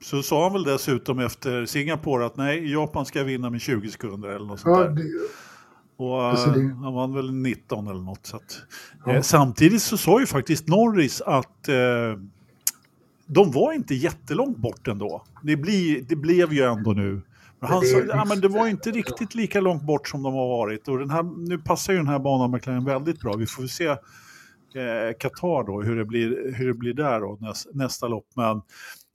Så 0.01 0.21
sa 0.21 0.43
han 0.43 0.53
väl 0.53 0.63
dessutom 0.63 1.19
efter 1.19 1.65
Singapore 1.65 2.25
att 2.25 2.37
nej, 2.37 2.71
Japan 2.71 3.05
ska 3.05 3.23
vinna 3.23 3.49
med 3.49 3.61
20 3.61 3.89
sekunder 3.89 4.29
eller 4.29 4.45
något 4.45 4.59
sånt 4.59 4.77
ja, 4.77 4.83
där. 4.83 4.89
Det... 4.89 5.03
Och 5.97 6.23
alltså 6.23 6.49
det... 6.49 6.75
han 6.83 6.93
vann 6.93 7.13
väl 7.13 7.33
19 7.33 7.87
eller 7.87 8.01
något. 8.01 8.25
Så 8.25 8.35
att, 8.35 8.61
ja. 9.05 9.13
eh, 9.13 9.21
samtidigt 9.21 9.81
så 9.81 9.97
sa 9.97 10.19
ju 10.19 10.25
faktiskt 10.25 10.67
Norris 10.67 11.21
att 11.21 11.67
eh, 11.67 11.75
de 13.33 13.51
var 13.51 13.73
inte 13.73 13.95
jättelångt 13.95 14.57
bort 14.57 14.87
ändå. 14.87 15.23
Det, 15.43 15.57
bli, 15.57 16.05
det 16.09 16.15
blev 16.15 16.53
ju 16.53 16.63
ändå 16.63 16.91
nu. 16.91 17.21
Men 17.59 17.69
han 17.69 17.81
sa, 17.81 17.97
ja, 17.97 18.25
men 18.25 18.41
det 18.41 18.47
var 18.47 18.67
inte 18.67 18.91
riktigt 18.91 19.35
lika 19.35 19.61
långt 19.61 19.83
bort 19.83 20.07
som 20.07 20.23
de 20.23 20.33
har 20.33 20.47
varit. 20.47 20.87
Och 20.87 20.99
den 20.99 21.09
här, 21.09 21.47
nu 21.47 21.57
passar 21.57 21.93
ju 21.93 21.99
den 21.99 22.07
här 22.07 22.19
banan 22.19 22.51
McLaren 22.51 22.85
väldigt 22.85 23.19
bra. 23.19 23.33
Vi 23.33 23.45
får 23.45 23.63
se 23.63 23.85
eh, 23.85 23.97
Qatar 25.19 25.65
då, 25.67 25.81
hur 25.81 25.95
det 25.95 26.05
blir, 26.05 26.53
hur 26.55 26.67
det 26.67 26.73
blir 26.73 26.93
där 26.93 27.19
då, 27.19 27.37
näs, 27.41 27.67
nästa 27.73 28.07
lopp. 28.07 28.27
Men 28.35 28.61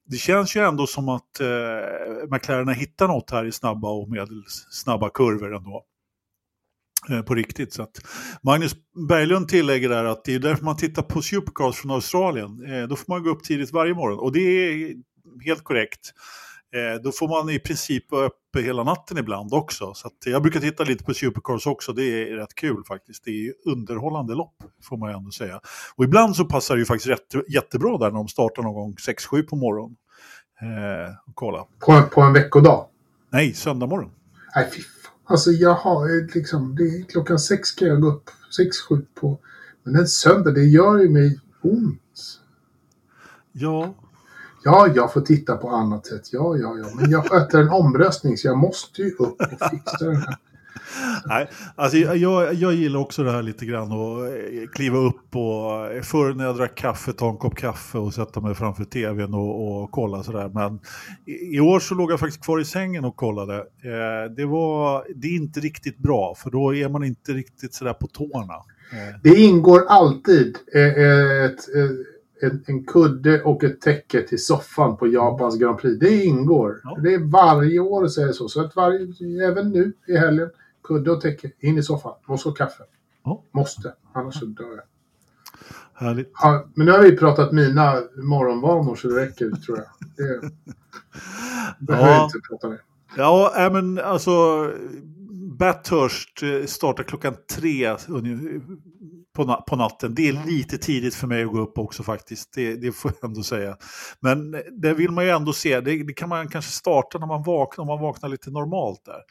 det 0.06 0.16
känns 0.16 0.56
ju 0.56 0.60
ändå 0.60 0.86
som 0.86 1.08
att 1.08 1.40
eh, 1.40 2.30
McLaren 2.30 2.68
har 2.68 2.74
hittat 2.74 3.08
något 3.08 3.30
här 3.30 3.44
i 3.44 3.52
snabba 3.52 3.90
och 3.90 4.10
medelsnabba 4.10 5.10
kurvor 5.10 5.56
ändå. 5.56 5.84
Eh, 7.11 7.22
på 7.22 7.34
riktigt. 7.34 7.72
Så 7.72 7.86
Magnus 8.42 8.72
Berglund 9.09 9.48
tillägger 9.48 9.88
där 9.88 10.04
att 10.04 10.24
det 10.24 10.34
är 10.34 10.38
därför 10.38 10.64
man 10.64 10.76
tittar 10.76 11.02
på 11.02 11.22
Supercars 11.22 11.76
från 11.76 11.90
Australien. 11.90 12.64
Eh, 12.74 12.88
då 12.88 12.96
får 12.96 13.12
man 13.12 13.22
gå 13.22 13.30
upp 13.30 13.44
tidigt 13.44 13.72
varje 13.72 13.94
morgon 13.94 14.18
och 14.18 14.32
det 14.32 14.40
är 14.40 14.94
helt 15.44 15.64
korrekt. 15.64 16.12
Eh, 16.74 17.02
då 17.02 17.12
får 17.12 17.28
man 17.28 17.50
i 17.50 17.59
princip 17.59 18.11
vara 18.11 18.26
uppe 18.26 18.61
hela 18.61 18.84
natten 18.84 19.18
ibland 19.18 19.54
också. 19.54 19.94
Så 19.94 20.11
jag 20.24 20.42
brukar 20.42 20.61
titta 20.61 20.84
lite 20.84 21.04
på 21.04 21.14
Supercars 21.14 21.66
också, 21.66 21.92
det 21.92 22.04
är 22.04 22.36
rätt 22.36 22.54
kul 22.54 22.84
faktiskt. 22.88 23.24
Det 23.24 23.30
är 23.30 23.52
underhållande 23.66 24.34
lopp, 24.34 24.54
får 24.82 24.96
man 24.96 25.11
ändå 25.11 25.30
säga. 25.30 25.61
Och 25.96 26.04
ibland 26.04 26.36
så 26.36 26.44
passar 26.44 26.74
det 26.74 26.78
ju 26.78 26.86
faktiskt 26.86 27.09
rätt, 27.09 27.34
jättebra 27.48 27.98
där 27.98 28.11
när 28.11 28.18
de 28.18 28.28
startar 28.28 28.62
någon 28.62 28.74
gång 28.74 28.94
6-7 28.94 29.42
på 29.42 29.56
morgonen. 29.56 29.96
Eh, 30.61 31.14
kolla. 31.34 31.66
På, 31.86 32.02
på 32.02 32.20
en 32.20 32.32
veckodag? 32.32 32.86
Nej, 33.30 33.54
söndag 33.54 33.86
morgon. 33.86 34.11
Nej, 34.54 34.70
fy. 34.74 34.82
Alltså 35.31 35.51
jag 35.51 35.74
har 35.74 36.35
liksom, 36.35 36.76
det 36.76 36.83
är 36.83 37.03
klockan 37.03 37.39
sex 37.39 37.72
kan 37.72 37.89
jag 37.89 38.01
gå 38.01 38.09
upp. 38.09 38.31
Sex, 38.57 38.76
sju 38.81 39.07
på. 39.14 39.39
Men 39.83 39.97
en 39.97 40.07
söndag, 40.07 40.51
det 40.51 40.64
gör 40.64 40.99
ju 40.99 41.09
mig 41.09 41.41
ont. 41.62 42.41
Ja, 43.53 43.95
Ja, 44.64 44.89
jag 44.95 45.12
får 45.12 45.20
titta 45.20 45.57
på 45.57 45.70
annat 45.70 46.07
sätt. 46.07 46.33
Ja, 46.33 46.57
ja, 46.57 46.79
ja. 46.79 46.89
Men 47.01 47.11
jag 47.11 47.26
sköter 47.26 47.59
en 47.59 47.68
omröstning 47.68 48.37
så 48.37 48.47
jag 48.47 48.59
måste 48.59 49.03
ju 49.03 49.11
upp 49.11 49.41
och 49.41 49.70
fixa 49.70 50.05
den 50.05 50.16
här. 50.16 50.37
Nej, 51.26 51.48
alltså 51.74 51.98
jag, 51.98 52.54
jag 52.54 52.74
gillar 52.74 53.00
också 53.00 53.22
det 53.22 53.32
här 53.32 53.42
lite 53.42 53.66
grann 53.66 53.92
att 53.92 54.18
eh, 54.18 54.68
kliva 54.74 54.98
upp 54.98 55.36
och 55.36 55.86
eh, 55.86 56.02
förr 56.02 56.34
när 56.34 56.44
jag 56.44 56.56
drack 56.56 56.74
kaffe 56.74 57.12
ta 57.12 57.30
en 57.30 57.36
kopp 57.36 57.56
kaffe 57.56 57.98
och 57.98 58.14
sätta 58.14 58.40
mig 58.40 58.54
framför 58.54 58.84
tvn 58.84 59.34
och, 59.34 59.82
och 59.82 59.90
kolla 59.90 60.22
sådär. 60.22 60.50
Men 60.54 60.80
i, 61.26 61.56
i 61.56 61.60
år 61.60 61.80
så 61.80 61.94
låg 61.94 62.12
jag 62.12 62.20
faktiskt 62.20 62.44
kvar 62.44 62.60
i 62.60 62.64
sängen 62.64 63.04
och 63.04 63.16
kollade. 63.16 63.56
Eh, 63.56 64.32
det, 64.36 64.44
var, 64.46 65.04
det 65.14 65.28
är 65.28 65.36
inte 65.36 65.60
riktigt 65.60 65.98
bra 65.98 66.34
för 66.34 66.50
då 66.50 66.74
är 66.74 66.88
man 66.88 67.04
inte 67.04 67.32
riktigt 67.32 67.74
sådär 67.74 67.92
på 67.92 68.06
tårna. 68.06 68.54
Eh, 68.92 69.20
Det 69.22 69.34
ingår 69.36 69.84
alltid 69.88 70.56
eh, 70.74 70.82
ett, 71.44 71.52
ett, 71.52 71.58
ett, 71.58 71.90
en, 72.43 72.64
en 72.66 72.84
kudde 72.84 73.43
och 73.43 73.64
ett 73.64 73.80
täcke 73.80 74.22
till 74.22 74.45
soffan 74.45 74.97
på 74.97 75.07
Japans 75.07 75.59
Grand 75.59 75.78
Prix. 75.78 75.99
Det 76.01 76.24
ingår. 76.24 76.80
Ja. 76.84 76.99
Det 77.03 77.14
är 77.14 77.18
varje 77.18 77.78
år 77.80 78.07
så 78.09 78.22
är 78.22 78.26
det 78.26 78.32
så. 78.34 78.49
Så 78.49 78.61
att 78.64 78.76
varje, 78.76 79.07
även 79.49 79.70
nu 79.70 79.93
i 80.07 80.16
helgen, 80.16 80.51
kudde 80.84 81.11
och 81.11 81.20
täcke 81.20 81.51
in 81.61 81.78
i 81.78 81.82
soffan. 81.82 82.14
Och 82.26 82.41
så 82.41 82.53
kaffe. 82.53 82.82
Ja. 83.24 83.43
Måste, 83.51 83.95
annars 84.12 84.34
så 84.41 84.45
dör 84.47 84.64
jag. 84.76 84.82
härligt. 86.07 86.32
Ja, 86.43 86.66
men 86.74 86.86
nu 86.86 86.93
har 86.93 87.03
vi 87.03 87.16
pratat 87.16 87.53
mina 87.53 87.95
morgonvanor 88.22 88.97
så 88.97 89.09
det 89.09 89.16
räcker 89.20 89.51
tror 89.51 89.78
jag. 89.78 89.86
Det 90.16 90.51
behöver 91.86 92.09
Ja. 92.09 92.24
inte 92.24 92.39
prata 92.51 92.68
mer. 92.68 92.80
Ja, 93.16 93.53
äh, 93.66 93.72
men 93.72 93.99
alltså 93.99 94.30
Bathurst 95.59 96.43
eh, 96.43 96.66
startar 96.66 97.05
klockan 97.05 97.34
tre 97.57 97.97
på, 99.39 99.64
på 99.68 99.76
natten. 99.76 100.14
Det 100.14 100.28
är 100.28 100.47
lite 100.47 100.78
tidigt 100.78 101.14
för 101.14 101.26
mig 101.26 101.43
att 101.43 101.53
gå 101.53 101.61
upp 101.61 101.78
också 101.78 102.03
faktiskt. 102.03 102.53
Det, 102.55 102.76
det 102.76 102.93
får 102.93 103.12
jag 103.20 103.28
ändå 103.28 103.43
säga. 103.43 103.76
Men 104.20 104.55
eh, 104.55 104.61
det 104.61 104.95
vill 104.95 105.11
man 105.11 105.24
ju 105.24 105.30
ändå 105.30 105.53
se. 105.53 105.80
Det, 105.80 106.03
det 106.03 106.12
kan 106.12 106.28
man 106.28 106.49
kanske 106.49 106.72
starta 106.72 107.18
när 107.18 107.26
man 107.26 107.43
vaknar, 107.43 107.82
om 107.82 107.86
man 107.86 108.01
vaknar 108.01 108.28
lite 108.28 108.51
normalt 108.51 109.05
där. 109.05 109.22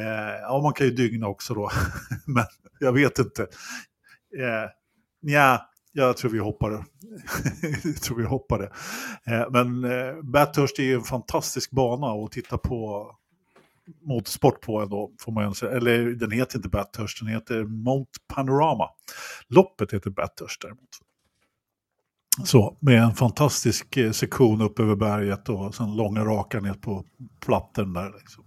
Eh, 0.00 0.40
ja, 0.40 0.60
man 0.62 0.72
kan 0.72 0.86
ju 0.86 0.92
dygna 0.92 1.28
också 1.28 1.54
då. 1.54 1.70
Men 2.26 2.44
jag 2.80 2.92
vet 2.92 3.18
inte. 3.18 3.42
Eh, 4.38 4.68
nja, 5.22 5.60
jag 5.92 6.16
tror 6.16 6.30
vi 6.30 6.38
hoppar 6.38 6.70
det. 6.70 6.84
jag 7.88 8.02
tror 8.02 8.16
vi 8.16 8.24
hoppar 8.24 8.58
det. 8.58 8.70
Eh, 9.34 9.50
men 9.50 9.84
eh, 9.84 10.22
Bathurst 10.22 10.78
är 10.78 10.82
ju 10.82 10.94
en 10.94 11.02
fantastisk 11.02 11.70
bana 11.70 12.06
att 12.06 12.32
titta 12.32 12.58
på 12.58 13.10
motorsport 14.02 14.60
på 14.60 14.80
ändå, 14.80 15.10
får 15.20 15.32
man 15.32 15.48
ju 15.48 15.54
säga. 15.54 15.72
Eller 15.72 16.04
den 16.04 16.30
heter 16.30 16.56
inte 16.56 16.68
Bathurst, 16.68 17.20
den 17.20 17.28
heter 17.28 17.64
Mount 17.64 18.10
Panorama. 18.34 18.88
Loppet 19.48 19.92
heter 19.92 20.10
Bathurst 20.10 20.62
däremot. 20.62 20.88
Så, 22.44 22.76
med 22.80 23.02
en 23.02 23.14
fantastisk 23.14 23.96
eh, 23.96 24.10
sektion 24.10 24.62
upp 24.62 24.80
över 24.80 24.96
berget 24.96 25.48
och 25.48 25.74
sen 25.74 25.96
långa 25.96 26.24
raka 26.24 26.60
ner 26.60 26.74
på 26.74 27.04
platten 27.44 27.92
där. 27.92 28.12
Liksom. 28.18 28.44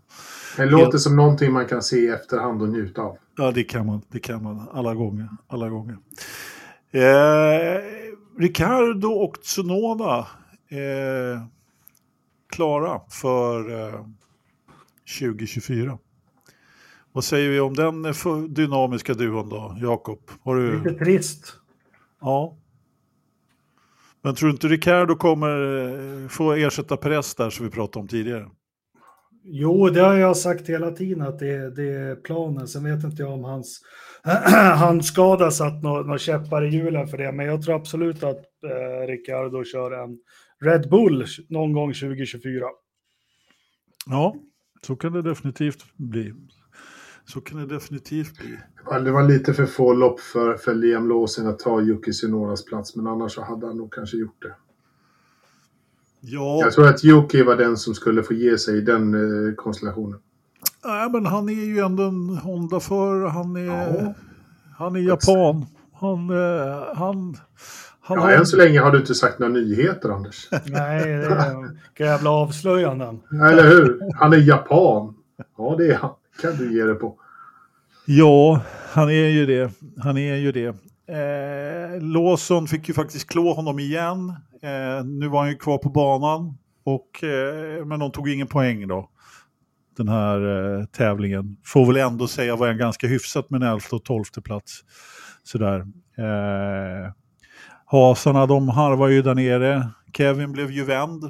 Det 0.58 0.66
låter 0.66 0.98
som 0.98 1.16
någonting 1.16 1.54
man 1.54 1.68
kan 1.68 1.82
se 1.82 1.98
i 1.98 2.08
efterhand 2.08 2.62
och 2.62 2.70
njuta 2.70 3.02
av. 3.02 3.18
Ja, 3.38 3.52
det 3.52 3.64
kan 3.64 3.86
man. 3.86 4.02
Det 4.12 4.20
kan 4.20 4.44
man 4.44 4.70
alla 4.74 4.94
gånger. 4.94 5.30
Alla 5.48 5.70
gånger. 5.70 5.98
Eh, 6.92 7.82
Ricardo 8.38 9.08
och 9.08 9.42
Tsunoda 9.42 10.28
eh, 10.70 11.42
klara 12.50 13.02
för 13.10 13.80
eh, 13.88 14.06
2024. 15.20 15.97
Vad 17.12 17.24
säger 17.24 17.49
vi 17.49 17.60
om 17.60 17.74
den 17.74 18.06
eh, 18.06 18.38
dynamiska 18.49 19.14
duon 19.14 19.49
då, 19.49 19.78
Jakob? 19.82 20.20
Har 20.41 20.56
du... 20.56 20.84
Lite 20.84 21.06
trist. 21.06 21.53
Ja. 22.22 22.58
Men 24.22 24.36
tror 24.36 24.49
du 24.49 24.53
inte 24.53 24.68
Ricardo 24.68 25.16
kommer 25.16 25.47
eh, 26.24 26.28
få 26.28 26.53
ersätta 26.53 26.97
Perez 26.97 27.36
där 27.36 27.49
som 27.49 27.66
vi 27.66 27.72
pratade 27.72 28.01
om 28.01 28.08
tidigare? 28.08 28.49
Jo, 29.43 29.89
det 29.89 30.01
har 30.01 30.14
jag 30.14 30.38
sagt 30.38 30.70
hela 30.70 30.91
tiden 30.91 31.22
att 31.22 31.39
det, 31.39 31.76
det 31.76 31.89
är 31.91 32.16
planen. 32.16 32.68
Sen 32.68 32.84
vet 32.84 33.03
inte 33.03 33.22
jag 33.22 33.34
om 33.34 33.43
hans 33.43 33.82
handskada 34.76 35.51
satt 35.51 35.84
några 35.84 36.01
nå 36.01 36.18
käppar 36.18 36.66
i 36.66 36.70
hjulen 36.70 37.08
för 37.08 37.18
det. 37.18 37.32
Men 37.32 37.45
jag 37.45 37.62
tror 37.62 37.76
absolut 37.76 38.24
att 38.24 38.38
eh, 38.64 39.08
Ricardo 39.08 39.64
kör 39.64 40.03
en 40.03 40.18
Red 40.62 40.89
Bull 40.89 41.26
någon 41.49 41.74
gång 41.74 41.93
2024. 41.93 42.66
Ja, 44.06 44.36
så 44.86 44.96
kan 44.96 45.14
det 45.14 45.22
definitivt 45.22 45.86
bli. 45.98 46.34
Så 47.26 47.42
kan 47.42 47.60
det 47.60 47.66
definitivt 47.76 48.38
bli. 48.38 48.60
Ja, 48.86 49.00
Det 49.00 49.12
var 49.12 49.24
lite 49.24 49.54
för 49.54 49.66
få 49.66 49.94
lopp 49.94 50.20
för, 50.20 50.58
för 50.58 50.74
Liam 50.76 51.10
Lawson 51.10 51.48
att 51.48 51.60
ta 51.60 51.82
Yuki 51.82 52.12
Tsunodas 52.12 52.66
plats, 52.66 52.96
men 52.96 53.08
annars 53.08 53.32
så 53.36 53.42
hade 53.44 53.68
han 53.68 53.78
nog 53.78 53.94
kanske 53.94 54.18
gjort 54.18 54.42
det. 54.42 54.56
Ja, 56.20 56.60
Jag 56.64 56.74
tror 56.74 56.88
att 56.88 57.04
Yuki 57.04 57.44
var 57.44 57.56
den 57.56 57.78
som 57.78 57.94
skulle 57.96 58.24
få 58.24 58.34
ge 58.34 58.58
sig 58.58 58.78
i 58.78 58.82
den 58.82 59.14
eh, 59.50 59.54
konstellationen. 59.56 60.20
nej, 60.86 61.10
men 61.12 61.26
han 61.26 61.50
är 61.50 61.66
ju 61.66 61.80
ändå 61.80 62.04
en 62.04 62.30
honda 62.30 62.80
för 62.80 63.28
Han 63.28 63.56
är, 63.56 63.66
Ja. 63.66 64.14
han 64.78 64.96
är 64.96 65.00
japan. 65.00 65.66
Han, 65.94 66.30
eh, 66.30 66.96
han, 66.96 67.38
han 68.08 68.18
Ja, 68.18 68.32
än 68.32 68.45
så 68.45 68.58
länge 68.58 68.80
har 68.80 68.91
du 68.91 68.97
inte 68.97 69.16
sagt 69.16 69.39
några 69.39 69.53
nyheter, 69.53 70.10
Anders. 70.10 70.47
Nej, 70.66 71.06
det 71.06 72.03
är 72.03 72.06
jävla 72.06 72.30
avslöjanden. 72.30 73.22
Eller 73.32 73.70
hur? 73.70 73.99
Han 74.16 74.34
är 74.34 74.38
japan. 74.38 75.16
Ja, 75.58 75.76
det 75.78 75.88
är 75.88 75.95
han. 75.95 76.12
kan 76.41 76.56
du 76.58 76.78
ge 76.78 76.84
det 76.84 76.95
på. 76.95 77.16
Ja, 78.06 78.62
han 78.91 79.10
är 79.10 79.28
ju 79.28 79.45
det. 79.45 79.72
Han 79.97 80.18
är 80.18 80.36
ju 80.36 80.51
det. 80.51 80.76
Eh, 81.08 82.01
Lawson 82.01 82.68
fick 82.68 82.88
ju 82.88 82.93
faktiskt 82.93 83.30
klå 83.30 83.53
honom 83.53 83.80
igen. 83.80 84.30
Eh, 84.62 85.06
nu 85.06 85.28
var 85.28 85.39
han 85.39 85.49
ju 85.49 85.56
kvar 85.58 85.78
på 85.78 85.89
banan. 85.89 86.58
Och, 86.84 87.24
eh, 87.24 87.86
men 87.86 87.99
de 87.99 88.12
tog 88.12 88.30
ingen 88.30 88.47
poäng 88.47 88.88
då. 88.88 89.10
Den 89.97 90.08
här 90.08 90.39
eh, 90.80 90.86
tävlingen. 90.86 91.58
Får 91.66 91.86
väl 91.86 91.97
ändå 91.97 92.28
säga 92.28 92.56
var 92.56 92.68
en 92.68 92.78
ganska 92.78 93.08
hyfsat 93.08 93.49
med 93.49 93.64
en 93.64 93.68
11 93.68 93.82
och 93.91 94.03
12 94.03 94.24
plats. 94.43 94.82
Sådär. 95.43 95.80
Eh, 96.18 97.12
hasarna 97.86 98.46
de 98.46 98.70
harvar 98.70 99.08
ju 99.08 99.22
där 99.22 99.36
nere. 99.36 99.90
Kevin 100.18 100.52
blev 100.52 100.72
ju 100.72 100.84
vänd. 100.84 101.24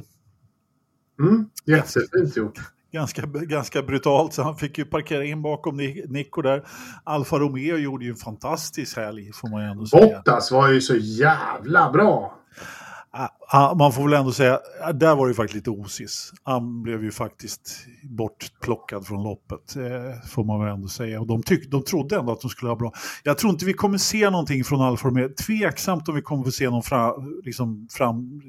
Mm, 1.20 1.49
jättefint 1.66 2.38
gjort. 2.38 2.60
ganska, 2.91 3.22
ganska 3.26 3.82
brutalt, 3.82 4.34
så 4.34 4.43
han 4.43 4.56
fick 4.56 4.78
ju 4.78 4.86
parkera 4.86 5.26
in 5.26 5.41
bakom 5.41 5.78
Ni- 5.78 6.06
Nico 6.08 6.41
där. 6.41 6.64
Alfa 7.03 7.39
Romeo 7.39 7.78
gjorde 7.78 8.06
ju 8.06 8.12
en 8.12 8.18
fantastisk 8.18 8.97
helg, 8.97 9.32
får 9.34 9.47
man 9.49 9.62
ju 9.64 9.68
ändå 9.68 9.86
säga. 9.86 10.18
Bottas 10.18 10.51
var 10.51 10.70
ju 10.70 10.82
så 10.82 10.95
jävla 10.95 11.91
bra. 11.91 12.39
Ah, 13.18 13.30
ah, 13.47 13.76
Man 13.76 13.93
får 13.93 14.03
väl 14.03 14.13
ändå 14.13 14.32
säga, 14.32 14.59
ah, 14.82 14.91
där 14.93 15.16
var 15.16 15.26
det 15.26 15.30
ju 15.30 15.36
faktiskt 15.36 15.55
lite 15.55 15.70
osis. 15.70 16.34
Han 16.43 16.84
blev 16.84 17.03
ju 17.03 17.11
faktiskt 17.11 17.86
bortplockad 18.03 19.07
från 19.07 19.24
loppet, 19.24 19.76
eh, 19.76 20.28
får 20.30 20.43
man 20.43 20.59
väl 20.59 20.74
ändå 20.74 20.88
säga. 20.88 21.20
Och 21.22 21.28
de, 21.28 21.43
tyck, 21.43 21.72
de 21.72 21.84
trodde 21.84 22.16
ändå 22.16 22.32
att 22.32 22.41
de 22.41 22.49
skulle 22.49 22.72
ha 22.72 22.76
bra. 22.76 22.91
Jag 23.24 23.38
tror 23.38 23.51
inte 23.51 23.66
vi 23.66 23.74
kommer 23.74 23.97
se 23.97 24.30
någonting 24.30 24.63
från 24.63 24.82
Alfa 24.82 25.07
Romeo. 25.07 25.30
Tveksamt 25.30 26.09
om 26.09 26.16
vi 26.16 26.22
kommer 26.22 26.43
få 26.43 26.51
se 26.51 26.70
någon 26.70 26.84
fram, 26.84 27.41
liksom 27.43 27.88
fram, 27.91 28.41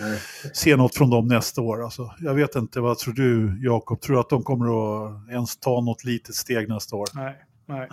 Nej. 0.00 0.18
se 0.54 0.76
något 0.76 0.94
från 0.94 1.10
dem 1.10 1.26
nästa 1.26 1.60
år. 1.60 1.84
Alltså, 1.84 2.10
jag 2.18 2.34
vet 2.34 2.54
inte, 2.54 2.80
vad 2.80 2.98
tror 2.98 3.14
du 3.14 3.60
Jakob? 3.62 4.00
Tror 4.00 4.14
du 4.14 4.20
att 4.20 4.30
de 4.30 4.42
kommer 4.42 4.66
att 4.66 5.30
ens 5.30 5.56
ta 5.56 5.80
något 5.80 6.04
litet 6.04 6.34
steg 6.34 6.68
nästa 6.68 6.96
år? 6.96 7.06
Nej, 7.14 7.36
nej. 7.66 7.88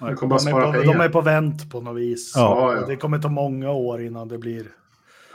Bara 0.00 0.14
De 0.14 0.32
är, 0.32 0.38
spara 0.38 0.72
på, 0.72 0.82
de 0.82 1.00
är 1.00 1.08
på 1.08 1.20
vänt 1.20 1.70
på 1.70 1.80
något 1.80 1.96
vis. 1.96 2.32
Ja, 2.36 2.74
ja. 2.74 2.80
Och 2.80 2.88
Det 2.88 2.96
kommer 2.96 3.18
ta 3.18 3.28
många 3.28 3.70
år 3.70 4.02
innan 4.02 4.28
det 4.28 4.38
blir 4.38 4.66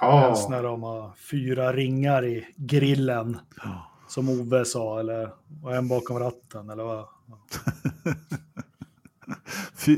Ja, 0.01 0.25
ens 0.25 0.49
när 0.49 0.63
de 0.63 0.83
har 0.83 1.11
fyra 1.15 1.73
ringar 1.73 2.25
i 2.25 2.47
grillen. 2.55 3.37
Ja. 3.63 3.91
Som 4.07 4.29
Ove 4.29 4.65
sa, 4.65 4.99
eller 4.99 5.29
och 5.63 5.75
en 5.75 5.87
bakom 5.87 6.19
ratten, 6.19 6.69
eller 6.69 6.83
vad? 6.83 7.05
Fy, 9.75 9.97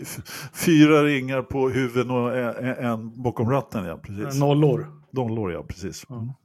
fyra 0.53 1.03
ringar 1.03 1.41
på 1.41 1.69
huvudet 1.69 2.11
och 2.11 2.37
en, 2.37 2.85
en 2.85 3.21
bakom 3.21 3.49
ratten, 3.49 3.85
ja 3.85 3.97
precis. 3.97 4.39
Nollor. 4.39 4.87
Nollor, 5.11 5.51
ja 5.51 5.63
precis. 5.63 6.05
Ja. 6.09 6.35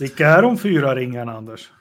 Vilka 0.00 0.28
är 0.28 0.42
de 0.42 0.58
fyra 0.58 0.94
ringarna, 0.94 1.36
Anders? 1.36 1.72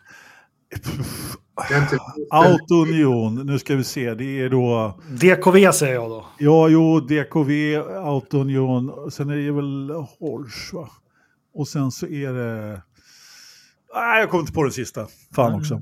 Till, 1.89 1.97
Autounion, 2.29 3.45
nu 3.45 3.59
ska 3.59 3.75
vi 3.75 3.83
se, 3.83 4.13
det 4.13 4.41
är 4.41 4.49
då, 4.49 4.99
DKV 5.09 5.71
säger 5.71 5.93
jag 5.93 6.09
då. 6.09 6.25
ja 6.37 6.69
jo, 6.69 6.99
DKV, 6.99 7.75
Autounion, 8.05 9.11
sen 9.11 9.29
är 9.29 9.35
det 9.35 9.51
väl 9.51 9.91
Horsch 10.19 10.73
va? 10.73 10.89
Och 11.53 11.67
sen 11.67 11.91
så 11.91 12.07
är 12.07 12.33
det, 12.33 12.81
Nej, 13.95 14.19
jag 14.19 14.29
kom 14.29 14.39
inte 14.39 14.53
på 14.53 14.63
den 14.63 14.71
sista. 14.71 15.07
Fan 15.35 15.47
Mm. 15.47 15.59
också. 15.59 15.73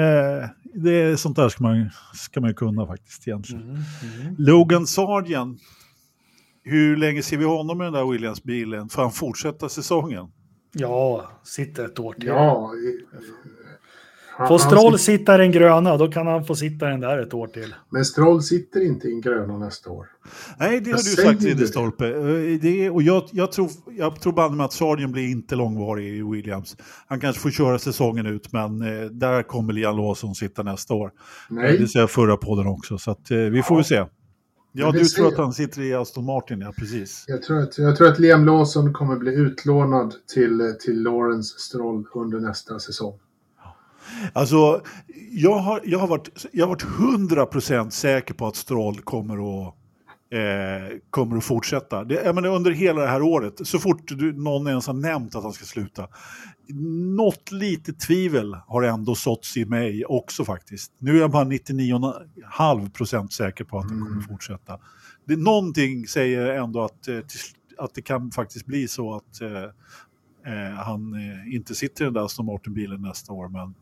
Eh, 0.00 0.48
det 0.74 0.92
är 0.92 1.16
sånt 1.16 1.36
där 1.36 1.48
ska 1.48 1.62
man, 1.62 1.90
ska 2.14 2.40
man 2.40 2.50
ju 2.50 2.54
kunna 2.54 2.86
faktiskt 2.86 3.28
egentligen. 3.28 3.62
Mm, 3.62 3.74
mm. 4.20 4.34
Logan 4.38 4.86
Sargent. 4.86 5.60
Hur 6.62 6.96
länge 6.96 7.22
ser 7.22 7.36
vi 7.36 7.44
honom 7.44 7.80
i 7.80 7.84
den 7.84 7.92
där 7.92 8.04
Williams-bilen? 8.12 8.88
Får 8.88 9.02
han 9.02 9.12
fortsätta 9.12 9.68
säsongen? 9.68 10.26
Ja, 10.72 11.30
sitter 11.44 11.84
ett 11.84 11.98
år 11.98 12.12
till. 12.12 12.26
Ja. 12.26 12.70
Får 14.48 14.58
Stroll 14.58 14.98
sitter- 14.98 15.18
sitta 15.18 15.34
i 15.34 15.38
den 15.38 15.52
gröna, 15.52 15.96
då 15.96 16.08
kan 16.10 16.26
han 16.26 16.44
få 16.44 16.54
sitta 16.54 16.88
i 16.88 16.90
den 16.90 17.00
där 17.00 17.18
ett 17.18 17.34
år 17.34 17.46
till. 17.46 17.74
Men 17.90 18.04
Stroll 18.04 18.42
sitter 18.42 18.86
inte 18.86 19.08
i 19.08 19.12
en 19.12 19.20
gröna 19.20 19.58
nästa 19.58 19.90
år. 19.90 20.06
Nej, 20.58 20.80
det 20.80 20.90
har 20.90 20.90
Jag 20.90 20.98
du 20.98 21.02
säger 21.02 21.28
sagt 21.28 21.40
det. 21.40 21.48
Ridderstolpe. 21.48 22.06
Eh, 22.08 22.60
Det, 22.62 22.90
och 22.90 23.02
jag, 23.02 23.22
jag 23.32 23.52
tror, 23.52 23.70
jag 23.96 24.20
tror 24.20 24.32
banne 24.32 24.56
med 24.56 24.66
att 24.66 24.72
Sargent 24.72 25.12
blir 25.12 25.30
inte 25.30 25.56
långvarig 25.56 26.06
i 26.18 26.22
Williams. 26.22 26.76
Han 27.06 27.20
kanske 27.20 27.42
får 27.42 27.50
köra 27.50 27.78
säsongen 27.78 28.26
ut, 28.26 28.52
men 28.52 28.82
eh, 28.82 29.04
där 29.10 29.42
kommer 29.42 29.72
Liam 29.72 29.96
Lawson 29.96 30.34
sitta 30.34 30.62
nästa 30.62 30.94
år. 30.94 31.10
Nej, 31.50 31.78
Det 31.78 31.88
sa 31.88 31.98
jag 31.98 32.10
förra 32.10 32.36
podden 32.36 32.66
också, 32.66 32.98
så 32.98 33.10
att, 33.10 33.30
eh, 33.30 33.38
vi 33.38 33.62
får 33.62 33.74
väl 33.76 33.84
se. 33.84 34.04
Ja, 34.72 34.92
du 34.92 35.04
tror 35.04 35.28
att 35.28 35.36
han 35.38 35.52
sitter 35.52 35.82
i 35.82 35.94
Aston 35.94 36.24
Martin, 36.24 36.60
ja 36.60 36.72
precis. 36.78 37.24
jag 37.26 37.42
tror, 37.42 37.58
att, 37.62 37.78
jag 37.78 37.96
tror 37.96 38.08
att 38.08 38.18
Liam 38.18 38.44
Lawson 38.44 38.92
kommer 38.92 39.16
bli 39.16 39.34
utlånad 39.34 40.14
till, 40.34 40.74
till 40.80 41.02
Lawrence 41.02 41.58
Stroll 41.58 42.04
under 42.14 42.40
nästa 42.40 42.78
säsong. 42.78 43.18
Alltså, 44.32 44.82
jag 45.30 45.58
har, 45.58 45.80
jag 45.84 45.98
har 45.98 46.06
varit, 46.06 46.46
jag 46.52 46.66
har 46.66 46.74
varit 46.74 46.84
100% 46.84 47.90
säker 47.90 48.34
på 48.34 48.46
att 48.46 48.56
Stroll 48.56 49.00
kommer 49.00 49.34
att, 49.34 49.74
eh, 50.30 50.98
kommer 51.10 51.36
att 51.36 51.44
fortsätta. 51.44 52.04
Det, 52.04 52.14
jag 52.14 52.34
menar, 52.34 52.48
under 52.48 52.70
hela 52.70 53.00
det 53.00 53.08
här 53.08 53.22
året, 53.22 53.66
så 53.66 53.78
fort 53.78 54.02
du, 54.06 54.32
någon 54.32 54.66
ens 54.66 54.86
har 54.86 54.94
nämnt 54.94 55.34
att 55.34 55.42
han 55.42 55.52
ska 55.52 55.64
sluta, 55.64 56.08
något 57.16 57.52
litet 57.52 58.00
tvivel 58.00 58.56
har 58.66 58.82
ändå 58.82 59.14
såtts 59.14 59.56
i 59.56 59.64
mig 59.64 60.04
också 60.04 60.44
faktiskt. 60.44 60.92
Nu 60.98 61.16
är 61.16 61.20
jag 61.20 61.30
bara 61.30 61.44
99,5% 61.44 63.28
säker 63.28 63.64
på 63.64 63.78
att 63.78 63.90
han 63.90 64.00
kommer 64.00 64.20
att 64.20 64.26
fortsätta. 64.26 64.78
Det, 65.24 65.36
någonting 65.36 66.06
säger 66.06 66.46
ändå 66.46 66.84
att, 66.84 67.08
eh, 67.08 67.20
till, 67.20 67.40
att 67.78 67.94
det 67.94 68.02
kan 68.02 68.30
faktiskt 68.30 68.66
bli 68.66 68.88
så 68.88 69.14
att 69.14 69.40
eh, 69.40 69.62
eh, 70.52 70.74
han 70.74 71.14
eh, 71.14 71.54
inte 71.54 71.74
sitter 71.74 72.04
i 72.04 72.06
den 72.06 72.14
där 72.14 72.24
Aston 72.24 72.46
Martin-bilen 72.46 73.02
nästa 73.02 73.32
år. 73.32 73.48
Men, 73.48 73.74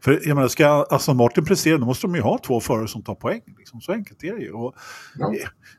för 0.00 0.20
jag 0.28 0.34
menar, 0.34 0.48
ska 0.48 0.86
Aston 0.90 1.16
Martin 1.16 1.44
prestera, 1.44 1.78
då 1.78 1.86
måste 1.86 2.06
de 2.06 2.14
ju 2.14 2.20
ha 2.20 2.38
två 2.38 2.60
förare 2.60 2.88
som 2.88 3.02
tar 3.02 3.14
poäng. 3.14 3.40
Liksom. 3.58 3.80
Så 3.80 3.92
enkelt 3.92 4.24
är 4.24 4.34
det 4.34 4.42
ju. 4.42 4.52
Och, 4.52 4.74
Ja. 5.18 5.34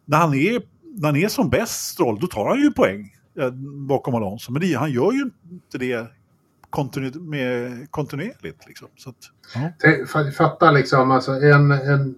när, 0.05 0.17
han 0.17 0.33
är, 0.33 0.61
när 0.95 1.07
han 1.07 1.15
är 1.15 1.27
som 1.27 1.49
bäst, 1.49 1.87
Stroll, 1.91 2.19
då 2.19 2.27
tar 2.27 2.49
han 2.49 2.59
ju 2.59 2.71
poäng 2.71 3.13
eh, 3.39 3.49
bakom 3.87 4.15
Alonso. 4.15 4.51
Men 4.51 4.61
det, 4.61 4.73
han 4.73 4.91
gör 4.91 5.11
ju 5.11 5.29
inte 5.51 5.77
det 5.77 6.07
kontinu 6.69 7.11
med, 7.11 7.87
kontinuerligt. 7.91 8.67
Liksom. 8.67 8.87
Så 8.95 9.09
att, 9.09 9.15
ja. 9.55 10.31
Fatta 10.37 10.71
liksom, 10.71 11.11
alltså 11.11 11.31
en, 11.31 11.71
en, 11.71 12.15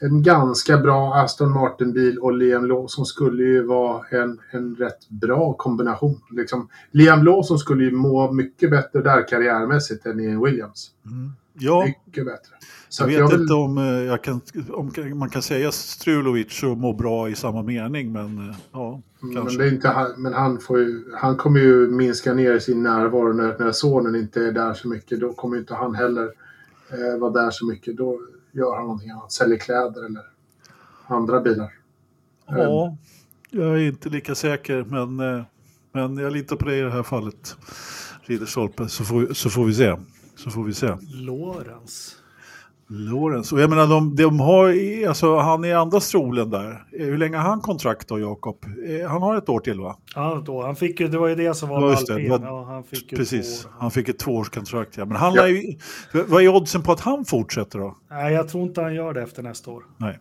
en 0.00 0.22
ganska 0.22 0.78
bra 0.78 1.14
Aston 1.14 1.52
Martin-bil 1.52 2.18
och 2.18 2.32
Liam 2.32 2.64
Lawson 2.66 3.06
skulle 3.06 3.42
ju 3.42 3.62
vara 3.62 4.06
en, 4.10 4.38
en 4.50 4.74
rätt 4.74 5.08
bra 5.08 5.52
kombination. 5.52 6.20
Liksom, 6.30 6.68
Liam 6.90 7.22
Lawson 7.22 7.58
skulle 7.58 7.84
ju 7.84 7.90
må 7.90 8.32
mycket 8.32 8.70
bättre 8.70 9.02
där 9.02 9.28
karriärmässigt 9.28 10.06
än 10.06 10.20
i 10.20 10.44
Williams. 10.44 10.90
Mm. 11.06 11.32
ja, 11.58 11.84
Mycket 11.86 12.24
bättre. 12.26 12.52
Så 12.88 13.02
jag 13.02 13.06
vet 13.08 13.18
jag 13.18 13.30
vill, 13.30 13.40
inte 13.40 13.54
om, 13.54 13.78
eh, 13.78 13.84
jag 13.84 14.22
kan, 14.24 14.40
om 14.70 14.92
man 15.18 15.30
kan 15.30 15.42
säga 15.42 15.72
Strulovic 15.72 16.62
och 16.62 16.76
må 16.78 16.92
bra 16.92 17.28
i 17.28 17.34
samma 17.34 17.62
mening, 17.62 18.12
men 18.12 18.38
eh, 18.38 18.56
ja, 18.72 19.00
men, 19.20 19.34
kanske. 19.34 19.58
det 19.58 19.64
är 19.64 19.72
inte, 19.72 19.88
han- 19.88 20.12
men 20.22 20.32
han, 20.32 20.58
får 20.58 20.78
ju, 20.78 21.04
han 21.14 21.36
kommer 21.36 21.60
ju 21.60 21.88
minska 21.90 22.34
ner 22.34 22.58
sin 22.58 22.82
närvaro 22.82 23.32
när, 23.32 23.56
när 23.58 23.72
sonen 23.72 24.14
inte 24.16 24.44
är 24.44 24.52
där 24.52 24.74
så 24.74 24.88
mycket. 24.88 25.20
Då 25.20 25.32
kommer 25.32 25.56
inte 25.58 25.74
han 25.74 25.94
heller 25.94 26.28
eh, 26.90 27.18
vara 27.20 27.30
där 27.30 27.50
så 27.50 27.66
mycket. 27.66 27.96
Då 27.96 28.20
gör 28.56 28.76
han 28.76 28.84
någonting 28.84 29.10
annat. 29.10 29.32
Säljer 29.32 29.58
kläder 29.58 30.06
eller 30.06 30.22
andra 31.06 31.40
bilar. 31.40 31.72
Ja, 32.46 32.96
jag 33.50 33.68
är 33.68 33.88
inte 33.88 34.08
lika 34.08 34.34
säker, 34.34 34.84
men, 34.84 35.20
eh, 35.20 35.44
men 35.92 36.16
jag 36.16 36.32
litar 36.32 36.56
på 36.56 36.64
dig 36.64 36.78
i 36.78 36.82
det 36.82 36.90
här 36.90 37.02
fallet, 37.02 37.56
Ridderstolpe, 38.22 38.88
så 38.88 39.04
får, 39.04 39.34
så 39.34 39.50
får 39.50 39.64
vi 39.64 39.74
se. 39.74 39.96
Så 40.36 40.50
får 40.50 40.64
vi 40.64 40.74
se. 40.74 40.96
Lorenz. 41.14 42.16
Lorenz, 42.88 43.52
och 43.52 43.60
jag 43.60 43.70
menar 43.70 43.86
de, 43.86 44.16
de 44.16 44.40
har, 44.40 44.68
i- 44.68 45.06
alltså 45.06 45.36
han 45.36 45.64
är 45.64 45.74
andra 45.74 46.00
stolen 46.00 46.50
där. 46.50 46.70
Eh, 46.92 47.06
Hur 47.06 47.18
länge 47.18 47.36
har 47.36 47.48
han 47.48 47.60
kontrakt 47.60 48.08
då, 48.08 48.18
Jakob? 48.20 48.56
Eh, 48.88 49.08
Han 49.08 49.22
har 49.22 49.36
ett 49.36 49.48
år 49.48 49.60
till 49.60 49.80
va? 49.80 49.96
Ja, 50.14 50.42
då, 50.46 50.62
han 50.62 50.76
fick 50.76 51.00
ju, 51.00 51.08
det 51.08 51.18
var 51.18 51.28
ju 51.28 51.34
det 51.34 51.54
som 51.54 51.68
var 51.68 51.80
Ja, 51.82 51.90
just 51.90 52.06
det. 52.06 52.14
Det 52.22 52.28
var- 52.28 52.40
Ja, 52.40 52.64
han 52.64 52.84
fick 52.84 53.16
Precis, 53.16 53.62
två 53.62 53.68
år. 53.68 53.74
han 53.78 53.90
fick 53.90 54.08
ett 54.08 54.18
tvåårskontrakt. 54.18 54.96
Ja. 54.96 55.04
Men 55.04 55.16
han 55.16 55.34
Ja. 55.34 55.48
ju, 55.48 55.74
vad 56.28 56.42
är 56.42 56.48
oddsen 56.56 56.82
på 56.82 56.92
att 56.92 57.00
han 57.00 57.24
fortsätter 57.24 57.78
då? 57.78 57.96
Nej, 58.10 58.34
jag 58.34 58.48
tror 58.48 58.62
inte 58.62 58.82
han 58.82 58.94
gör 58.94 59.12
det 59.14 59.22
efter 59.22 59.42
nästa 59.42 59.70
år. 59.70 59.82
Nej, 59.96 60.18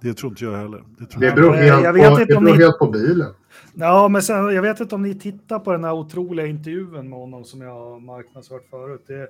det 0.00 0.14
tror 0.14 0.32
inte 0.32 0.44
jag 0.44 0.56
heller. 0.56 0.82
Det 0.98 1.06
tror 1.06 1.20
Det 1.20 1.32
beror 1.32 1.50
men 1.50 1.66
jag 1.66 1.74
helt, 1.82 1.96
vet 1.96 2.06
på, 2.06 2.12
inte 2.20 2.24
det 2.24 2.36
om 2.36 2.44
beror 2.44 2.56
ni- 2.56 2.62
helt 2.62 2.78
på 2.78 2.90
bilen. 2.90 3.34
Ja, 3.74 4.08
men 4.08 4.22
sen, 4.22 4.36
jag 4.54 4.62
vet 4.62 4.80
inte 4.80 4.94
om 4.94 5.02
ni 5.02 5.14
tittar 5.14 5.58
på 5.58 5.72
den 5.72 5.84
här 5.84 5.92
otroliga 5.92 6.46
intervjun 6.46 7.10
med 7.10 7.18
honom 7.18 7.44
som 7.44 7.60
jag 7.60 7.70
har 7.74 8.00
marknadsfört 8.00 8.68
förut. 8.70 9.04
Det, 9.06 9.28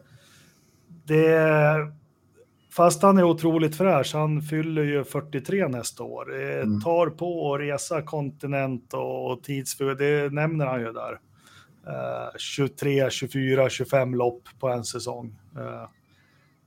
det, 1.07 1.93
fast 2.77 3.03
han 3.03 3.19
är 3.19 3.23
otroligt 3.25 3.77
fräsch, 3.77 4.11
han 4.15 4.43
fyller 4.43 4.83
ju 4.83 5.05
43 5.05 5.69
nästa 5.69 6.03
år. 6.03 6.25
Det 6.27 6.61
Mm. 6.63 6.81
tar 6.81 7.07
på 7.11 7.55
att 7.55 7.61
resa 7.61 8.03
kontinent 8.03 8.95
och 8.95 9.43
tidsför, 9.43 9.95
det 9.95 10.33
nämner 10.33 10.67
han 10.67 10.81
ju 10.81 10.93
där. 10.93 11.19
Eh, 11.87 12.39
23, 12.39 13.11
24, 13.11 13.69
25 13.71 14.15
lopp 14.15 14.43
på 14.61 14.69
en 14.69 14.85
säsong. 14.85 15.37
Eh, 15.57 15.89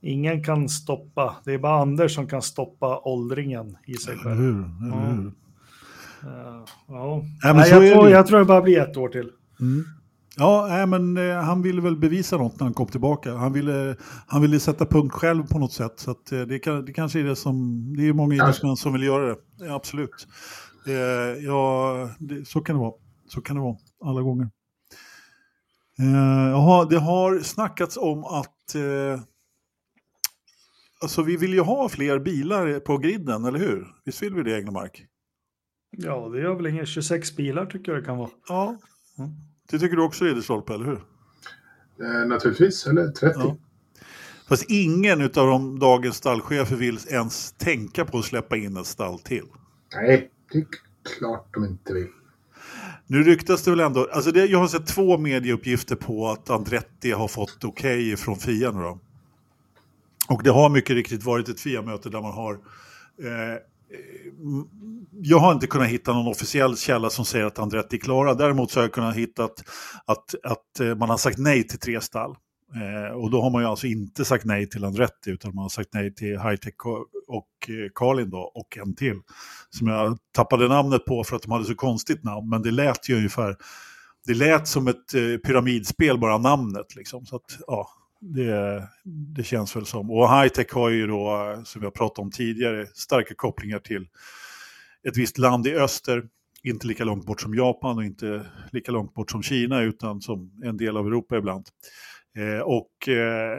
ingen 0.00 0.44
kan 0.44 0.68
stoppa, 0.68 1.36
det 1.44 1.52
är 1.54 1.58
bara 1.58 1.80
Anders 1.82 2.14
som 2.14 2.26
kan 2.26 2.42
stoppa 2.42 2.98
åldringen 2.98 3.76
i 3.86 3.94
sig 3.94 4.16
själv. 4.16 4.36
hur? 4.36 4.58
Eh, 6.22 6.64
ja. 6.88 7.22
Nej, 7.54 7.70
jag, 7.70 7.92
tror, 7.92 8.10
jag 8.10 8.26
tror 8.26 8.38
det 8.38 8.44
bara 8.44 8.62
blir 8.62 8.80
ett 8.80 8.96
år 8.96 9.08
till. 9.08 9.30
Mm. 9.60 9.84
Ja, 10.38 10.66
nej, 10.68 10.86
men 10.86 11.16
eh, 11.16 11.36
han 11.36 11.62
ville 11.62 11.80
väl 11.80 11.96
bevisa 11.96 12.36
något 12.36 12.60
när 12.60 12.64
han 12.64 12.74
kom 12.74 12.86
tillbaka. 12.86 13.34
Han 13.34 13.52
ville, 13.52 13.96
han 14.26 14.42
ville 14.42 14.60
sätta 14.60 14.86
punkt 14.86 15.12
själv 15.12 15.46
på 15.46 15.58
något 15.58 15.72
sätt. 15.72 15.92
Så 15.96 16.10
att, 16.10 16.32
eh, 16.32 16.40
det, 16.40 16.58
kan, 16.58 16.84
det 16.84 16.92
kanske 16.92 17.20
är 17.20 17.24
det 17.24 17.36
som... 17.36 17.84
Det 17.96 18.02
är 18.02 18.06
ju 18.06 18.12
många 18.12 18.34
idrottsmän 18.34 18.76
som 18.76 18.92
vill 18.92 19.02
göra 19.02 19.26
det. 19.26 19.36
Ja, 19.58 19.74
absolut. 19.74 20.26
Eh, 20.86 21.44
ja, 21.44 22.10
det, 22.18 22.48
så 22.48 22.60
kan 22.60 22.76
det 22.76 22.80
vara. 22.80 22.94
Så 23.28 23.40
kan 23.40 23.56
det 23.56 23.62
vara 23.62 23.76
alla 24.04 24.22
gånger. 24.22 24.50
Eh, 25.98 26.50
jaha, 26.50 26.84
det 26.84 26.98
har 26.98 27.38
snackats 27.38 27.96
om 27.96 28.24
att... 28.24 28.74
Eh, 28.74 29.20
alltså 31.00 31.22
vi 31.22 31.36
vill 31.36 31.54
ju 31.54 31.60
ha 31.60 31.88
fler 31.88 32.18
bilar 32.18 32.80
på 32.80 32.98
griden, 32.98 33.44
eller 33.44 33.58
hur? 33.58 33.86
Visst 34.04 34.22
vill 34.22 34.34
vi 34.34 34.42
det, 34.42 34.56
Englemark? 34.56 35.06
Ja, 35.90 36.28
det 36.28 36.40
gör 36.40 36.54
väl 36.54 36.66
inga 36.66 36.86
26 36.86 37.36
bilar 37.36 37.66
tycker 37.66 37.92
jag 37.92 38.02
det 38.02 38.06
kan 38.06 38.18
vara. 38.18 38.30
Ja. 38.48 38.78
Det 39.70 39.78
tycker 39.78 39.96
du 39.96 40.02
också, 40.02 40.24
Ridderstolpe, 40.24 40.74
eller 40.74 40.84
hur? 40.84 41.00
Eh, 42.00 42.28
naturligtvis, 42.28 42.86
eller 42.86 43.08
30. 43.08 43.38
Ja. 43.38 43.56
Fast 44.48 44.64
ingen 44.70 45.22
av 45.22 45.28
de 45.30 45.78
dagens 45.78 46.16
stallchefer 46.16 46.76
vill 46.76 46.98
ens 47.10 47.52
tänka 47.52 48.04
på 48.04 48.18
att 48.18 48.24
släppa 48.24 48.56
in 48.56 48.76
ett 48.76 48.86
stall 48.86 49.18
till. 49.18 49.44
Nej, 49.94 50.30
det 50.52 50.58
är 50.58 50.66
klart 51.18 51.54
de 51.54 51.64
inte 51.64 51.94
vill. 51.94 52.08
Nu 53.06 53.22
ryktas 53.22 53.62
det 53.62 53.70
väl 53.70 53.80
ändå, 53.80 54.08
alltså 54.12 54.32
det, 54.32 54.46
jag 54.46 54.58
har 54.58 54.68
sett 54.68 54.86
två 54.86 55.18
medieuppgifter 55.18 55.96
på 55.96 56.28
att 56.28 56.50
Andretti 56.50 57.10
har 57.10 57.28
fått 57.28 57.64
okej 57.64 58.16
från 58.16 58.36
FIA 58.36 58.70
nu 58.72 58.80
då. 58.80 58.98
Och 60.28 60.42
det 60.42 60.50
har 60.50 60.68
mycket 60.68 60.96
riktigt 60.96 61.24
varit 61.24 61.48
ett 61.48 61.60
FIA-möte 61.60 62.10
där 62.10 62.20
man 62.20 62.32
har 62.32 62.52
eh, 62.52 63.58
Eh, 63.90 64.32
jag 65.12 65.38
har 65.38 65.52
inte 65.52 65.66
kunnat 65.66 65.88
hitta 65.88 66.12
någon 66.12 66.28
officiell 66.28 66.76
källa 66.76 67.10
som 67.10 67.24
säger 67.24 67.44
att 67.44 67.58
Andretti 67.58 67.96
är 67.96 68.00
klara. 68.00 68.34
Däremot 68.34 68.70
så 68.70 68.78
har 68.78 68.84
jag 68.84 68.92
kunnat 68.92 69.16
hitta 69.16 69.44
att, 69.44 69.64
att, 70.06 70.34
att 70.42 70.80
eh, 70.80 70.94
man 70.94 71.10
har 71.10 71.16
sagt 71.16 71.38
nej 71.38 71.68
till 71.68 71.78
tre 71.78 72.00
stall. 72.00 72.36
Eh, 72.74 73.16
och 73.16 73.30
då 73.30 73.42
har 73.42 73.50
man 73.50 73.62
ju 73.62 73.68
alltså 73.68 73.86
inte 73.86 74.24
sagt 74.24 74.44
nej 74.44 74.68
till 74.68 74.84
Andretti 74.84 75.30
utan 75.30 75.54
man 75.54 75.62
har 75.62 75.68
sagt 75.68 75.88
nej 75.94 76.14
till 76.14 76.40
Hightech 76.40 76.86
och 77.28 77.48
eh, 77.68 77.90
Karlin 77.94 78.30
då 78.30 78.38
och 78.38 78.78
en 78.78 78.94
till. 78.94 79.20
Som 79.70 79.86
jag 79.86 80.18
tappade 80.32 80.68
namnet 80.68 81.04
på 81.04 81.24
för 81.24 81.36
att 81.36 81.42
de 81.42 81.52
hade 81.52 81.64
så 81.64 81.74
konstigt 81.74 82.24
namn. 82.24 82.48
Men 82.48 82.62
det 82.62 82.70
lät 82.70 83.08
ju 83.08 83.16
ungefär, 83.16 83.56
det 84.26 84.34
lät 84.34 84.68
som 84.68 84.88
ett 84.88 85.14
eh, 85.14 85.36
pyramidspel 85.46 86.18
bara 86.18 86.38
namnet 86.38 86.96
liksom. 86.96 87.26
Så 87.26 87.36
att 87.36 87.58
ja, 87.66 87.88
det, 88.34 88.88
det 89.36 89.44
känns 89.44 89.76
väl 89.76 89.86
som. 89.86 90.10
Och 90.10 90.28
high-tech 90.28 90.72
har 90.72 90.90
ju 90.90 91.06
då, 91.06 91.56
som 91.64 91.80
vi 91.80 91.86
har 91.86 91.90
pratat 91.90 92.18
om 92.18 92.30
tidigare, 92.30 92.86
starka 92.86 93.34
kopplingar 93.34 93.78
till 93.78 94.08
ett 95.08 95.16
visst 95.16 95.38
land 95.38 95.66
i 95.66 95.74
öster. 95.74 96.28
Inte 96.62 96.86
lika 96.86 97.04
långt 97.04 97.26
bort 97.26 97.40
som 97.40 97.54
Japan 97.54 97.98
och 97.98 98.04
inte 98.04 98.46
lika 98.72 98.92
långt 98.92 99.14
bort 99.14 99.30
som 99.30 99.42
Kina 99.42 99.82
utan 99.82 100.20
som 100.20 100.50
en 100.64 100.76
del 100.76 100.96
av 100.96 101.06
Europa 101.06 101.36
ibland. 101.36 101.66
Eh, 102.36 102.60
och 102.60 103.08
eh, 103.08 103.58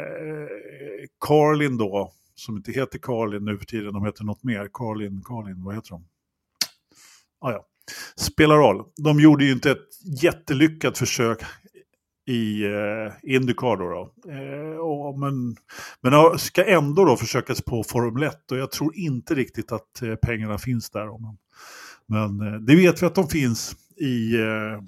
Carlin 1.20 1.78
då, 1.78 2.12
som 2.36 2.58
inte 2.58 2.72
heter 2.72 3.00
Carlin 3.00 3.46
nu 3.46 3.58
för 3.58 3.66
tiden, 3.66 3.94
de 3.94 4.06
heter 4.06 4.24
något 4.24 4.44
mer. 4.44 4.70
Carlin, 4.74 5.22
Carlin, 5.26 5.64
vad 5.64 5.76
heter 5.76 5.90
de? 5.90 6.06
Ah, 7.42 7.52
ja. 7.52 7.66
Spelar 8.16 8.58
roll. 8.58 8.86
De 8.98 9.20
gjorde 9.20 9.46
ju 9.46 9.52
inte 9.52 9.72
ett 9.72 10.22
jättelyckat 10.24 10.98
försök 10.98 11.40
i 12.28 12.64
eh, 12.66 13.36
Indycar. 13.36 13.78
Då, 13.78 13.90
då. 13.90 14.32
Eh, 14.32 14.78
och, 14.78 15.20
men, 15.20 15.56
men 16.02 16.40
ska 16.40 16.66
ändå 16.66 17.06
då 17.06 17.18
försöka 17.18 17.54
på 17.66 17.84
Formel 17.84 18.24
1 18.24 18.52
och 18.52 18.58
jag 18.58 18.72
tror 18.72 18.96
inte 18.96 19.36
riktigt 19.36 19.72
att 19.72 20.02
eh, 20.02 20.16
pengarna 20.16 20.58
finns 20.58 20.90
där. 20.90 21.06
Men, 21.06 21.38
men 22.06 22.54
eh, 22.54 22.60
det 22.60 22.76
vet 22.76 23.02
vi 23.02 23.06
att 23.06 23.16
de 23.16 23.28
finns 23.28 23.76
i, 23.96 24.36
eh, 24.36 24.82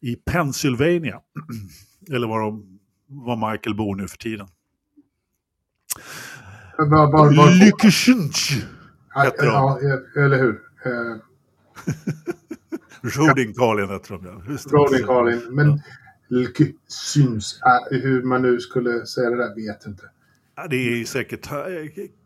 i 0.00 0.16
Pennsylvania. 0.16 1.20
Eller 2.10 2.26
var, 2.26 2.40
de, 2.40 2.78
var 3.06 3.50
Michael 3.50 3.76
bor 3.76 3.96
nu 3.96 4.08
för 4.08 4.18
tiden. 4.18 4.48
Lyckesynch 7.64 8.64
heter 9.24 9.46
de. 9.46 9.52
ja, 9.52 9.78
eller 10.24 10.38
hur? 10.38 10.60
Eh, 10.84 11.16
Rodinkalien 13.26 13.90
heter 13.90 14.14
de 14.14 14.26
ja. 14.26 14.56
Rodinkalien. 14.70 15.42
Men 15.50 15.80
Lyckesynch, 16.30 17.58
äh, 17.92 17.98
hur 17.98 18.22
man 18.22 18.42
nu 18.42 18.60
skulle 18.60 19.06
säga 19.06 19.30
det 19.30 19.36
där 19.36 19.54
vet 19.54 19.86
inte. 19.86 20.02
Ja, 20.56 20.66
det 20.70 20.76
är 20.76 21.04
säkert 21.04 21.52
eh, 21.52 21.58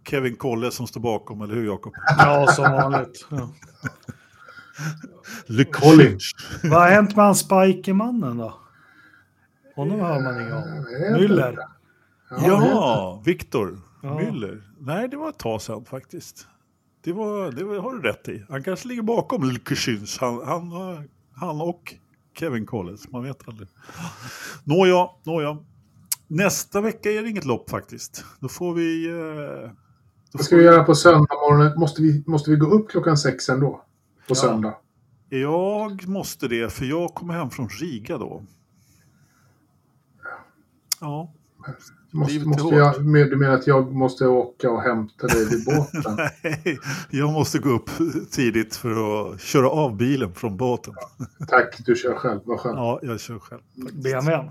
Kevin 0.09 0.36
Kolle 0.36 0.70
som 0.70 0.86
står 0.86 1.00
bakom, 1.00 1.42
eller 1.42 1.55
hur 1.55 1.66
Jakob? 1.66 1.92
Ja, 2.18 2.46
som 2.46 2.72
vanligt. 2.72 3.26
Ja. 3.30 3.50
Lyckesynch. 5.46 6.34
Vad 6.62 6.82
har 6.82 6.88
hänt 6.88 7.16
med 7.16 7.24
han 7.24 7.34
Spikemannen 7.34 8.36
då? 8.36 8.55
Honom 9.76 10.00
hör 10.00 10.20
man 10.20 10.40
inget 10.40 10.55
om. 10.55 10.86
Müller. 11.16 11.50
inte. 11.50 11.66
Ja, 12.30 13.22
Viktor 13.26 13.78
Ja. 14.02 14.20
Müller. 14.20 14.62
Nej, 14.78 15.09
det 15.09 15.16
var 15.16 15.28
ett 15.28 15.38
tag 15.38 15.62
sedan 15.62 15.84
faktiskt. 15.84 16.46
Det, 17.05 17.12
var, 17.12 17.52
det 17.52 17.64
var, 17.64 17.78
har 17.78 17.94
du 17.94 18.00
rätt 18.02 18.28
i. 18.28 18.44
Han 18.48 18.62
kanske 18.62 18.88
ligger 18.88 19.02
bakom 19.02 19.50
Lyckesynch. 19.50 20.16
Han, 20.20 20.42
han, 20.46 20.72
han 21.34 21.61
och 21.61 21.94
Kevin 22.35 22.66
Collins, 22.66 23.09
man 23.11 23.22
vet 23.22 23.49
aldrig. 23.49 23.68
Nåja, 24.64 25.09
nåja. 25.24 25.59
Nästa 26.26 26.80
vecka 26.80 27.11
är 27.11 27.22
det 27.22 27.28
inget 27.28 27.45
lopp 27.45 27.70
faktiskt. 27.70 28.24
Då 28.41 28.49
får 28.49 28.74
vi... 28.74 29.07
Eh, 29.09 29.70
då 30.32 30.39
Vad 30.39 30.45
ska 30.45 30.57
vi 30.57 30.62
göra 30.64 30.85
på 30.85 30.95
söndag 30.95 31.35
morgon? 31.51 31.80
Måste 31.80 32.03
vi, 32.03 32.24
måste 32.26 32.51
vi 32.51 32.57
gå 32.57 32.66
upp 32.66 32.91
klockan 32.91 33.16
sex 33.16 33.49
ändå? 33.49 33.70
På 33.70 33.80
Ja. 34.28 34.35
söndag? 34.35 34.74
Jag 35.28 36.09
måste 36.09 36.49
det, 36.49 36.72
för 36.72 36.85
jag 36.85 37.14
kommer 37.14 37.35
hem 37.35 37.51
från 37.51 37.68
Riga 37.68 38.18
då. 38.18 38.45
Ja. 41.01 41.32
Måste, 42.15 42.39
måste 42.49 42.75
jag, 42.75 43.05
med- 43.05 43.31
du 43.31 43.37
menar 43.37 43.55
att 43.55 43.67
jag 43.67 43.93
måste 43.95 44.27
åka 44.27 44.71
och 44.71 44.83
hämta 44.83 45.27
dig 45.27 45.49
vid 45.51 45.65
båten? 45.65 46.17
Nej, 46.45 46.79
jag 47.11 47.33
måste 47.33 47.59
gå 47.59 47.69
upp 47.71 47.91
tidigt 48.31 48.77
för 48.77 48.91
att 49.33 49.41
köra 49.41 49.71
av 49.71 49.97
bilen 49.97 50.35
från 50.35 50.57
båten. 50.57 50.95
Tack, 51.49 51.77
du 51.87 51.95
kör 51.95 52.15
själv. 52.15 52.41
Vad 52.45 52.61
skönt. 52.61 52.77
Ja, 52.77 52.99
jag 53.03 53.21
kör 53.21 53.39
själv. 53.39 53.61
BMWn. 53.93 54.51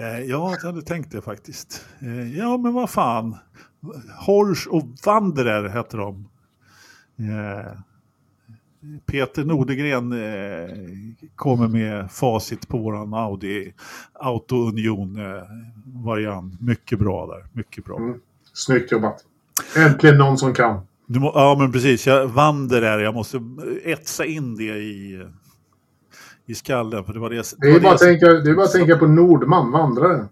Eh, 0.00 0.20
Ja, 0.20 0.54
jag 0.62 0.68
hade 0.68 0.82
tänkt 0.82 1.12
det 1.12 1.20
faktiskt. 1.22 1.86
Eh, 2.00 2.38
Ja, 2.38 2.56
men 2.56 2.72
vad 2.72 2.90
fan. 2.90 3.36
Horsch 4.26 4.66
och 4.68 4.82
Wanderer 5.06 5.68
heter 5.68 5.98
de. 5.98 6.28
Eh, 8.82 8.88
Peter 9.06 9.44
Nordegren 9.44 10.12
eh, 10.12 10.68
kommer 11.36 11.68
med 11.68 12.10
facit 12.12 12.68
på 12.68 12.78
våran 12.78 13.14
Audi 13.14 13.72
Auto 14.12 14.56
Union 14.68 15.16
eh, 15.16 15.42
variant. 16.04 16.60
Mycket 16.60 16.98
bra 16.98 17.26
där, 17.26 17.46
mycket 17.52 17.84
bra. 17.84 17.96
Mm. 17.96 18.18
Snyggt 18.52 18.92
jobbat. 18.92 19.24
Äntligen 19.76 20.18
någon 20.18 20.38
som 20.38 20.54
kan. 20.54 20.80
Må, 21.06 21.32
ja, 21.34 21.56
men 21.58 21.72
precis. 21.72 22.06
Jag, 22.06 22.28
Wanderer, 22.28 22.98
jag 22.98 23.14
måste 23.14 23.40
etsa 23.84 24.24
in 24.24 24.56
det 24.56 24.64
i, 24.78 25.26
i 26.46 26.54
skallen. 26.54 27.04
För 27.04 27.12
det 27.12 27.18
var 27.20 27.30
det, 27.30 27.42
Det 27.58 27.68
är 27.68 27.72
var 27.72 27.80
bara 27.80 27.98
som- 27.98 28.06
tänka, 28.06 28.26
det 28.26 28.50
är 28.50 28.54
bara 28.54 28.64
att 28.66 28.72
tänka 28.72 28.96
på 28.96 29.06
Nordman, 29.06 29.70
vandraren. 29.70 30.28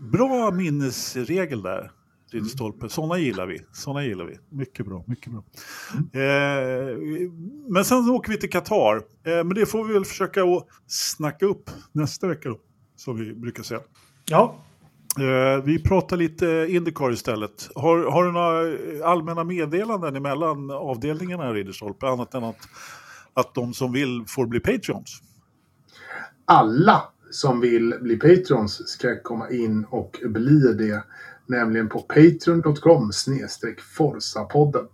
Bra 0.00 0.50
minnesregel 0.50 1.62
där, 1.62 1.90
Ridderstolpe. 2.34 2.88
Sådana 2.88 3.18
gillar 3.18 3.46
vi. 3.46 3.60
Såna 3.72 4.04
gillar 4.04 4.24
vi. 4.24 4.38
Mycket 4.48 4.86
bra, 4.86 5.04
mycket 5.06 5.32
bra. 5.32 5.44
Eh, 6.20 6.98
men 7.68 7.84
sen 7.84 8.10
åker 8.10 8.32
vi 8.32 8.38
till 8.38 8.50
Qatar. 8.50 8.96
Eh, 8.96 9.00
men 9.24 9.48
det 9.48 9.66
får 9.66 9.84
vi 9.84 9.92
väl 9.92 10.04
försöka 10.04 10.42
att 10.42 10.66
snacka 10.86 11.46
upp 11.46 11.70
nästa 11.92 12.26
vecka 12.26 12.48
då, 12.48 12.58
som 12.96 13.16
vi 13.16 13.34
brukar 13.34 13.62
säga. 13.62 13.80
Ja, 14.24 14.56
Eh, 15.18 15.64
vi 15.64 15.82
pratar 15.82 16.16
lite 16.16 16.66
Indycar 16.68 17.12
istället. 17.12 17.68
Har, 17.74 18.10
har 18.10 18.24
du 18.24 18.32
några 18.32 19.10
allmänna 19.10 19.44
meddelanden 19.44 20.16
emellan 20.16 20.70
avdelningarna 20.70 21.50
i 21.50 21.52
Ridderstolpe? 21.52 22.06
Annat 22.06 22.34
än 22.34 22.44
att, 22.44 22.68
att 23.34 23.54
de 23.54 23.74
som 23.74 23.92
vill 23.92 24.24
får 24.28 24.46
bli 24.46 24.60
Patreons. 24.60 25.22
Alla 26.44 27.02
som 27.30 27.60
vill 27.60 27.94
bli 28.00 28.16
Patrons 28.16 28.88
ska 28.88 29.22
komma 29.22 29.50
in 29.50 29.84
och 29.84 30.18
bli 30.24 30.72
det. 30.72 31.04
Nämligen 31.46 31.88
på 31.88 31.98
patreon.com 31.98 33.12
snedstreck 33.12 33.80
Forsa-podden. 33.80 34.86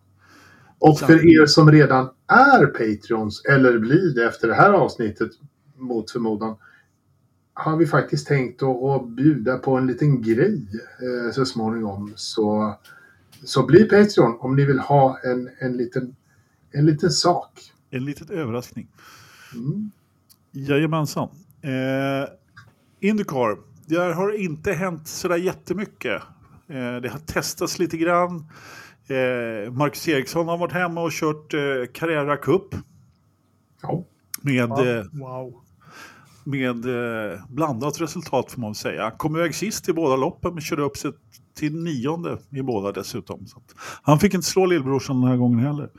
Och 0.78 0.98
för 0.98 1.42
er 1.42 1.46
som 1.46 1.72
redan 1.72 2.08
är 2.26 2.66
Patrons, 2.66 3.44
eller 3.44 3.78
blir 3.78 4.14
det 4.14 4.24
efter 4.24 4.48
det 4.48 4.54
här 4.54 4.72
avsnittet 4.72 5.30
mot 5.76 6.10
förmodan, 6.10 6.56
har 7.54 7.76
vi 7.76 7.86
faktiskt 7.86 8.26
tänkt 8.26 8.62
att, 8.62 8.82
att 8.82 9.08
bjuda 9.08 9.58
på 9.58 9.76
en 9.76 9.86
liten 9.86 10.22
grej 10.22 10.66
eh, 11.02 11.32
så 11.32 11.44
småningom. 11.44 12.12
Så, 12.16 12.74
så 13.44 13.66
bli 13.66 13.84
Patreon 13.84 14.36
om 14.40 14.56
ni 14.56 14.64
vill 14.64 14.78
ha 14.78 15.18
en, 15.24 15.50
en, 15.58 15.76
liten, 15.76 16.16
en 16.72 16.86
liten 16.86 17.10
sak. 17.10 17.72
En 17.90 18.04
liten 18.04 18.30
överraskning. 18.30 18.88
Mm. 19.54 19.90
Jajamensan. 20.52 21.28
Eh, 21.62 22.28
Indycar, 23.00 23.58
där 23.86 24.12
har 24.12 24.32
inte 24.32 24.72
hänt 24.72 25.08
sådär 25.08 25.36
jättemycket. 25.36 26.22
Eh, 26.70 26.96
det 27.00 27.08
har 27.08 27.18
testats 27.18 27.78
lite 27.78 27.96
grann. 27.96 28.36
Eh, 29.08 29.72
Marcus 29.72 30.08
Eriksson 30.08 30.48
har 30.48 30.58
varit 30.58 30.72
hemma 30.72 31.02
och 31.02 31.12
kört 31.12 31.54
eh, 31.54 31.60
Carrera 31.94 32.36
Cup 32.36 32.74
Ja. 33.82 34.04
med, 34.42 34.70
eh, 34.70 35.04
wow. 35.12 35.54
med 36.44 36.84
blandat 37.48 38.00
resultat 38.00 38.52
får 38.52 38.60
man 38.60 38.74
säga. 38.74 39.10
Kom 39.10 39.36
iväg 39.36 39.54
sist 39.54 39.88
i 39.88 39.92
båda 39.92 40.16
loppen 40.16 40.54
men 40.54 40.60
körde 40.62 40.82
upp 40.82 40.96
sig 40.96 41.12
till 41.56 41.82
nionde 41.82 42.38
i 42.50 42.62
båda 42.62 42.92
dessutom. 42.92 43.46
Han 44.02 44.18
fick 44.18 44.34
inte 44.34 44.46
slå 44.46 44.66
lillbrorsan 44.66 45.20
den 45.20 45.30
här 45.30 45.36
gången 45.36 45.58
heller. 45.58 45.90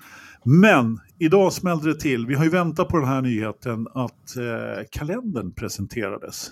Men 0.44 1.00
idag 1.18 1.54
smällde 1.54 1.94
det 1.94 2.00
till. 2.00 2.26
Vi 2.26 2.36
har 2.36 2.44
ju 2.44 2.50
väntat 2.50 2.88
på 2.88 2.98
den 2.98 3.08
här 3.08 3.22
nyheten 3.22 3.88
att 3.94 4.36
eh, 4.36 4.84
kalendern 4.92 5.52
presenterades 5.54 6.52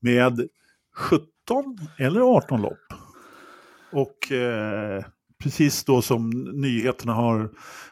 med 0.00 0.48
17 0.96 1.26
eller 1.98 2.20
18 2.20 2.62
lopp. 2.62 2.89
Och 3.92 4.32
eh, 4.32 5.04
precis 5.42 5.84
då 5.84 6.02
som 6.02 6.30
nyheterna 6.54 7.12
har 7.12 7.50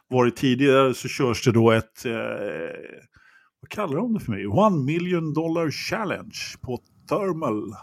varit 0.08 0.36
tidigare 0.36 0.94
så 0.94 1.08
körs 1.08 1.44
det 1.44 1.52
då 1.52 1.70
ett 1.70 2.04
eh, 2.04 2.12
vad 3.60 3.68
kallar 3.70 3.96
de 3.96 4.14
det 4.14 4.20
för 4.20 4.32
mig? 4.32 4.46
One 4.46 4.84
million 4.84 5.34
dollar 5.34 5.70
challenge 5.70 6.38
på 6.60 6.78
Thermal 7.08 7.74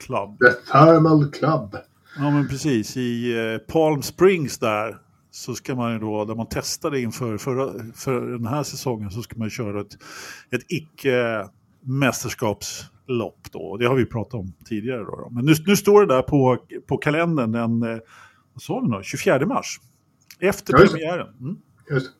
Club. 0.00 0.38
The 0.38 0.72
Thermal 0.72 1.30
Club. 1.30 1.76
Ja 2.16 2.30
men 2.30 2.48
precis, 2.48 2.96
i 2.96 3.38
eh, 3.38 3.58
Palm 3.58 4.02
Springs 4.02 4.58
där 4.58 4.96
så 5.30 5.54
ska 5.54 5.74
man 5.74 5.92
ju 5.92 5.98
då, 5.98 6.24
där 6.24 6.34
man 6.34 6.48
testade 6.48 7.00
inför 7.00 7.38
för, 7.38 7.84
för 7.94 8.20
den 8.20 8.46
här 8.46 8.62
säsongen 8.62 9.10
så 9.10 9.22
ska 9.22 9.38
man 9.38 9.50
köra 9.50 9.80
ett, 9.80 9.92
ett 10.50 10.62
icke 10.68 11.48
mästerskapslopp 11.82 13.52
då. 13.52 13.76
Det 13.76 13.86
har 13.86 13.94
vi 13.94 14.06
pratat 14.06 14.34
om 14.34 14.52
tidigare 14.64 14.98
då. 14.98 15.16
då. 15.16 15.28
Men 15.30 15.44
nu, 15.44 15.54
nu 15.66 15.76
står 15.76 16.06
det 16.06 16.14
där 16.14 16.22
på, 16.22 16.58
på 16.86 16.96
kalendern 16.96 17.52
den, 17.52 17.82
eh, 17.82 17.98
vad 18.52 18.62
sa 18.62 18.80
vi 18.80 18.88
nu, 18.88 19.02
24 19.02 19.46
mars. 19.46 19.80
Efter 20.40 20.78
just 20.78 20.92
det. 20.92 20.98
premiären. 20.98 21.28
Mm. 21.40 21.56
Just. 21.90 22.10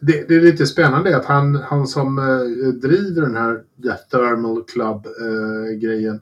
Det, 0.00 0.28
det 0.28 0.36
är 0.36 0.40
lite 0.40 0.66
spännande 0.66 1.16
att 1.16 1.24
han, 1.24 1.54
han 1.54 1.86
som 1.86 2.18
eh, 2.18 2.68
driver 2.68 3.22
den 3.22 3.36
här 3.36 3.54
The 3.82 4.10
Thermal 4.10 4.64
Club-grejen 4.64 6.20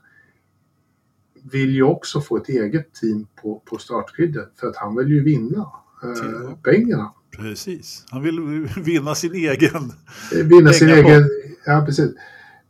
vill 1.53 1.75
ju 1.75 1.83
också 1.83 2.21
få 2.21 2.37
ett 2.37 2.49
eget 2.49 2.95
team 2.95 3.27
på, 3.43 3.63
på 3.65 3.79
startgriden 3.79 4.47
för 4.61 4.67
att 4.67 4.77
han 4.77 4.97
vill 4.97 5.09
ju 5.09 5.25
vinna 5.25 5.67
eh, 6.03 6.55
pengarna. 6.63 7.13
Precis, 7.37 8.05
han 8.11 8.23
vill 8.23 8.69
vinna 8.85 9.15
sin 9.15 9.35
egen. 9.35 9.93
Eh, 10.35 10.47
Vinna 10.47 10.73
sin 10.73 10.89
egen... 10.89 11.29
Ja, 11.67 11.83
precis. 11.87 12.11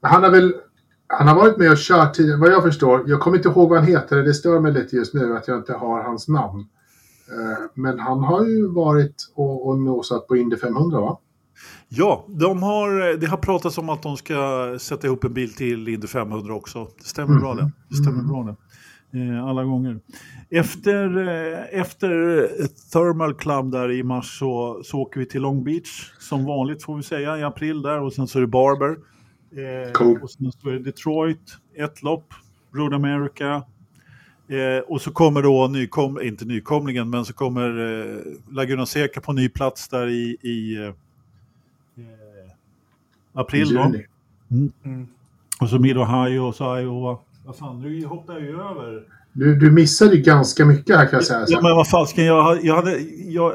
Han 0.00 0.22
har 0.22 0.30
väl 0.30 0.54
han 1.10 1.28
har 1.28 1.34
varit 1.34 1.56
med 1.56 1.70
och 1.70 1.76
kört 1.78 2.14
tidigare, 2.14 2.40
vad 2.40 2.50
jag 2.50 2.62
förstår. 2.62 3.02
Jag 3.06 3.20
kommer 3.20 3.36
inte 3.36 3.48
ihåg 3.48 3.68
vad 3.68 3.78
han 3.78 3.88
heter, 3.88 4.16
det 4.16 4.34
stör 4.34 4.60
mig 4.60 4.72
lite 4.72 4.96
just 4.96 5.14
nu 5.14 5.36
att 5.36 5.48
jag 5.48 5.56
inte 5.58 5.72
har 5.72 6.02
hans 6.02 6.28
namn. 6.28 6.60
Eh, 7.30 7.64
Men 7.74 7.98
han 7.98 8.18
har 8.24 8.44
ju 8.44 8.68
varit 8.68 9.14
och, 9.34 9.68
och 9.68 9.78
nosat 9.78 10.26
på 10.26 10.36
Indy 10.36 10.56
500 10.56 11.00
va? 11.00 11.18
Ja, 11.88 12.24
de 12.28 12.62
har, 12.62 13.16
det 13.16 13.26
har 13.26 13.36
pratats 13.36 13.78
om 13.78 13.88
att 13.88 14.02
de 14.02 14.16
ska 14.16 14.34
sätta 14.80 15.06
ihop 15.06 15.24
en 15.24 15.34
bil 15.34 15.54
till 15.54 15.88
Indy 15.88 16.06
500 16.06 16.54
också. 16.54 16.88
Det 16.98 17.04
stämmer 17.04 17.30
Mm. 17.30 17.42
bra 17.42 17.54
det. 17.54 17.70
det, 17.88 17.94
stämmer 17.96 18.18
Mm. 18.20 18.28
bra 18.28 18.42
det. 18.44 18.56
Eh, 19.18 19.44
alla 19.44 19.64
gånger. 19.64 20.00
Efter, 20.50 21.28
eh, 21.28 21.80
efter 21.80 22.08
Thermal 22.92 23.34
Club 23.34 23.70
där 23.72 23.90
i 23.92 24.02
mars 24.02 24.38
så, 24.38 24.80
så 24.84 24.98
åker 24.98 25.20
vi 25.20 25.26
till 25.26 25.42
Long 25.42 25.64
Beach 25.64 26.10
som 26.18 26.44
vanligt 26.44 26.82
får 26.82 26.96
vi 26.96 27.02
säga 27.02 27.38
i 27.38 27.42
april 27.42 27.82
där 27.82 28.00
och 28.00 28.12
sen 28.12 28.26
så 28.28 28.38
är 28.38 28.40
det 28.40 28.46
Barber 28.48 28.96
Eh, 29.50 29.92
Cool. 29.92 30.22
Och 30.22 30.30
sen 30.30 30.52
så 30.52 30.68
är 30.68 30.72
det 30.72 30.78
Detroit, 30.78 31.58
ett 31.74 32.02
lopp, 32.02 32.34
Road 32.72 32.94
America. 32.94 33.62
Eh, 34.48 34.78
och 34.86 35.00
så 35.00 35.10
kommer 35.10 35.42
då 35.42 35.68
nykom, 35.68 36.22
inte 36.22 36.44
nykomlingen, 36.44 37.10
men 37.10 37.24
så 37.24 37.32
kommer 37.32 37.68
eh, 37.78 38.18
Laguna 38.50 38.86
Seca 38.86 39.20
på 39.20 39.32
ny 39.32 39.48
plats 39.48 39.88
där 39.88 40.06
i, 40.06 40.36
i 40.42 40.76
eh, 40.76 40.82
eh, 40.84 40.92
april. 43.32 43.74
Då. 43.74 43.80
Juni. 43.80 44.06
Mm. 44.84 45.06
Och 45.60 45.68
så 45.68 45.78
Mid-Ohio 45.78 46.38
och 46.38 46.54
så 46.54 46.78
Iowa. 46.78 47.18
Vad 47.44 47.56
fan, 47.56 47.82
nu 47.82 48.04
hoppar 48.04 48.32
jag 48.32 48.42
ju 48.42 48.60
över. 48.60 49.04
Du, 49.32 49.54
du 49.54 49.70
missade 49.70 50.14
ju 50.16 50.22
ganska 50.22 50.64
mycket 50.64 50.96
här 50.96 51.04
kan 51.06 51.16
jag 51.16 51.24
säga. 51.24 51.44
Ja, 51.48 51.60
men 51.62 51.76
vad 51.76 51.88
fasken, 51.88 52.24
jag, 52.24 52.64
jag, 52.64 52.74
hade, 52.76 52.98
jag, 53.26 53.52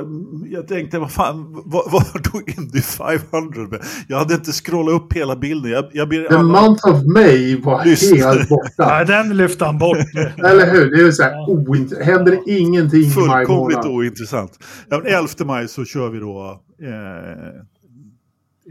jag 0.49 0.67
tänkte, 0.67 0.99
vad 0.99 1.11
fan, 1.11 1.61
vad, 1.65 1.91
vad 1.91 2.24
tog 2.24 2.53
Indy 2.57 2.82
500 2.82 3.61
med? 3.71 3.82
Jag 4.07 4.17
hade 4.17 4.34
inte 4.34 4.51
scrollat 4.51 4.93
upp 5.01 5.13
hela 5.13 5.36
bilden. 5.36 5.71
Jag, 5.71 5.86
jag 5.93 6.09
ber 6.09 6.30
The 6.30 6.36
alla 6.36 6.61
month 6.61 6.88
of 6.88 7.05
May 7.05 7.61
var 7.61 7.86
Lyssna. 7.86 8.17
helt 8.28 8.49
borta. 8.49 8.88
Nej, 8.88 9.05
den 9.05 9.38
lyfte 9.38 9.65
han 9.65 9.78
bort. 9.78 9.97
Eller 10.38 10.71
hur? 10.74 10.97
Det 10.97 11.07
är 11.07 11.11
så 11.11 11.24
här, 11.24 11.32
oint- 11.47 12.03
händer 12.03 12.39
ingenting 12.47 12.99
i 13.01 13.03
maj 13.05 13.11
fullkomligt 13.45 13.78
månad. 13.78 13.91
ointressant. 13.91 14.59
Ja, 14.89 14.97
men 15.03 15.13
11 15.13 15.28
maj 15.45 15.67
så 15.67 15.86
kör 15.86 16.09
vi 16.09 16.19
då 16.19 16.61
eh, 16.82 16.89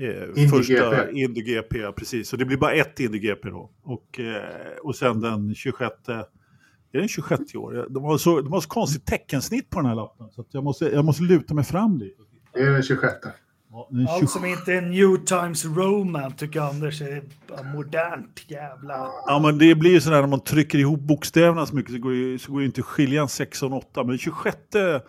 eh, 0.08 0.28
Indy 0.36 0.48
första. 0.48 1.10
Indy 1.10 1.40
GP, 1.42 1.92
precis. 1.96 2.28
Så 2.28 2.36
det 2.36 2.44
blir 2.44 2.56
bara 2.56 2.72
ett 2.72 3.00
Indy 3.00 3.18
GP 3.18 3.48
då. 3.48 3.70
Och, 3.84 4.20
eh, 4.20 4.78
och 4.82 4.96
sen 4.96 5.20
den 5.20 5.54
26 5.54 5.92
är 6.92 6.98
den 6.98 7.08
26 7.08 7.54
i 7.54 7.56
år? 7.58 7.86
De 7.90 8.04
har 8.04 8.18
så, 8.18 8.40
de 8.40 8.52
har 8.52 8.60
så 8.60 8.68
konstigt 8.68 9.06
teckensnitt 9.06 9.70
på 9.70 9.78
den 9.80 9.86
här 9.88 9.94
lappen. 9.94 10.26
Så 10.30 10.40
att 10.40 10.46
jag, 10.50 10.64
måste, 10.64 10.84
jag 10.84 11.04
måste 11.04 11.22
luta 11.22 11.54
mig 11.54 11.64
fram 11.64 11.98
lite. 11.98 12.22
Det 12.52 12.60
är 12.60 12.70
den 12.70 12.82
26. 12.82 13.14
Ja, 13.70 13.88
den 13.90 14.08
Allt 14.08 14.20
20 14.20 14.26
som 14.26 14.44
inte 14.44 14.72
är 14.72 14.80
New 14.82 15.16
Times 15.24 15.64
Roman 15.64 16.32
tycker 16.32 16.60
Anders 16.60 17.02
är 17.02 17.22
modernt 17.74 18.44
jävla... 18.48 18.94
Ja, 19.26 19.40
men 19.42 19.58
det 19.58 19.74
blir 19.74 19.90
ju 19.90 20.00
sådär 20.00 20.20
när 20.20 20.26
man 20.28 20.40
trycker 20.40 20.78
ihop 20.78 21.00
bokstäverna 21.00 21.66
så 21.66 21.76
mycket 21.76 21.92
så 21.92 21.98
går 21.98 22.10
det, 22.32 22.38
så 22.38 22.52
går 22.52 22.60
det 22.60 22.66
inte 22.66 22.80
att 22.80 22.86
skilja 22.86 23.22
en 23.22 23.28
6 23.28 23.62
och 23.62 23.66
en 23.66 23.72
8. 23.72 24.04
Men 24.04 24.18
26, 24.18 24.56
eh, 24.74 25.00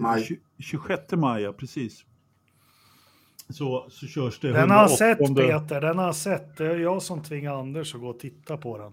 Maj. 0.00 0.22
tju- 0.22 0.38
26 0.58 1.12
maj, 1.12 1.42
ja, 1.42 1.52
precis. 1.52 2.04
Så, 3.48 3.86
så 3.90 4.06
körs 4.06 4.40
det 4.40 4.52
Den 4.52 4.70
har 4.70 4.76
jag 4.76 4.90
sett 4.90 5.20
108. 5.20 5.60
Peter, 5.60 5.80
den 5.80 5.98
har 5.98 6.04
jag 6.06 6.14
sett. 6.16 6.56
Det 6.56 6.66
är 6.66 6.76
jag 6.76 7.02
som 7.02 7.22
tvingar 7.22 7.60
Anders 7.60 7.94
att 7.94 8.00
gå 8.00 8.08
och 8.08 8.18
titta 8.18 8.56
på 8.56 8.78
den. 8.78 8.92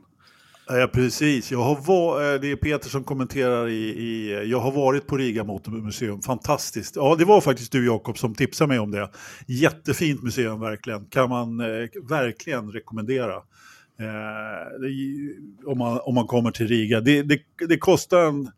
Ja, 0.71 0.87
precis. 0.93 1.51
Jag 1.51 1.59
har 1.63 1.75
va- 1.75 2.33
eh, 2.33 2.39
det 2.41 2.51
är 2.51 2.55
Peter 2.55 2.89
som 2.89 3.03
kommenterar 3.03 3.67
i, 3.67 3.73
i... 3.73 4.43
Jag 4.51 4.59
har 4.59 4.71
varit 4.71 5.07
på 5.07 5.17
Riga 5.17 5.43
Motormuseum. 5.43 6.21
Fantastiskt. 6.21 6.95
Ja, 6.95 7.15
det 7.19 7.25
var 7.25 7.41
faktiskt 7.41 7.71
du 7.71 7.85
Jakob 7.85 8.17
som 8.17 8.35
tipsade 8.35 8.67
mig 8.67 8.79
om 8.79 8.91
det. 8.91 9.09
Jättefint 9.47 10.23
museum 10.23 10.59
verkligen. 10.59 11.05
Kan 11.05 11.29
man 11.29 11.59
eh, 11.59 11.65
verkligen 12.09 12.71
rekommendera. 12.71 13.35
Eh, 13.99 14.79
det, 14.81 14.91
om, 15.65 15.77
man, 15.77 15.99
om 16.03 16.15
man 16.15 16.27
kommer 16.27 16.51
till 16.51 16.67
Riga. 16.67 17.01
Det, 17.01 17.21
det, 17.21 17.39
det 17.67 17.77
kostar 17.77 18.19
en, 18.19 18.51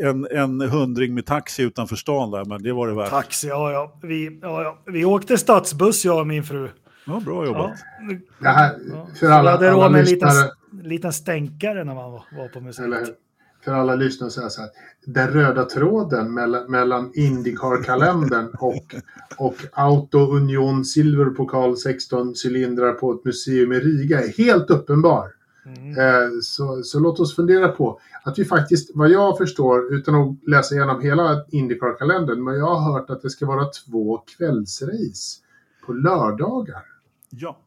en, 0.02 0.26
en 0.30 0.60
hundring 0.70 1.14
med 1.14 1.26
taxi 1.26 1.62
utanför 1.62 1.96
stan 1.96 2.30
där, 2.30 2.44
men 2.44 2.62
det 2.62 2.72
var 2.72 2.88
det 2.88 2.94
värt. 2.94 3.10
Taxi, 3.10 3.48
ja 3.48 3.72
ja. 3.72 3.98
Vi, 4.02 4.38
ja, 4.42 4.62
ja. 4.62 4.92
vi 4.92 5.04
åkte 5.04 5.38
stadsbuss 5.38 6.04
jag 6.04 6.20
och 6.20 6.26
min 6.26 6.44
fru. 6.44 6.68
Ja, 7.06 7.22
bra 7.24 7.46
jobbat. 7.46 7.70
Ja. 8.08 8.16
Det 8.38 8.48
här, 8.48 8.74
för 9.20 9.26
alla, 9.26 9.52
alla 9.52 9.98
en 9.98 10.04
liten, 10.04 10.28
lyssnare, 10.28 10.50
liten 10.88 11.12
stänkare 11.12 11.84
när 11.84 11.94
man 11.94 12.12
var, 12.12 12.24
var 12.36 12.48
på 12.48 12.58
eller 12.58 12.66
museet. 12.66 13.18
För 13.64 13.72
alla 13.72 13.94
lyssnare 13.94 14.30
så 14.30 14.50
så 14.50 14.60
här. 14.60 14.70
Den 15.06 15.28
röda 15.28 15.64
tråden 15.64 16.34
mellan, 16.34 16.70
mellan 16.70 17.12
Indycar-kalendern 17.14 18.48
och, 18.58 18.94
och 19.38 19.56
Auto 19.72 20.18
Union 20.18 20.84
Silverpokal 20.84 21.76
16 21.76 22.34
cylindrar 22.44 22.92
på 22.92 23.12
ett 23.12 23.24
museum 23.24 23.72
i 23.72 23.80
Riga 23.80 24.22
är 24.22 24.38
helt 24.38 24.70
uppenbar. 24.70 25.32
Mm. 25.66 25.98
Eh, 25.98 26.30
så, 26.42 26.82
så 26.82 27.00
låt 27.00 27.20
oss 27.20 27.36
fundera 27.36 27.68
på 27.68 28.00
att 28.22 28.38
vi 28.38 28.44
faktiskt, 28.44 28.90
vad 28.94 29.10
jag 29.10 29.38
förstår, 29.38 29.94
utan 29.94 30.14
att 30.14 30.48
läsa 30.48 30.74
igenom 30.74 31.00
hela 31.00 31.44
Indycar-kalendern, 31.48 32.44
men 32.44 32.54
jag 32.54 32.74
har 32.74 32.92
hört 32.92 33.10
att 33.10 33.22
det 33.22 33.30
ska 33.30 33.46
vara 33.46 33.64
två 33.64 34.18
kvällsrace 34.18 35.42
på 35.86 35.92
lördagar. 35.92 36.82
Ja, 37.30 37.58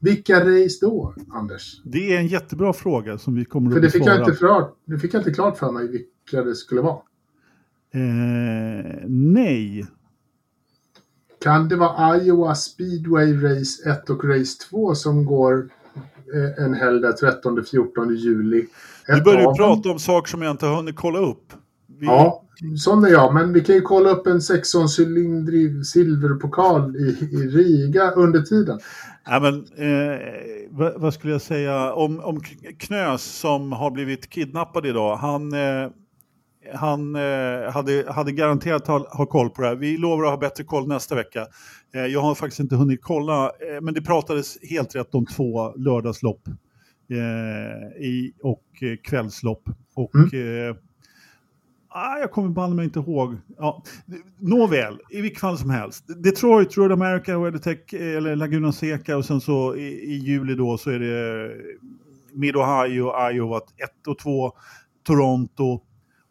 Vilka 0.00 0.40
race 0.40 0.78
då, 0.80 1.14
Anders? 1.34 1.80
det 1.84 2.14
är 2.14 2.18
en 2.18 2.26
jättebra 2.26 2.72
fråga 2.72 3.18
som 3.18 3.34
vi 3.34 3.44
kommer 3.44 3.70
För 3.70 3.76
att 3.76 3.82
det 3.82 3.90
fick, 3.90 4.06
jag 4.06 4.26
besvara. 4.26 4.58
inte 4.58 4.72
det 4.84 4.98
fick 4.98 5.14
jag 5.14 5.20
inte 5.20 5.32
klart 5.32 5.58
för 5.58 5.72
mig 5.72 5.88
vilka 5.88 6.44
det 6.44 6.54
skulle 6.54 6.80
vara. 6.80 6.98
Eh, 7.94 8.96
nej. 9.08 9.86
Kan 11.42 11.68
det 11.68 11.76
vara 11.76 12.16
Iowa 12.16 12.54
Speedway 12.54 13.32
Race 13.42 13.90
1 13.90 14.10
och 14.10 14.24
Race 14.24 14.58
2 14.70 14.94
som 14.94 15.24
går 15.24 15.68
eh, 16.34 16.64
en 16.64 16.74
helg 16.74 17.00
där 17.00 17.12
13-14 17.12 18.12
juli? 18.14 18.66
Ett 19.08 19.24
börjar 19.24 19.38
du 19.38 19.44
dem- 19.44 19.56
prata 19.56 19.90
om 19.90 19.98
saker 19.98 20.30
som 20.30 20.42
jag 20.42 20.50
inte 20.50 20.66
har 20.66 20.76
hunnit 20.76 20.96
kolla 20.96 21.18
upp. 21.18 21.52
Vi, 22.00 22.06
Ja, 22.06 22.44
sån 22.78 23.04
är 23.04 23.08
jag. 23.08 23.34
Men 23.34 23.52
vi 23.52 23.60
kan 23.60 23.74
ju 23.74 23.80
kolla 23.80 24.10
upp 24.10 24.26
en 24.26 24.38
16-cylindrig 24.38 25.82
silverpokal 25.82 26.96
i, 26.96 27.28
i 27.32 27.36
Riga 27.36 28.10
under 28.10 28.42
tiden. 28.42 28.78
Nej, 29.28 29.40
men, 29.40 29.54
eh, 29.54 30.18
vad, 30.96 31.14
skulle 31.14 31.32
jag 31.32 31.42
säga 31.42 31.92
om, 31.92 32.20
om 32.20 32.40
Knös 32.78 33.22
som 33.22 33.72
har 33.72 33.90
blivit 33.90 34.30
kidnappad 34.30 34.86
idag. 34.86 35.16
Han, 35.16 35.52
eh, 35.52 35.90
han 36.74 37.14
eh, 37.14 37.72
hade, 37.72 38.12
hade 38.12 38.32
garanterat 38.32 38.86
ha, 38.86 39.16
ha 39.16 39.26
koll 39.26 39.50
på 39.50 39.62
det 39.62 39.68
här. 39.68 39.76
Vi 39.76 39.96
lovar 39.96 40.24
att 40.24 40.30
ha 40.30 40.36
bättre 40.36 40.64
koll 40.64 40.88
nästa 40.88 41.14
vecka. 41.14 41.46
Eh, 41.94 42.06
jag 42.06 42.20
har 42.20 42.34
faktiskt 42.34 42.60
inte 42.60 42.76
hunnit 42.76 43.02
kolla, 43.02 43.44
eh, 43.44 43.80
men 43.82 43.94
det 43.94 44.02
pratades 44.02 44.58
helt 44.70 44.94
rätt 44.94 45.14
om 45.14 45.26
två 45.26 45.72
lördagslopp 45.76 46.48
eh, 47.10 48.02
i, 48.02 48.32
och 48.42 48.64
kvällslopp. 49.04 49.62
Och, 49.94 50.34
eh, 50.34 50.76
ah, 51.88 52.18
jag 52.18 52.30
kommer 52.30 52.48
banne 52.48 52.74
mig 52.74 52.84
inte 52.84 52.98
ihåg. 52.98 53.36
Ja, 53.58 53.82
nåväl, 54.38 54.98
i 55.10 55.20
vilket 55.20 55.40
fall 55.40 55.58
som 55.58 55.70
helst. 55.70 56.04
Detroit, 56.22 56.76
Road 56.76 56.92
America, 56.92 57.38
WeatherTech 57.38 57.94
eller 57.94 58.36
Laguna 58.36 58.72
Seca 58.72 59.16
och 59.16 59.24
sen 59.24 59.40
så 59.40 59.76
i, 59.76 59.88
i 59.88 60.14
juli 60.18 60.54
då 60.54 60.78
så 60.78 60.90
är 60.90 60.98
det 60.98 61.50
Mid-Ohio, 62.32 63.30
Iowa 63.32 63.56
1 63.58 64.06
och 64.06 64.18
2, 64.18 64.52
Toronto 65.02 65.80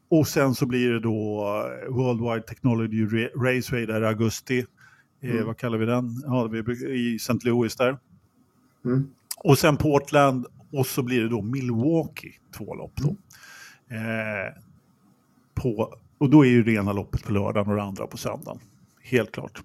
och 0.09 0.27
sen 0.27 0.55
så 0.55 0.65
blir 0.65 0.89
det 0.91 0.99
då 0.99 1.45
eh, 1.87 1.93
Worldwide 1.93 2.41
Technology 2.47 3.05
Ra- 3.05 3.55
Raceway 3.55 3.85
där 3.85 4.01
i 4.01 4.05
augusti. 4.05 4.59
Eh, 4.59 5.29
Mm. 5.31 5.45
vad 5.45 5.57
kallar 5.57 5.77
vi 5.77 5.85
den? 5.85 6.21
Ja, 6.25 6.47
vi 6.47 6.59
I 7.11 7.15
St. 7.15 7.33
Louis 7.43 7.75
där. 7.75 7.97
Mm. 8.85 9.07
Och 9.37 9.57
sen 9.57 9.77
Portland 9.77 10.45
och 10.71 10.85
så 10.87 11.03
blir 11.03 11.21
det 11.21 11.29
då 11.29 11.41
Milwaukee, 11.41 12.31
två 12.57 12.75
lopp 12.75 12.91
då. 12.95 13.09
Eh, 13.95 14.53
på, 15.61 15.93
och 16.17 16.29
då 16.29 16.45
är 16.45 16.49
ju 16.49 16.63
rena 16.63 16.93
loppet 16.93 17.23
på 17.23 17.33
lördagen 17.33 17.69
och 17.71 17.75
det 17.77 17.83
andra 17.83 18.07
på 18.07 18.17
söndagen. 18.17 18.59
Helt 19.03 19.31
klart. 19.31 19.61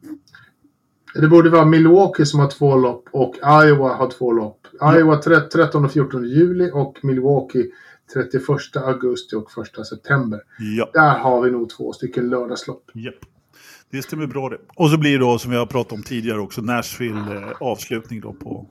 Det 1.14 1.28
borde 1.28 1.51
vara 1.51 1.64
Milwaukee 1.64 2.26
som 2.26 2.40
har 2.40 2.51
två 2.51 2.76
lopp 2.76 3.09
och 3.12 3.34
Iowa 3.36 3.95
har 3.95 4.11
två 4.11 4.32
lopp. 4.32 4.66
Iowa 4.97 5.16
tre- 5.16 5.40
13 5.40 5.84
och 5.84 5.93
14 5.93 6.24
juli 6.24 6.70
och 6.72 6.99
Milwaukee 7.03 7.64
31 8.14 8.76
augusti 8.76 9.36
och 9.36 9.51
1 9.78 9.86
september. 9.86 10.40
Ja, 10.78 10.90
Där 10.93 11.18
har 11.18 11.43
vi 11.43 11.51
nog 11.51 11.70
två 11.70 11.93
stycken 11.93 12.28
lördagslopp. 12.28 12.84
japp. 12.95 13.14
Det 13.90 14.03
stämmer 14.03 14.26
bra 14.26 14.49
det. 14.49 14.59
Och 14.76 14.90
så 14.90 14.99
blir 14.99 15.12
det 15.12 15.18
då, 15.18 15.38
som 15.38 15.51
vi 15.51 15.57
har 15.57 15.66
pratat 15.66 15.93
om 15.93 16.03
tidigare 16.03 16.40
också, 16.40 16.61
Nashville 16.62 17.36
eh, 17.36 17.53
avslutning 17.61 18.20
då 18.20 18.32
på, 18.32 18.66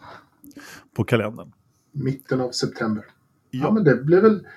på 0.96 1.04
kalendern. 1.04 1.52
Mitten 1.92 2.42
av 2.42 2.52
september. 2.52 3.06
Ja, 3.52 3.60
Ja, 3.64 3.72
men 3.72 3.84
det 3.84 3.96
blir 4.04 4.22
väl... 4.22 4.48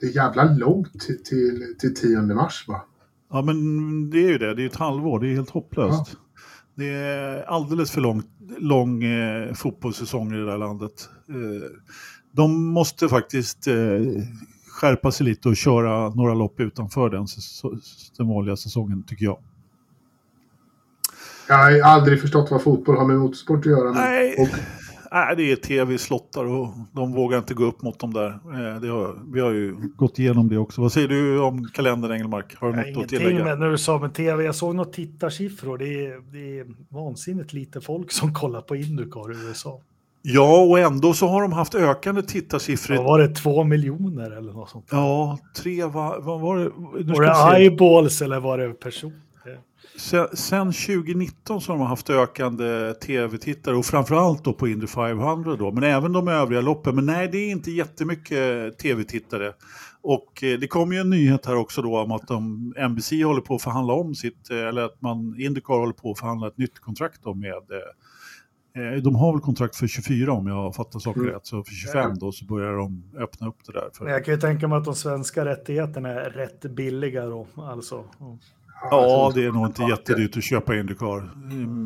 Det 0.00 0.06
är 0.06 0.10
jävla 0.10 0.44
långt 0.44 1.00
till, 1.00 1.24
till, 1.24 1.74
till 1.78 1.94
10 1.94 2.20
mars 2.22 2.64
va? 2.68 2.84
ja, 3.32 3.42
men 3.42 4.10
det 4.10 4.18
är 4.18 4.28
ju 4.28 4.38
det. 4.38 4.54
Det 4.54 4.62
är 4.62 4.66
ett 4.66 4.76
halvår. 4.76 5.20
Det 5.20 5.28
är 5.28 5.34
helt 5.34 5.50
hopplöst. 5.50 6.16
Det 6.74 6.88
är 6.88 7.42
alldeles 7.42 7.90
för 7.90 8.00
lång, 8.00 8.22
lång 8.58 9.04
eh, 9.04 9.54
fotbollssäsong 9.54 10.32
i 10.32 10.36
det 10.36 10.46
där 10.46 10.58
landet. 10.58 11.08
Eh, 11.28 11.70
de 12.32 12.64
måste 12.64 13.08
faktiskt 13.08 13.66
eh, 13.66 13.74
skärpa 14.68 15.12
sig 15.12 15.26
lite 15.26 15.48
och 15.48 15.56
köra 15.56 16.08
några 16.08 16.34
lopp 16.34 16.60
utanför 16.60 17.10
den, 17.10 17.26
den 18.16 18.28
vanliga 18.28 18.56
säsongen, 18.56 19.02
tycker 19.02 19.24
jag. 19.24 19.38
Jag 21.48 21.56
har 21.56 21.80
aldrig 21.80 22.20
förstått 22.20 22.50
vad 22.50 22.62
fotboll 22.62 22.96
har 22.96 23.06
med 23.06 23.18
motorsport 23.18 23.58
att 23.58 23.66
göra. 23.66 23.92
Nej. 23.92 24.34
Och, 24.38 24.48
Nej, 25.12 25.36
det 25.36 25.52
är 25.52 25.56
tv-slottar 25.56 26.44
och 26.44 26.68
de 26.92 27.12
vågar 27.12 27.38
inte 27.38 27.54
gå 27.54 27.64
upp 27.64 27.82
mot 27.82 27.98
dem 27.98 28.12
där. 28.12 28.28
Eh, 28.28 28.94
har, 28.94 29.32
vi 29.32 29.40
har 29.40 29.50
ju 29.50 29.76
gått 29.96 30.18
igenom 30.18 30.48
det 30.48 30.58
också. 30.58 30.80
Vad 30.80 30.92
säger 30.92 31.08
du 31.08 31.40
om 31.40 31.68
kalendern 31.68 32.12
Engelmark? 32.12 32.56
Har 32.56 32.68
du 32.68 32.76
något 32.76 32.80
att 32.80 32.88
ingenting 32.88 33.18
tillägga? 33.18 33.44
med 33.44 33.58
när 33.58 33.70
du 33.70 33.78
sa 33.78 33.98
med 33.98 34.14
tv. 34.14 34.44
Jag 34.44 34.54
såg 34.54 34.74
något 34.74 34.92
tittarsiffror. 34.92 35.78
Det 35.78 36.06
är, 36.06 36.32
det 36.32 36.58
är 36.58 36.66
vansinnigt 36.88 37.52
lite 37.52 37.80
folk 37.80 38.12
som 38.12 38.34
kollar 38.40 38.60
på 38.60 38.76
Indycar 38.76 39.32
i 39.32 39.48
USA. 39.48 39.80
Ja, 40.22 40.62
och 40.62 40.78
ändå 40.78 41.12
så 41.12 41.26
har 41.26 41.42
de 41.42 41.52
haft 41.52 41.74
ökande 41.74 42.22
tittarsiffror. 42.22 42.96
Vad 42.96 43.04
var 43.04 43.18
det? 43.18 43.28
Två 43.28 43.64
miljoner 43.64 44.30
eller 44.30 44.52
något 44.52 44.70
sånt? 44.70 44.86
Ja, 44.90 45.38
tre, 45.56 45.84
va, 45.84 46.16
vad 46.20 46.40
var 46.40 46.58
det? 46.58 46.70
Nu 47.04 47.12
Var 47.12 47.22
det 47.22 47.58
eyeballs 47.58 48.22
eller 48.22 48.40
var 48.40 48.58
det 48.58 48.68
person? 48.68 49.12
Sen, 49.96 50.28
sen 50.36 50.72
2019 50.72 51.60
så 51.60 51.72
har 51.72 51.78
de 51.78 51.86
haft 51.86 52.10
ökande 52.10 52.94
tv-tittare 52.94 53.76
och 53.76 53.86
framförallt 53.86 54.44
då 54.44 54.52
på 54.52 54.68
Indy 54.68 54.86
500 54.86 55.56
då, 55.56 55.72
men 55.72 55.82
även 55.82 56.12
de 56.12 56.28
övriga 56.28 56.60
loppen. 56.60 56.94
Men 56.94 57.06
nej, 57.06 57.28
det 57.32 57.38
är 57.38 57.50
inte 57.50 57.70
jättemycket 57.70 58.78
tv-tittare. 58.78 59.52
Och 60.02 60.44
eh, 60.44 60.58
det 60.58 60.66
kom 60.68 60.92
ju 60.92 60.98
en 60.98 61.10
nyhet 61.10 61.46
här 61.46 61.56
också 61.56 61.82
då 61.82 61.98
om 61.98 62.12
att 62.12 62.28
de, 62.28 62.74
NBC 62.90 63.10
håller 63.24 63.40
på 63.40 63.54
att 63.54 63.62
förhandla 63.62 63.92
om 63.92 64.14
sitt, 64.14 64.50
eh, 64.50 64.58
eller 64.58 64.82
att 64.82 65.02
man, 65.02 65.34
Indycar 65.38 65.74
håller 65.74 65.92
på 65.92 66.10
att 66.10 66.18
förhandla 66.18 66.46
ett 66.46 66.58
nytt 66.58 66.78
kontrakt 66.78 67.20
då 67.22 67.34
med 67.34 67.52
eh, 68.74 69.02
de 69.02 69.14
har 69.14 69.32
väl 69.32 69.40
kontrakt 69.40 69.76
för 69.76 69.86
24 69.86 70.32
om 70.32 70.46
jag 70.46 70.74
fattar 70.74 70.98
saker 70.98 71.20
Mm. 71.20 71.32
rätt, 71.32 71.46
så 71.46 71.64
för 71.64 71.72
25 71.72 72.18
då 72.18 72.32
så 72.32 72.44
börjar 72.44 72.72
de 72.72 73.04
öppna 73.18 73.48
upp 73.48 73.64
det 73.66 73.72
där. 73.72 73.90
För, 73.94 74.08
jag 74.08 74.24
kan 74.24 74.34
ju 74.34 74.40
tänka 74.40 74.68
mig 74.68 74.78
att 74.78 74.84
de 74.84 74.94
svenska 74.94 75.44
rättigheterna 75.44 76.08
är 76.08 76.30
rätt 76.30 76.60
billiga 76.60 77.26
då. 77.26 77.46
Alltså. 77.56 78.04
Ja, 78.82 79.32
det 79.34 79.44
är 79.44 79.52
nog 79.52 79.66
inte 79.66 79.82
jättedyrt 79.82 80.36
att 80.36 80.44
köpa 80.44 80.76
Indycar, 80.76 81.30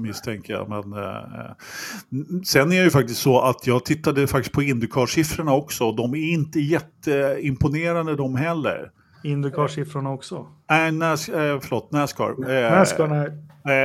misstänker 0.02 0.52
jag. 0.52 0.68
Men, 0.68 0.92
eh, 0.92 2.42
sen 2.44 2.72
är 2.72 2.76
det 2.76 2.84
ju 2.84 2.90
faktiskt 2.90 3.20
så 3.20 3.40
att 3.40 3.66
jag 3.66 3.84
tittade 3.84 4.26
faktiskt 4.26 4.54
på 4.54 4.62
Indycar-siffrorna 4.62 5.52
också. 5.52 5.92
De 5.92 6.14
är 6.14 6.32
inte 6.32 6.60
jätteimponerande 6.60 8.16
de 8.16 8.36
heller. 8.36 8.90
Indycar-siffrorna 9.24 10.10
också. 10.12 10.46
Äh, 10.70 10.92
Nas, 10.92 11.28
eh, 11.28 11.60
förlåt, 11.60 11.92
Nascar. 11.92 12.50
Eh, 12.50 12.70
Nascar, 12.78 13.08
nej. 13.08 13.26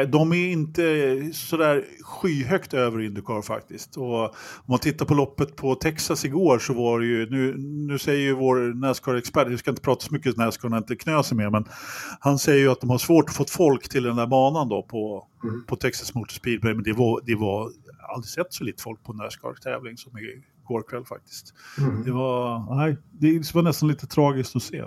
Eh, 0.01 0.07
De 0.09 0.33
är 0.33 0.51
inte 0.51 0.81
sådär 1.33 1.85
skyhögt 2.03 2.73
över 2.73 3.01
Indycar 3.01 3.41
faktiskt. 3.41 3.97
Och 3.97 4.23
om 4.23 4.29
man 4.65 4.79
tittar 4.79 5.05
på 5.05 5.13
loppet 5.13 5.55
på 5.55 5.75
Texas 5.75 6.25
igår 6.25 6.59
så 6.59 6.73
var 6.73 6.99
det 6.99 7.05
ju, 7.05 7.29
nu, 7.29 7.57
nu 7.87 7.97
säger 7.99 8.19
ju 8.21 8.33
vår 8.33 8.73
Nascar-expert, 8.73 9.49
jag 9.49 9.59
ska 9.59 9.69
inte 9.69 9.81
prata 9.81 10.01
så 10.05 10.13
mycket 10.13 10.37
Nascar 10.37 10.69
när 10.69 10.77
inte 10.77 10.95
Knös 10.95 11.31
är 11.31 11.35
med, 11.35 11.51
men 11.51 11.65
han 12.19 12.39
säger 12.39 12.59
ju 12.59 12.69
att 12.71 12.81
de 12.81 12.89
har 12.89 12.97
svårt 12.97 13.29
att 13.29 13.35
få 13.35 13.45
folk 13.49 13.89
till 13.89 14.03
den 14.03 14.15
där 14.15 14.27
banan 14.27 14.69
då 14.69 14.83
på, 14.83 15.25
Mm. 15.43 15.63
på 15.67 15.75
Texas 15.75 16.15
Motor 16.15 16.33
Speedway, 16.33 16.73
men 16.73 16.83
det 16.83 16.93
var, 16.93 17.21
det 17.25 17.35
var 17.35 17.69
aldrig 18.15 18.29
sett 18.29 18.53
så 18.53 18.63
lite 18.63 18.83
folk 18.83 19.03
på 19.03 19.13
Nascar-tävling 19.13 19.97
som 19.97 20.11
igår 20.17 20.83
kväll 20.89 21.05
faktiskt. 21.05 21.53
Mm. 21.77 22.03
Det 22.03 22.11
var, 22.11 22.75
nej, 22.75 22.97
det 23.11 23.55
var 23.55 23.61
nästan 23.61 23.89
lite 23.89 24.07
tragiskt 24.07 24.55
att 24.55 24.63
se. 24.63 24.83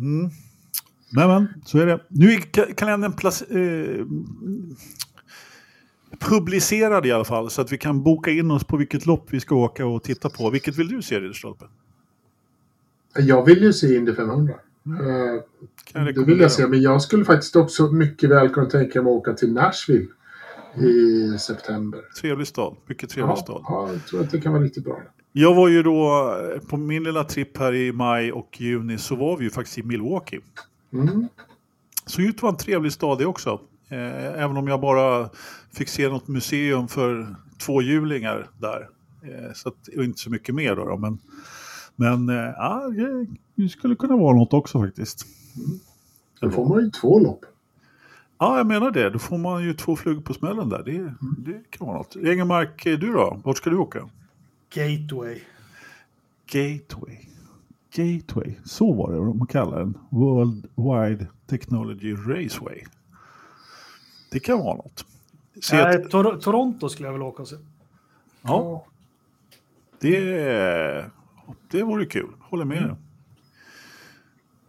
Mm. 0.00 0.30
Men, 1.12 1.28
men, 1.28 1.46
så 1.64 1.78
är 1.78 1.86
det. 1.86 2.00
Nu 2.08 2.30
är 2.32 2.36
ka- 2.38 2.74
kalendern 2.74 3.12
eh, 3.50 4.06
publicerad 6.18 7.06
i 7.06 7.12
alla 7.12 7.24
fall, 7.24 7.50
så 7.50 7.60
att 7.60 7.72
vi 7.72 7.78
kan 7.78 8.02
boka 8.02 8.30
in 8.30 8.50
oss 8.50 8.64
på 8.64 8.76
vilket 8.76 9.06
lopp 9.06 9.26
vi 9.30 9.40
ska 9.40 9.54
åka 9.54 9.86
och 9.86 10.02
titta 10.02 10.30
på. 10.30 10.50
Vilket 10.50 10.76
vill 10.78 10.88
du 10.88 11.02
se, 11.02 11.20
Ridderstolpe? 11.20 11.64
Jag 13.18 13.44
vill 13.44 13.62
ju 13.62 13.72
se 13.72 13.96
Indy 13.96 14.14
500. 14.14 14.54
Eh, 14.54 15.42
Kan 15.84 16.06
jag 16.06 16.14
det 16.14 16.24
vill 16.24 16.40
jag 16.40 16.52
se, 16.52 16.66
men 16.66 16.82
jag 16.82 17.02
skulle 17.02 17.24
faktiskt 17.24 17.56
också 17.56 17.92
mycket 17.92 18.30
väl 18.30 18.48
kunna 18.48 18.66
tänka 18.70 19.02
mig 19.02 19.10
att 19.10 19.16
åka 19.16 19.32
till 19.32 19.52
Nashville 19.52 20.06
i 20.76 21.38
september. 21.38 22.00
Trevlig 22.20 22.46
stad, 22.46 22.76
mycket 22.86 23.10
trevlig 23.10 23.32
Ja, 23.32 23.36
stad. 23.36 23.62
ja, 23.68 23.92
jag 23.92 24.06
tror 24.06 24.20
att 24.20 24.30
det 24.30 24.40
kan 24.40 24.52
vara 24.52 24.62
riktigt 24.62 24.84
bra. 24.84 25.02
Jag 25.38 25.54
var 25.54 25.68
ju 25.68 25.82
då 25.82 26.30
eh, 26.54 26.60
på 26.68 26.76
min 26.76 27.02
lilla 27.04 27.24
tripp 27.24 27.56
här 27.58 27.74
i 27.74 27.92
maj 27.92 28.32
och 28.32 28.60
juni 28.60 28.98
så 28.98 29.16
var 29.16 29.36
vi 29.36 29.44
ju 29.44 29.50
faktiskt 29.50 29.78
i 29.78 29.82
Milwaukee. 29.82 30.40
Mm. 30.92 31.28
Såg 32.06 32.24
ut 32.24 32.42
vara 32.42 32.52
en 32.52 32.58
trevlig 32.58 32.92
stad 32.92 33.18
det 33.18 33.26
också. 33.26 33.60
Eh, 33.88 34.42
även 34.42 34.56
om 34.56 34.68
jag 34.68 34.80
bara 34.80 35.30
fick 35.72 35.88
se 35.88 36.08
något 36.08 36.28
museum 36.28 36.88
för 36.88 37.36
tvåhjulingar 37.58 38.50
där. 38.58 38.88
Eh, 39.22 39.52
så 39.54 39.68
att, 39.68 39.88
och 39.96 40.04
inte 40.04 40.18
så 40.20 40.30
mycket 40.30 40.54
mer 40.54 40.76
då. 40.76 40.84
då 40.84 40.96
men 40.96 41.18
men 41.96 42.28
eh, 42.28 42.34
ja, 42.56 42.82
det- 43.54 43.68
skulle 43.68 43.96
kunna 43.96 44.16
vara 44.16 44.36
något 44.36 44.52
också 44.52 44.80
faktiskt. 44.80 45.26
Då 46.40 46.50
får 46.50 46.68
man 46.68 46.84
ju 46.84 46.90
två 46.90 47.20
lopp. 47.20 47.44
Ja, 48.38 48.56
jag 48.58 48.66
menar 48.66 48.90
det. 48.90 49.10
Då 49.10 49.18
får 49.18 49.38
man 49.38 49.64
ju 49.64 49.74
två 49.74 49.96
flugor 49.96 50.20
på 50.22 50.34
smällen 50.34 50.68
där. 50.68 50.82
Det, 50.84 51.14
det 51.52 51.70
kan 51.70 51.86
vara 51.86 51.96
något. 51.98 52.16
Engelmark, 52.16 52.84
du 52.84 53.12
då? 53.12 53.40
Vart 53.44 53.56
ska 53.56 53.70
du 53.70 53.76
åka? 53.76 54.08
Gateway. 54.76 55.40
Gateway. 56.46 57.18
Gateway, 57.94 58.54
så 58.64 58.92
var 58.92 59.10
det 59.12 59.16
de 59.16 59.46
kallade 59.46 59.82
den. 59.82 59.98
World 60.10 60.66
Wide 60.74 61.26
Technology 61.46 62.14
Raceway. 62.14 62.82
Det 64.30 64.40
kan 64.40 64.58
vara 64.58 64.76
något. 64.76 65.04
Se 65.62 65.76
Nej, 65.76 65.96
Tor- 66.04 66.40
Toronto 66.40 66.88
skulle 66.88 67.08
jag 67.08 67.12
vilja 67.12 67.26
åka 67.26 67.42
och 67.42 67.48
se. 67.48 67.56
Ja, 68.42 68.84
det, 70.00 71.10
det 71.70 71.82
vore 71.82 72.06
kul. 72.06 72.28
Håller 72.40 72.64
med. 72.64 72.96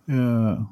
Mm. 0.07 0.47
Eh, 0.47 0.63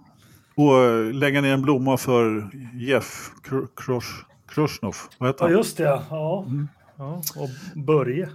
och 0.55 0.77
eh, 0.83 1.13
lägga 1.13 1.41
ner 1.41 1.53
en 1.53 1.61
blomma 1.61 1.97
för 1.97 2.49
Jeff 2.73 3.31
Kr- 3.43 3.67
Krosh, 3.75 4.25
Kroshnov. 4.47 4.95
Vad 5.17 5.29
heter 5.29 5.45
Ja, 5.45 5.49
han? 5.49 5.57
just 5.57 5.77
det. 5.77 5.83
Ja. 5.83 6.45
ja. 6.97 7.21
Och 7.35 7.49
Börje. 7.75 8.29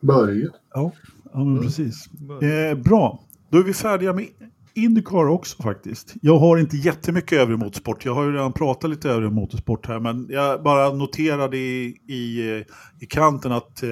Börje. 0.00 0.48
Ja, 0.74 0.92
ja 1.32 1.44
men 1.44 1.62
precis. 1.62 2.08
Eh, 2.42 2.78
bra, 2.78 3.20
då 3.50 3.58
är 3.58 3.62
vi 3.62 3.74
färdiga 3.74 4.12
med 4.12 4.26
Indycar 4.74 5.28
också 5.28 5.62
faktiskt. 5.62 6.14
Jag 6.22 6.38
har 6.38 6.58
inte 6.58 6.76
jättemycket 6.76 7.38
övrig 7.38 7.58
motorsport. 7.58 8.04
Jag 8.04 8.14
har 8.14 8.24
ju 8.24 8.32
redan 8.32 8.52
pratat 8.52 8.90
lite 8.90 9.10
övrig 9.10 9.32
motorsport 9.32 9.86
här. 9.86 10.00
Men 10.00 10.26
jag 10.30 10.62
bara 10.62 10.92
noterade 10.92 11.56
i, 11.56 11.96
i, 12.08 12.50
eh, 12.50 12.64
i 13.00 13.06
kanten 13.08 13.52
att 13.52 13.82
eh, 13.82 13.90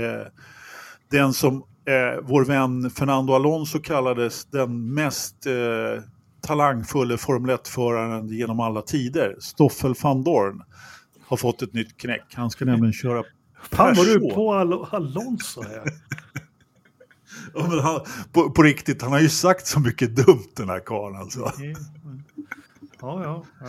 den 1.10 1.32
som 1.32 1.54
eh, 1.56 2.22
vår 2.22 2.44
vän 2.44 2.90
Fernando 2.90 3.32
Alonso 3.32 3.78
kallades 3.78 4.44
den 4.44 4.94
mest 4.94 5.46
eh, 5.46 6.02
talangfulla 6.40 7.16
Formel 7.16 7.56
1-föraren 7.56 8.28
genom 8.28 8.60
alla 8.60 8.82
tider, 8.82 9.36
Stoffel 9.40 9.94
van 10.02 10.24
Dorn, 10.24 10.62
har 11.26 11.36
fått 11.36 11.62
ett 11.62 11.74
nytt 11.74 11.96
knäck. 11.96 12.34
Han 12.34 12.50
ska 12.50 12.64
nämligen 12.64 12.92
köra 12.92 13.24
Fan 13.62 13.94
var 13.94 14.04
du 14.04 14.14
Peugeot. 14.18 14.34
på 14.34 14.54
Al 14.54 14.72
Alonso 14.90 15.62
här. 15.62 15.82
Ja, 17.54 17.66
men 17.70 17.78
han, 17.78 18.00
på, 18.32 18.50
på 18.50 18.62
riktigt, 18.62 19.02
han 19.02 19.12
har 19.12 19.20
ju 19.20 19.28
sagt 19.28 19.66
så 19.66 19.80
mycket 19.80 20.16
dumt 20.16 20.48
den 20.56 20.68
här 20.68 20.80
karln 20.80 21.16
alltså. 21.16 21.52
Ja, 23.00 23.22
ja. 23.24 23.44
ja. 23.60 23.66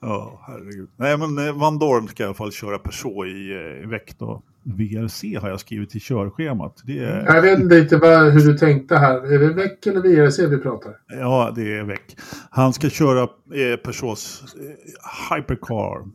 Ja, 0.00 0.40
herregud. 0.46 0.88
Nej, 0.96 1.18
men 1.18 1.38
eh, 1.48 1.52
Van 1.58 1.78
Dorn 1.78 2.08
ska 2.08 2.22
i 2.22 2.26
alla 2.26 2.34
fall 2.34 2.52
köra 2.52 2.78
Peugeot 2.78 3.26
i 3.26 3.52
eh, 3.82 3.88
veck 3.88 4.14
då. 4.18 4.42
VRC 4.62 5.38
har 5.40 5.48
jag 5.48 5.60
skrivit 5.60 5.96
i 5.96 6.00
körschemat. 6.00 6.82
Det 6.84 6.98
är, 6.98 7.24
Jag 7.26 7.42
vet 7.42 7.58
inte 7.58 7.74
riktigt 7.74 8.00
vad, 8.00 8.32
hur 8.32 8.40
du 8.40 8.58
tänkte 8.58 8.96
här. 8.96 9.32
Är 9.34 9.38
det 9.38 9.52
veck 9.52 9.86
eller 9.86 10.00
VRC 10.00 10.46
vi 10.46 10.58
pratar? 10.58 10.92
ja, 11.08 11.52
det 11.56 11.78
är 11.78 11.84
veck. 11.84 12.16
Han 12.50 12.72
ska 12.72 12.90
köra 12.90 13.22
eh, 13.22 13.76
Peugeots 13.84 14.42
eh, 14.42 15.36
Hypercar 15.36 16.08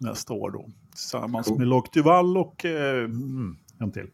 nästa 0.00 0.32
år 0.32 0.50
då. 0.50 0.68
Tillsammans 0.98 1.46
Cool. 1.46 1.58
med 1.58 1.66
Loc 1.66 1.84
Duval 1.92 2.36
och 2.36 2.64
eh, 2.64 3.04
mm, 3.04 3.56
en 3.78 3.92
till. 3.92 4.06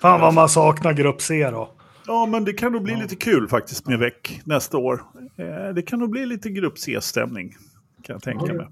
Fan 0.00 0.20
vad 0.20 0.34
man 0.34 0.48
saknar 0.48 0.92
Grupp 0.92 1.22
C 1.22 1.50
då. 1.50 1.70
Ja, 2.06 2.26
men 2.26 2.44
det 2.44 2.52
kan 2.52 2.72
nog 2.72 2.82
bli 2.82 2.96
lite 2.96 3.16
kul 3.16 3.48
faktiskt 3.48 3.86
med 3.86 3.98
veck 3.98 4.40
nästa 4.44 4.78
år. 4.78 5.02
Eh, 5.36 5.74
det 5.74 5.82
kan 5.82 5.98
nog 5.98 6.10
bli 6.10 6.26
lite 6.26 6.50
Grupp 6.50 6.78
C-stämning. 6.78 7.56
Kan 8.02 8.14
jag 8.14 8.22
tänka 8.22 8.54
mig. 8.54 8.66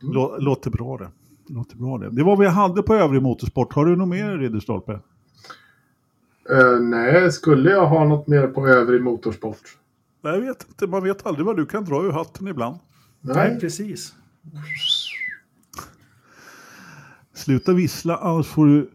Lå, 0.00 0.36
låter 0.38 0.70
bra 0.70 0.96
det. 0.96 1.08
Låter 1.48 1.76
bra 1.76 1.98
det. 1.98 2.10
Det 2.10 2.22
var 2.22 2.36
vad 2.36 2.46
jag 2.46 2.50
hade 2.50 2.82
på 2.82 2.94
övrig 2.94 3.22
motorsport. 3.22 3.72
Har 3.72 3.84
du 3.86 3.96
något 3.96 4.08
mer 4.08 4.38
Ridderstolpe? 4.38 4.92
Eh, 6.50 6.80
nej, 6.80 7.32
skulle 7.32 7.70
jag 7.70 7.86
ha 7.86 8.04
något 8.04 8.26
mer 8.26 8.46
på 8.46 8.68
övrig 8.68 9.02
motorsport? 9.02 9.76
Jag 10.22 10.40
vet 10.40 10.66
inte. 10.68 10.86
Man 10.86 11.02
vet 11.02 11.26
aldrig 11.26 11.46
vad 11.46 11.56
du 11.56 11.66
kan 11.66 11.84
dra 11.84 12.02
ur 12.02 12.12
hatten 12.12 12.48
ibland. 12.48 12.78
Nej, 13.20 13.50
Nej. 13.50 13.60
precis. 13.60 14.14
Sluta 17.44 17.72
vissla, 17.72 18.16
annars 18.16 18.46
får 18.46 18.66
du 18.66 18.90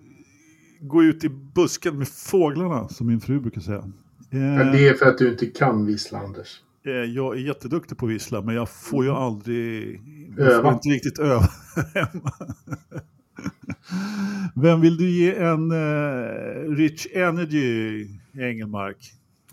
gå 0.82 1.04
ut 1.04 1.24
i 1.24 1.30
busken 1.30 1.98
med 1.98 2.08
fåglarna, 2.08 2.88
som 2.90 3.08
min 3.08 3.22
fru 3.22 3.40
brukar 3.40 3.62
säga. 3.62 3.84
Men 4.30 4.60
Eh, 4.62 4.72
det 4.72 4.88
är 4.88 4.94
för 4.94 5.06
att 5.06 5.18
du 5.18 5.30
inte 5.32 5.46
kan 5.46 5.86
vissla, 5.86 6.20
Anders. 6.20 6.62
eh, 6.86 6.92
jag 6.94 7.36
är 7.38 7.40
jätteduktig 7.40 7.98
på 7.98 8.06
att 8.06 8.12
vissla, 8.12 8.42
men 8.42 8.56
jag 8.56 8.70
får 8.70 9.06
ju 9.06 9.12
aldrig... 9.12 10.02
Jag 10.38 10.48
Öva. 10.48 10.62
får 10.64 10.74
inte 10.74 10.90
riktigt 10.90 11.20
öva 11.20 11.48
hemma. 11.94 12.32
Vem 14.56 14.82
vill 14.82 14.98
du 14.98 15.10
ge 15.10 15.36
en 15.36 15.72
eh, 15.72 16.76
Rich 16.78 17.08
Energy, 17.14 18.08
Engelmark? 18.40 18.98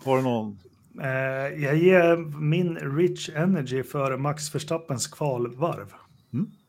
Har 0.03 0.17
du 0.17 0.23
någon? 0.23 0.57
Eh, 1.01 1.63
jag 1.63 1.77
ger 1.77 2.39
min 2.41 2.75
Rich 2.75 3.29
Energy 3.35 3.83
för 3.83 4.17
Max 4.17 4.55
Verstappens 4.55 5.07
kvalvarv. 5.07 5.87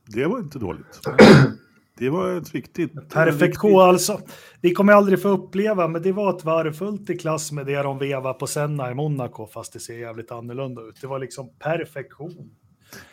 Det 0.06 0.24
var 0.26 0.38
inte 0.38 0.58
dåligt. 0.58 1.00
Det 1.98 2.10
var 2.10 2.36
ett 2.36 2.54
riktigt... 2.54 3.10
Perfektion 3.10 3.80
alltså. 3.80 4.20
Vi 4.60 4.72
kommer 4.72 4.92
aldrig 4.92 5.22
få 5.22 5.28
uppleva, 5.28 5.88
men 5.88 6.02
det 6.02 6.12
var 6.12 6.36
ett 6.36 6.44
varv 6.44 6.72
fullt 6.72 7.10
i 7.10 7.18
klass 7.18 7.52
med 7.52 7.66
det 7.66 7.82
de 7.82 7.98
vevar 7.98 8.34
på 8.34 8.46
Senna 8.46 8.90
i 8.90 8.94
Monaco, 8.94 9.46
fast 9.46 9.72
det 9.72 9.80
ser 9.80 9.98
jävligt 9.98 10.30
annorlunda 10.30 10.82
ut. 10.82 11.00
Det 11.00 11.06
var 11.06 11.18
liksom 11.18 11.48
perfektion. 11.58 12.50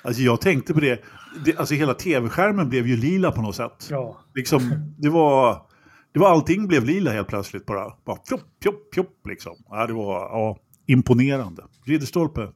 Alltså 0.02 0.22
jag 0.22 0.42
tänkte 0.42 0.74
på 0.74 0.80
det, 0.80 1.02
det 1.46 1.58
alltså 1.58 1.76
hela 1.76 1.94
tv-skärmen 1.94 2.70
blev 2.70 2.88
ju 2.88 2.98
lila 2.98 3.32
på 3.32 3.42
något 3.42 3.56
sätt. 3.56 3.88
Ja, 3.90 4.18
Liksom, 4.36 4.62
det 4.98 5.10
var, 5.10 5.66
det 6.14 6.20
var 6.20 6.30
allting 6.30 6.68
blev 6.68 6.86
lila 6.86 7.12
helt 7.12 7.28
plötsligt 7.28 7.66
bara. 7.66 7.94
Bara 8.06 8.18
fjopp, 8.30 8.42
fjopp, 8.64 8.94
fjopp 8.94 9.28
liksom. 9.28 9.56
Ja, 9.70 9.88
det 9.88 9.94
var 9.94 10.14
ja, 10.14 10.58
imponerande. 10.86 11.64
Ridderstolpe. 11.86 12.52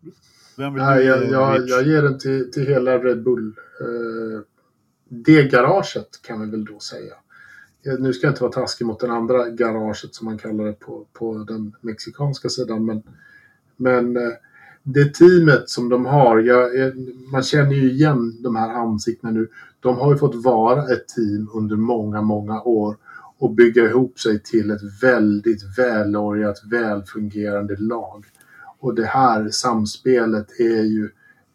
Vem 0.58 0.74
vill 0.74 0.84
Nej, 0.84 0.98
du 0.98 1.04
jag, 1.04 1.32
jag, 1.32 1.70
jag 1.70 1.88
ger 1.88 2.02
den 2.02 2.20
till, 2.20 2.52
till 2.52 2.68
hela 2.68 2.98
Red 2.98 3.24
Bull. 3.24 3.54
Eh, 3.82 4.42
det 5.10 5.44
garaget 5.52 6.22
kan 6.22 6.42
vi 6.42 6.52
väl 6.52 6.66
då 6.66 6.80
säga. 6.80 7.14
Eh, 7.86 8.00
nu 8.00 8.14
ska 8.14 8.28
jag 8.28 8.32
inte 8.32 8.44
vara 8.44 8.52
taskig 8.52 8.86
mot 8.86 9.00
det 9.00 9.12
andra 9.12 9.50
garaget 9.50 10.16
som 10.16 10.26
man 10.26 10.38
kallar 10.38 10.66
det 10.66 10.74
på, 10.74 11.06
på 11.14 11.38
den 11.38 11.76
mexikanska 11.82 12.50
sidan. 12.50 12.86
Men, 12.86 13.04
men 13.78 14.18
eh, 14.18 14.34
det 14.84 15.14
teamet 15.14 15.70
som 15.70 15.90
de 15.90 16.06
har, 16.06 16.40
jag, 16.40 16.80
eh, 16.80 16.94
man 17.32 17.44
känner 17.44 17.74
ju 17.74 17.92
igen 17.92 18.42
de 18.42 18.56
här 18.56 18.70
ansiktena 18.70 19.32
nu. 19.32 19.48
De 19.80 19.98
har 19.98 20.12
ju 20.12 20.18
fått 20.18 20.44
vara 20.44 20.94
ett 20.94 21.08
team 21.08 21.50
under 21.54 21.76
många, 21.76 22.22
många 22.22 22.62
år 22.62 22.98
och 23.38 23.52
bygga 23.52 23.84
ihop 23.84 24.20
sig 24.20 24.40
till 24.40 24.72
ett 24.72 25.04
väldigt 25.04 25.78
välorgat, 25.78 26.62
välfungerande 26.72 27.76
lag. 27.76 28.26
Och 28.80 28.96
det 28.96 29.06
här 29.06 29.50
samspelet 29.50 30.60
är 30.60 30.84
ju 30.84 31.10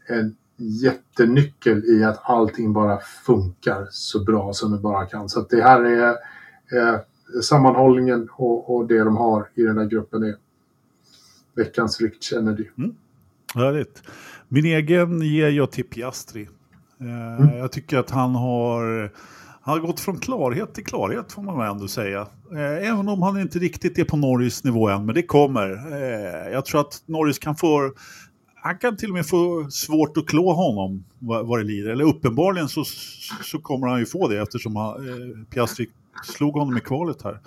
en 0.07 0.37
jättenyckel 0.61 1.85
i 1.85 2.05
att 2.05 2.21
allting 2.23 2.73
bara 2.73 2.99
funkar 3.27 3.87
så 3.91 4.25
bra 4.25 4.53
som 4.53 4.73
det 4.73 4.79
bara 4.79 5.07
kan. 5.07 5.29
Så 5.29 5.47
det 5.51 5.63
här 5.63 5.85
är 5.85 6.09
eh, 6.09 7.01
sammanhållningen 7.43 8.29
och, 8.33 8.77
och 8.77 8.87
det 8.89 8.99
de 9.05 9.17
har 9.17 9.49
i 9.55 9.63
den 9.63 9.79
här 9.79 9.87
gruppen 9.87 10.23
är 10.23 10.35
veckans 11.57 12.01
Rick 12.01 12.23
Kennedy. 12.23 12.65
Härligt. 13.55 14.03
Min 14.49 14.65
egen 14.65 15.21
ger 15.23 15.49
jag 15.49 15.71
till 15.71 15.85
Piastri. 15.85 16.43
Eh, 16.43 16.47
Mm. 17.43 17.57
Jag 17.59 17.73
tycker 17.73 17.99
att 17.99 18.11
han 18.11 18.35
har, 18.35 19.11
han 19.61 19.79
har 19.81 19.87
gått 19.87 20.01
från 20.01 20.19
klarhet 20.19 20.75
till 20.75 20.85
klarhet 20.85 21.33
får 21.33 21.43
man 21.43 21.59
väl 21.59 21.71
ändå 21.71 21.89
säga. 21.89 22.21
Eh, 22.53 22.89
Även 22.91 23.09
om 23.09 23.23
han 23.23 23.41
inte 23.41 23.59
riktigt 23.59 23.99
är 23.99 24.05
på 24.05 24.17
Norris 24.17 24.65
nivå 24.65 24.89
än, 24.89 25.07
men 25.07 25.15
det 25.15 25.23
kommer. 25.23 25.71
Eh, 25.93 26.53
Jag 26.53 26.65
tror 26.65 26.81
att 26.81 27.03
Norris 27.07 27.39
kan 27.39 27.57
få 27.57 27.93
han 28.63 28.79
kan 28.79 28.97
till 28.97 29.09
och 29.09 29.15
med 29.15 29.27
få 29.27 29.71
svårt 29.71 30.17
att 30.17 30.27
klå 30.27 30.53
honom 30.53 31.05
vad, 31.19 31.59
det 31.59 31.65
lider. 31.65 31.91
Eller 31.91 32.05
uppenbarligen 32.05 32.69
så, 32.69 32.85
så 33.43 33.59
kommer 33.59 33.87
han 33.87 33.99
ju 33.99 34.07
få 34.07 34.29
det 34.29 34.43
eftersom 34.43 34.77
han, 34.77 35.09
eh, 35.09 35.45
Piastri 35.51 35.89
slog 36.25 36.55
honom 36.55 36.77
i 36.77 36.81
kvalet 36.81 37.23
här. 37.23 37.39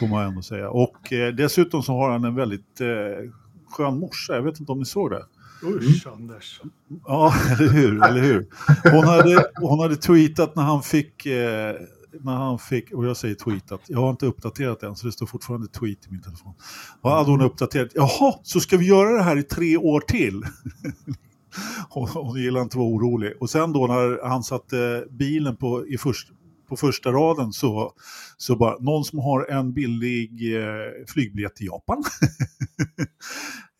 Får 0.00 0.06
man 0.06 0.26
ändå 0.26 0.42
säga. 0.42 0.70
Och 0.70 1.12
eh, 1.12 1.34
dessutom 1.34 1.82
så 1.82 1.92
har 1.92 2.10
han 2.10 2.24
en 2.24 2.34
väldigt 2.34 2.80
eh, 2.80 3.30
skön 3.70 3.98
morsa. 3.98 4.34
Jag 4.34 4.42
vet 4.42 4.60
inte 4.60 4.72
om 4.72 4.78
ni 4.78 4.84
såg 4.84 5.10
det? 5.10 5.24
Usch, 5.62 6.06
Anders. 6.06 6.60
Ja, 7.06 7.34
eller 7.58 7.68
hur? 7.68 8.04
Eller 8.04 8.20
hur? 8.20 8.46
Hon, 8.92 9.04
hade, 9.04 9.44
hon 9.54 9.80
hade 9.80 9.96
tweetat 9.96 10.56
när 10.56 10.62
han 10.62 10.82
fick, 10.82 11.26
eh, 11.26 11.74
när 12.20 12.32
han 12.32 12.58
fick, 12.58 12.92
och 12.92 13.06
jag 13.06 13.16
säger 13.16 13.34
tweetat, 13.34 13.80
jag 13.86 13.98
har 13.98 14.10
inte 14.10 14.26
uppdaterat 14.26 14.80
den 14.80 14.96
så 14.96 15.06
det 15.06 15.12
står 15.12 15.26
fortfarande 15.26 15.68
tweet 15.68 16.06
i 16.06 16.10
min 16.10 16.22
telefon. 16.22 16.54
Vad 17.00 17.12
hade 17.12 17.30
hon 17.30 17.40
uppdaterat? 17.40 17.88
Jaha, 17.94 18.34
så 18.42 18.60
ska 18.60 18.76
vi 18.76 18.86
göra 18.86 19.16
det 19.16 19.22
här 19.22 19.38
i 19.38 19.42
tre 19.42 19.76
år 19.76 20.00
till? 20.00 20.42
hon, 21.88 22.08
hon 22.08 22.40
gillar 22.40 22.62
inte 22.62 22.72
att 22.72 22.78
vara 22.78 22.88
orolig. 22.88 23.32
Och 23.40 23.50
sen 23.50 23.72
då 23.72 23.86
när 23.86 24.28
han 24.28 24.42
satte 24.42 25.06
bilen 25.10 25.56
på, 25.56 25.86
i 25.86 25.98
först, 25.98 26.28
på 26.68 26.76
första 26.76 27.12
raden 27.12 27.52
så, 27.52 27.92
så 28.36 28.56
bara, 28.56 28.78
någon 28.78 29.04
som 29.04 29.18
har 29.18 29.50
en 29.50 29.72
billig 29.72 30.56
eh, 30.56 31.06
flygbiljett 31.08 31.56
till 31.56 31.66
Japan. 31.66 32.04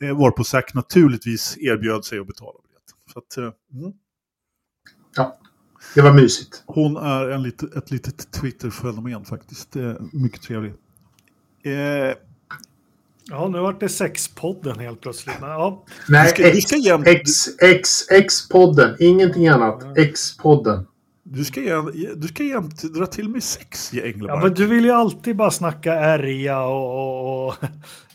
Eh, 0.03 0.19
varpå 0.19 0.45
Zack 0.45 0.75
naturligtvis 0.75 1.59
erbjöd 1.59 2.05
sig 2.05 2.19
att 2.19 2.27
betala 2.27 2.59
biljetten. 2.63 2.97
Så 3.13 3.19
att, 3.19 3.37
eh, 3.37 3.79
mm. 3.81 3.93
Ja, 5.17 5.39
det 5.95 6.01
var 6.01 6.13
mysigt. 6.13 6.63
Hon 6.67 6.97
är 6.97 7.29
en 7.29 7.43
lit, 7.43 7.63
ett 7.77 7.91
litet 7.91 8.33
Twitter-fenomen 8.33 9.25
faktiskt. 9.25 9.77
Mycket 10.13 10.43
trevlig. 10.43 10.73
Eh, 11.65 12.15
Ja, 13.31 13.49
nu 13.49 13.59
vart 13.61 13.81
det 13.81 13.89
sexpodden 13.89 14.79
helt 14.79 15.01
plötsligt. 15.01 15.41
Men, 15.41 15.51
Ja, 15.51 15.85
Nej, 16.09 16.29
ska- 16.29 16.43
X, 16.49 16.65
ska 16.67 16.77
jämt- 16.77 17.07
X, 17.07 17.31
X, 17.63 17.91
X-podden. 18.11 18.97
Ingenting 19.01 19.49
annat. 19.49 19.99
X-podden. 19.99 20.87
du, 21.23 21.45
ska 21.45 21.61
jämt, 21.61 21.91
du 22.17 22.29
ska 22.29 22.43
jämt 22.43 22.83
dra 22.83 23.07
till 23.07 23.29
med 23.29 23.43
sex 23.43 23.95
i 23.95 23.99
ja, 23.99 24.05
Änglamark. 24.05 24.43
men 24.45 24.55
du 24.55 24.67
vill 24.67 24.85
ju 24.85 24.91
alltid 24.91 25.37
bara 25.37 25.51
snacka 25.51 25.95
ärja 25.95 26.61
och, 26.65 27.47
och, 27.49 27.55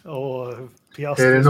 och, 0.03 0.47
och 0.47 0.53
Är 0.97 1.41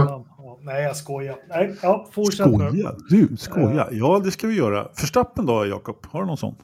nej, 0.62 0.84
jag 0.84 0.98
skojar. 0.98 1.38
Nej, 1.50 1.76
ja, 1.82 2.08
fortsätt 2.12 2.48
nu. 2.48 2.58
Skoja, 2.58 2.96
du 3.10 3.38
skoja. 3.38 3.88
Ja, 3.92 4.22
det 4.24 4.32
ska 4.32 4.48
vi 4.48 4.56
göra. 4.56 4.88
Förstappen 4.94 5.46
då, 5.46 5.66
Jakob? 5.66 6.06
Har 6.06 6.22
du 6.22 6.28
någon 6.28 6.38
sån? 6.38 6.56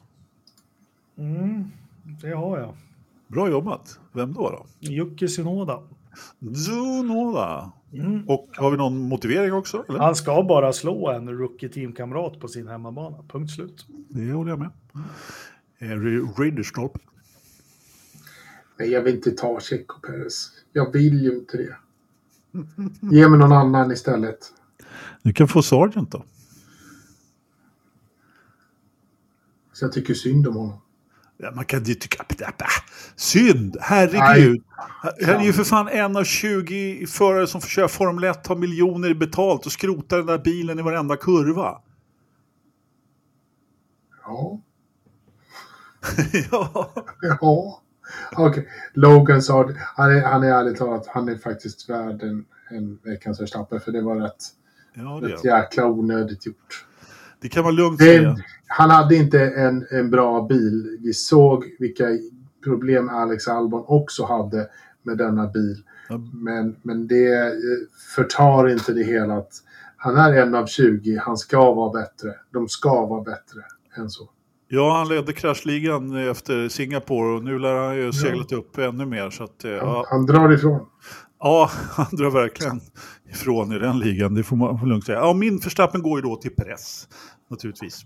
Mm, 1.18 1.70
det 2.22 2.30
har 2.30 2.58
jag. 2.58 2.74
Bra 3.28 3.50
jobbat. 3.50 3.98
Vem 4.12 4.32
då? 4.32 4.50
då? 4.50 4.66
Jocke 4.78 5.28
Synoda. 5.28 5.82
Zunoda. 6.66 7.72
Mm. 7.92 8.28
Och 8.28 8.48
har 8.56 8.70
vi 8.70 8.76
någon 8.76 9.08
motivering 9.08 9.52
också? 9.52 9.84
Eller? 9.88 9.98
Han 9.98 10.14
ska 10.14 10.42
bara 10.42 10.72
slå 10.72 11.10
en 11.10 11.28
rookie-teamkamrat 11.28 12.40
på 12.40 12.48
sin 12.48 12.68
hemmabana. 12.68 13.16
Punkt 13.28 13.50
slut. 13.50 13.86
Det 14.08 14.32
håller 14.32 14.50
jag 14.50 14.58
med. 14.58 14.70
Eh, 15.78 16.40
Ridderstolpe. 16.40 16.98
Nej, 18.78 18.90
jag 18.90 19.02
vill 19.02 19.14
inte 19.14 19.30
ta 19.30 19.60
Checo 19.60 20.00
Perez. 20.00 20.50
Jag 20.72 20.92
vill 20.92 21.22
ju 21.22 21.38
inte 21.38 21.56
det. 21.56 21.76
Ge 23.00 23.28
mig 23.28 23.38
någon 23.38 23.52
annan 23.52 23.92
istället. 23.92 24.38
Du 25.22 25.32
kan 25.32 25.48
få 25.48 25.62
Sargent 25.62 26.10
då. 26.10 26.24
Så 29.72 29.84
jag 29.84 29.92
tycker 29.92 30.14
synd 30.14 30.46
om 30.46 30.56
honom. 30.56 30.80
Ja, 31.36 31.50
man 31.54 31.64
kan 31.64 31.84
ju 31.84 31.94
tycka... 31.94 32.24
Äh, 32.40 32.66
Synd! 33.16 33.76
Herregud! 33.80 34.62
Han 35.26 35.34
är 35.34 35.44
ju 35.44 35.52
för 35.52 35.64
fan 35.64 35.88
en 35.88 36.16
av 36.16 36.24
20 36.24 37.06
förare 37.06 37.46
som 37.46 37.60
får 37.60 37.68
köra 37.68 37.88
Formel 37.88 38.24
1, 38.24 38.46
har 38.46 38.56
miljoner 38.56 39.14
betalt 39.14 39.66
och 39.66 39.72
skrotar 39.72 40.16
den 40.16 40.26
där 40.26 40.38
bilen 40.38 40.78
i 40.78 40.82
varenda 40.82 41.16
kurva. 41.16 41.78
Ja. 44.22 44.60
ja. 46.50 46.92
Ja. 47.40 47.83
Okej. 48.36 48.68
Logan 48.92 49.42
sa 49.42 49.70
han 49.96 50.16
är, 50.16 50.22
han 50.22 50.42
är 50.42 50.48
ärligt 50.48 50.76
talat, 50.76 51.06
han 51.06 51.28
är 51.28 51.36
faktiskt 51.36 51.90
värd 51.90 52.22
en, 52.22 52.44
en 52.70 52.98
veckans 53.02 53.40
Verstappen 53.40 53.80
för 53.80 53.92
det 53.92 54.02
var 54.02 54.16
rätt, 54.16 54.44
ja, 54.94 55.20
det, 55.22 55.28
rätt 55.28 55.44
jäkla 55.44 55.86
onödigt 55.86 56.46
gjort. 56.46 56.86
det 57.40 57.48
kan 57.48 57.64
man 57.64 57.74
lugnt 57.74 58.00
säga. 58.00 58.36
Han 58.66 58.90
hade 58.90 59.16
inte 59.16 59.40
en, 59.40 59.86
en 59.90 60.10
bra 60.10 60.46
bil. 60.46 60.98
Vi 61.00 61.12
såg 61.12 61.64
vilka 61.78 62.04
problem 62.64 63.08
Alex 63.08 63.48
Albon 63.48 63.84
också 63.86 64.24
hade 64.24 64.68
med 65.02 65.18
denna 65.18 65.46
bil. 65.46 65.82
Ja. 66.08 66.20
Men, 66.32 66.76
men 66.82 67.06
det 67.06 67.32
eh, 67.32 67.52
förtar 68.14 68.68
inte 68.68 68.92
det 68.92 69.04
hela 69.04 69.34
att 69.34 69.52
han 69.96 70.16
är 70.16 70.32
en 70.32 70.54
av 70.54 70.66
20. 70.66 71.16
Han 71.16 71.36
ska 71.36 71.74
vara 71.74 71.92
bättre. 71.92 72.34
De 72.52 72.68
ska 72.68 73.06
vara 73.06 73.22
bättre 73.22 73.60
än 73.96 74.10
så. 74.10 74.30
Ja, 74.74 74.96
han 74.96 75.08
ledde 75.08 75.32
kraschligan 75.32 76.16
efter 76.28 76.68
Singapore 76.68 77.36
och 77.36 77.44
nu 77.44 77.58
lär 77.58 77.74
han 77.74 77.96
ju 77.96 78.12
seglat 78.12 78.52
upp 78.52 78.78
ännu 78.78 79.06
mer. 79.06 79.30
Så 79.30 79.44
att, 79.44 79.64
eh, 79.64 79.70
Han, 79.70 79.78
ja, 79.80 80.06
han 80.10 80.26
drar 80.26 80.52
ifrån. 80.52 80.86
ja, 81.40 81.70
han 81.90 82.06
drar 82.16 82.30
verkligen 82.30 82.80
ifrån 83.30 83.72
i 83.72 83.78
den 83.78 83.98
ligan. 83.98 84.34
Det 84.34 84.42
får 84.42 84.56
man 84.56 84.88
lugnt 84.88 85.04
säga. 85.06 85.18
Ja, 85.18 85.34
min 85.34 85.58
förstappen 85.58 86.02
går 86.02 86.18
ju 86.18 86.22
då 86.22 86.36
till 86.36 86.54
press, 86.54 87.08
naturligtvis. 87.50 88.00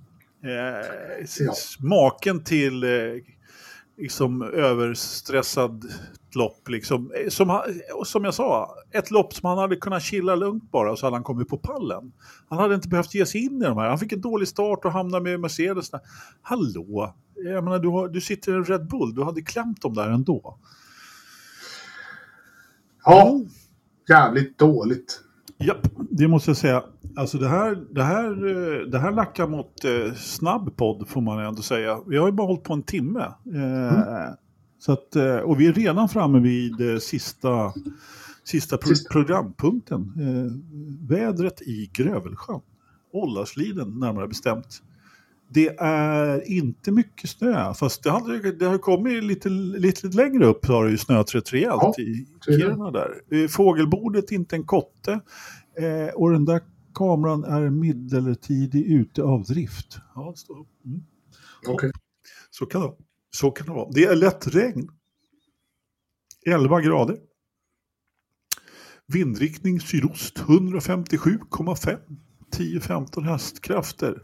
Eh, 0.44 1.26
Ja. 1.38 1.52
Maken 1.80 2.44
till 2.44 2.84
eh, 2.84 2.90
liksom 3.99 4.42
överstressad 4.42 5.84
lopp. 6.34 6.68
Liksom. 6.68 7.12
Eh, 7.24 7.28
som, 7.28 7.49
han- 7.51 7.62
som 8.05 8.24
jag 8.24 8.34
sa, 8.34 8.74
ett 8.90 9.11
lopp 9.11 9.34
som 9.34 9.49
han 9.49 9.59
hade 9.59 9.76
kunnat 9.76 10.03
chilla 10.03 10.34
lugnt 10.34 10.70
bara 10.70 10.96
så 10.96 11.07
hade 11.07 11.16
han 11.16 11.24
kommit 11.24 11.49
på 11.49 11.59
pallen. 11.59 12.12
Han 12.49 12.59
hade 12.59 12.74
inte 12.74 12.88
behövt 12.88 13.14
ge 13.14 13.26
sig 13.26 13.44
in 13.44 13.62
i 13.62 13.64
de 13.64 13.78
här. 13.78 13.88
Han 13.88 13.99
fick 13.99 14.12
en 14.12 14.20
dålig 14.20 14.49
start 14.49 14.84
och 14.84 14.92
hamnade 14.92 15.24
med 15.24 15.40
Mercedes. 15.40 15.90
Hallå! 16.42 17.14
Jag 17.34 17.64
menar, 17.64 17.78
du, 17.78 17.88
har, 17.88 18.09
du 18.09 18.20
sitter 18.20 18.53
i 18.53 18.55
en 18.55 18.64
Red 18.64 18.86
Bull, 18.88 19.14
du 19.14 19.22
hade 19.24 19.42
klämt 19.42 19.82
dem 19.82 19.94
där 19.94 20.09
ändå. 20.11 20.59
Ja, 23.05 23.40
jävligt 24.09 24.59
dåligt. 24.59 25.20
Japp, 25.59 25.88
det 26.11 26.28
måste 26.28 26.50
jag 26.50 26.56
säga. 26.56 26.82
Alltså 27.16 27.38
det 27.38 27.48
här, 27.48 27.84
det 27.94 28.02
här, 28.02 28.24
eh, 28.30 28.86
det 28.90 28.98
här 28.98 29.12
lackar 29.12 29.46
mot 29.48 29.84
eh, 29.84 30.14
snabb 30.14 30.76
podd 30.76 31.09
får 31.09 31.20
man 31.20 31.38
ändå 31.44 31.62
säga. 31.62 31.98
Vi 32.06 32.16
har 32.16 32.26
ju 32.26 32.32
bara 32.32 32.46
hållit 32.46 32.62
på 32.64 32.72
en 32.72 32.82
timme. 32.82 33.20
Eh, 33.54 34.32
så 34.78 34.92
att, 34.92 35.16
eh, 35.16 35.36
och 35.36 35.61
vi 35.61 35.66
är 35.66 35.72
redan 35.72 36.09
framme 36.09 36.38
vid 36.40 36.92
eh, 36.92 36.98
sista, 36.98 37.72
sista, 38.44 38.76
pro- 38.76 38.88
Sista. 38.88 39.12
programpunkten. 39.12 40.00
Eh, 40.00 40.52
vädret 41.09 41.62
i 41.62 41.90
Grövelsjön. 41.92 42.61
Ållarsliden 43.12 43.98
närmare 43.98 44.28
bestämt. 44.28 44.82
Det 45.51 45.76
är 45.78 46.51
inte 46.51 46.92
mycket 46.92 47.30
snö, 47.30 47.74
fast 47.74 48.03
det, 48.03 48.11
hade, 48.11 48.53
det 48.53 48.66
har 48.66 48.78
kommit 48.78 49.24
lite, 49.24 49.49
lite 49.49 50.07
längre 50.07 50.46
upp 50.46 50.66
har 50.66 50.84
det 50.84 50.90
ju 50.90 50.99
snöat 50.99 51.34
rätt 51.34 51.53
rejält 51.53 51.82
Ja, 51.82 51.94
i. 51.99 52.26
Kiruna 52.44 52.90
där. 52.90 53.49
Fågelbordet 53.49 54.30
inte 54.30 54.57
en 54.57 54.64
kotte 54.64 55.20
eh, 55.78 56.14
och 56.14 56.32
den 56.32 56.44
där 56.44 56.61
kameran 56.94 57.44
är 57.44 57.70
medeltidig 57.70 58.86
ute 58.86 59.22
av 59.22 59.44
drift. 59.44 59.99
Ja, 60.14 60.34
står. 60.36 60.66
Mm. 60.84 61.03
Okej. 61.66 61.92
Så, 62.51 62.66
kan 62.66 62.82
det, 62.82 62.92
så 63.30 63.51
kan 63.51 63.66
det 63.66 63.72
vara. 63.72 63.90
Det 63.90 64.05
är 64.05 64.16
lätt 64.16 64.46
regn. 64.46 64.90
11 66.46 66.80
grader. 66.80 67.16
Vindriktning 69.07 69.80
sydost 69.80 70.38
157,5 70.38 71.99
10-15 72.57 73.22
hästkrafter. 73.22 74.22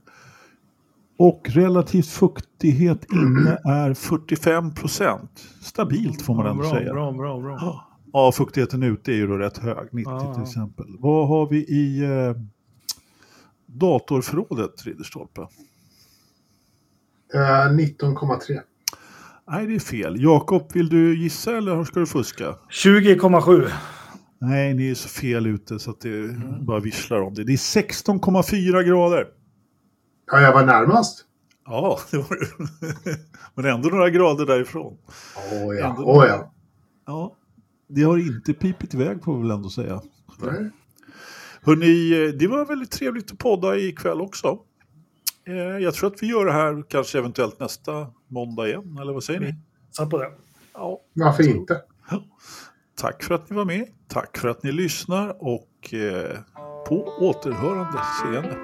Och 1.17 1.51
relativt 1.51 2.09
fuktighet 2.09 3.13
inne 3.13 3.59
är 3.65 3.95
45 3.95 4.75
procent. 4.75 5.31
Stabilt 5.61 6.23
får 6.23 6.35
man 6.35 6.47
ändå 6.47 6.63
bra, 6.63 6.71
säga. 6.71 6.93
Bra, 6.93 7.13
bra, 7.13 7.41
bra. 7.41 7.85
Ja, 8.13 8.33
fuktigheten 8.33 8.83
ute 8.83 9.13
är 9.13 9.17
ju 9.17 9.27
då 9.27 9.37
rätt 9.37 9.59
hög, 9.59 9.89
90 9.93 10.13
Ja, 10.13 10.35
till 10.35 10.43
exempel. 10.43 10.87
Vad 10.99 11.29
har 11.29 11.49
vi 11.49 11.57
i 11.57 12.05
eh, 12.05 12.35
datorförrådet, 13.67 14.87
Ridderstolpe? 14.87 15.41
Eh, 17.35 17.39
19,3. 17.39 18.61
Nej, 19.49 19.67
det 19.67 19.75
är 19.75 19.79
fel. 19.79 20.23
Jakob, 20.23 20.71
vill 20.75 20.89
du 20.89 21.23
gissa 21.23 21.57
eller 21.57 21.85
ska 21.85 22.01
du 22.01 22.07
fuska? 22.07 22.57
20,7. 22.71 23.71
Nej, 24.39 24.75
ni 24.75 24.91
är 24.91 24.95
så 24.95 25.09
fel 25.09 25.47
ute 25.47 25.79
så 25.79 25.91
att 25.91 26.01
det 26.01 26.37
bara 26.61 26.81
visslar 26.81 27.21
om 27.21 27.35
det. 27.35 27.45
Det 27.45 27.53
är 27.53 27.57
16,4 27.57 28.83
grader. 28.83 29.27
Ja, 30.27 30.41
jag 30.41 30.53
var 30.53 30.65
närmast. 30.67 31.25
Ja, 31.67 31.99
det 32.11 32.17
var 32.17 32.37
det. 32.41 33.19
Men 33.55 33.65
ändå 33.65 33.89
några 33.89 34.11
grader 34.11 34.47
därifrån. 34.47 34.99
Åh 35.53 35.75
ja, 35.77 35.89
Ändå 35.91 36.03
åh 36.05 36.27
ja. 36.27 36.53
Ja, 37.07 37.37
det 37.89 38.03
har 38.03 38.19
inte 38.19 38.55
pipit 38.55 38.95
iväg 38.95 39.25
får 39.25 39.35
vi 39.37 39.43
väl 39.43 39.51
ändå 39.51 39.69
säga. 39.69 40.03
Nej. 40.39 40.71
Hörrni, 41.63 42.33
det 42.39 42.47
var 42.47 42.65
väldigt 42.65 42.91
trevligt 42.91 43.33
att 43.33 43.39
podda 43.39 43.77
ikväll 43.77 44.21
också. 44.21 44.59
Eh, 45.47 45.55
Jag 45.55 45.95
tror 45.95 46.11
att 46.13 46.23
vi 46.23 46.27
gör 46.27 46.45
det 46.45 46.53
här 46.53 46.85
kanske 46.89 47.19
eventuellt 47.19 47.61
nästa 47.61 48.07
måndag 48.29 48.69
igen, 48.69 48.99
eller 49.01 49.13
vad 49.13 49.25
säger 49.25 49.41
ni? 49.41 49.55
Satt 49.91 50.11
på 50.11 50.19
det. 50.19 50.31
Ja, 50.75 51.01
Varför 51.13 51.49
inte? 51.49 51.81
tack 52.97 53.23
för 53.23 53.35
att 53.35 53.51
ni 53.51 53.57
var 53.57 53.65
med, 53.65 53.87
tack 54.09 54.39
för 54.39 54.49
att 54.49 54.63
ni 54.63 54.73
lyssnar 54.73 55.37
och 55.43 55.95
eh, 55.95 56.39
på 56.89 57.05
återhörande 57.21 58.01
seende. 58.23 58.57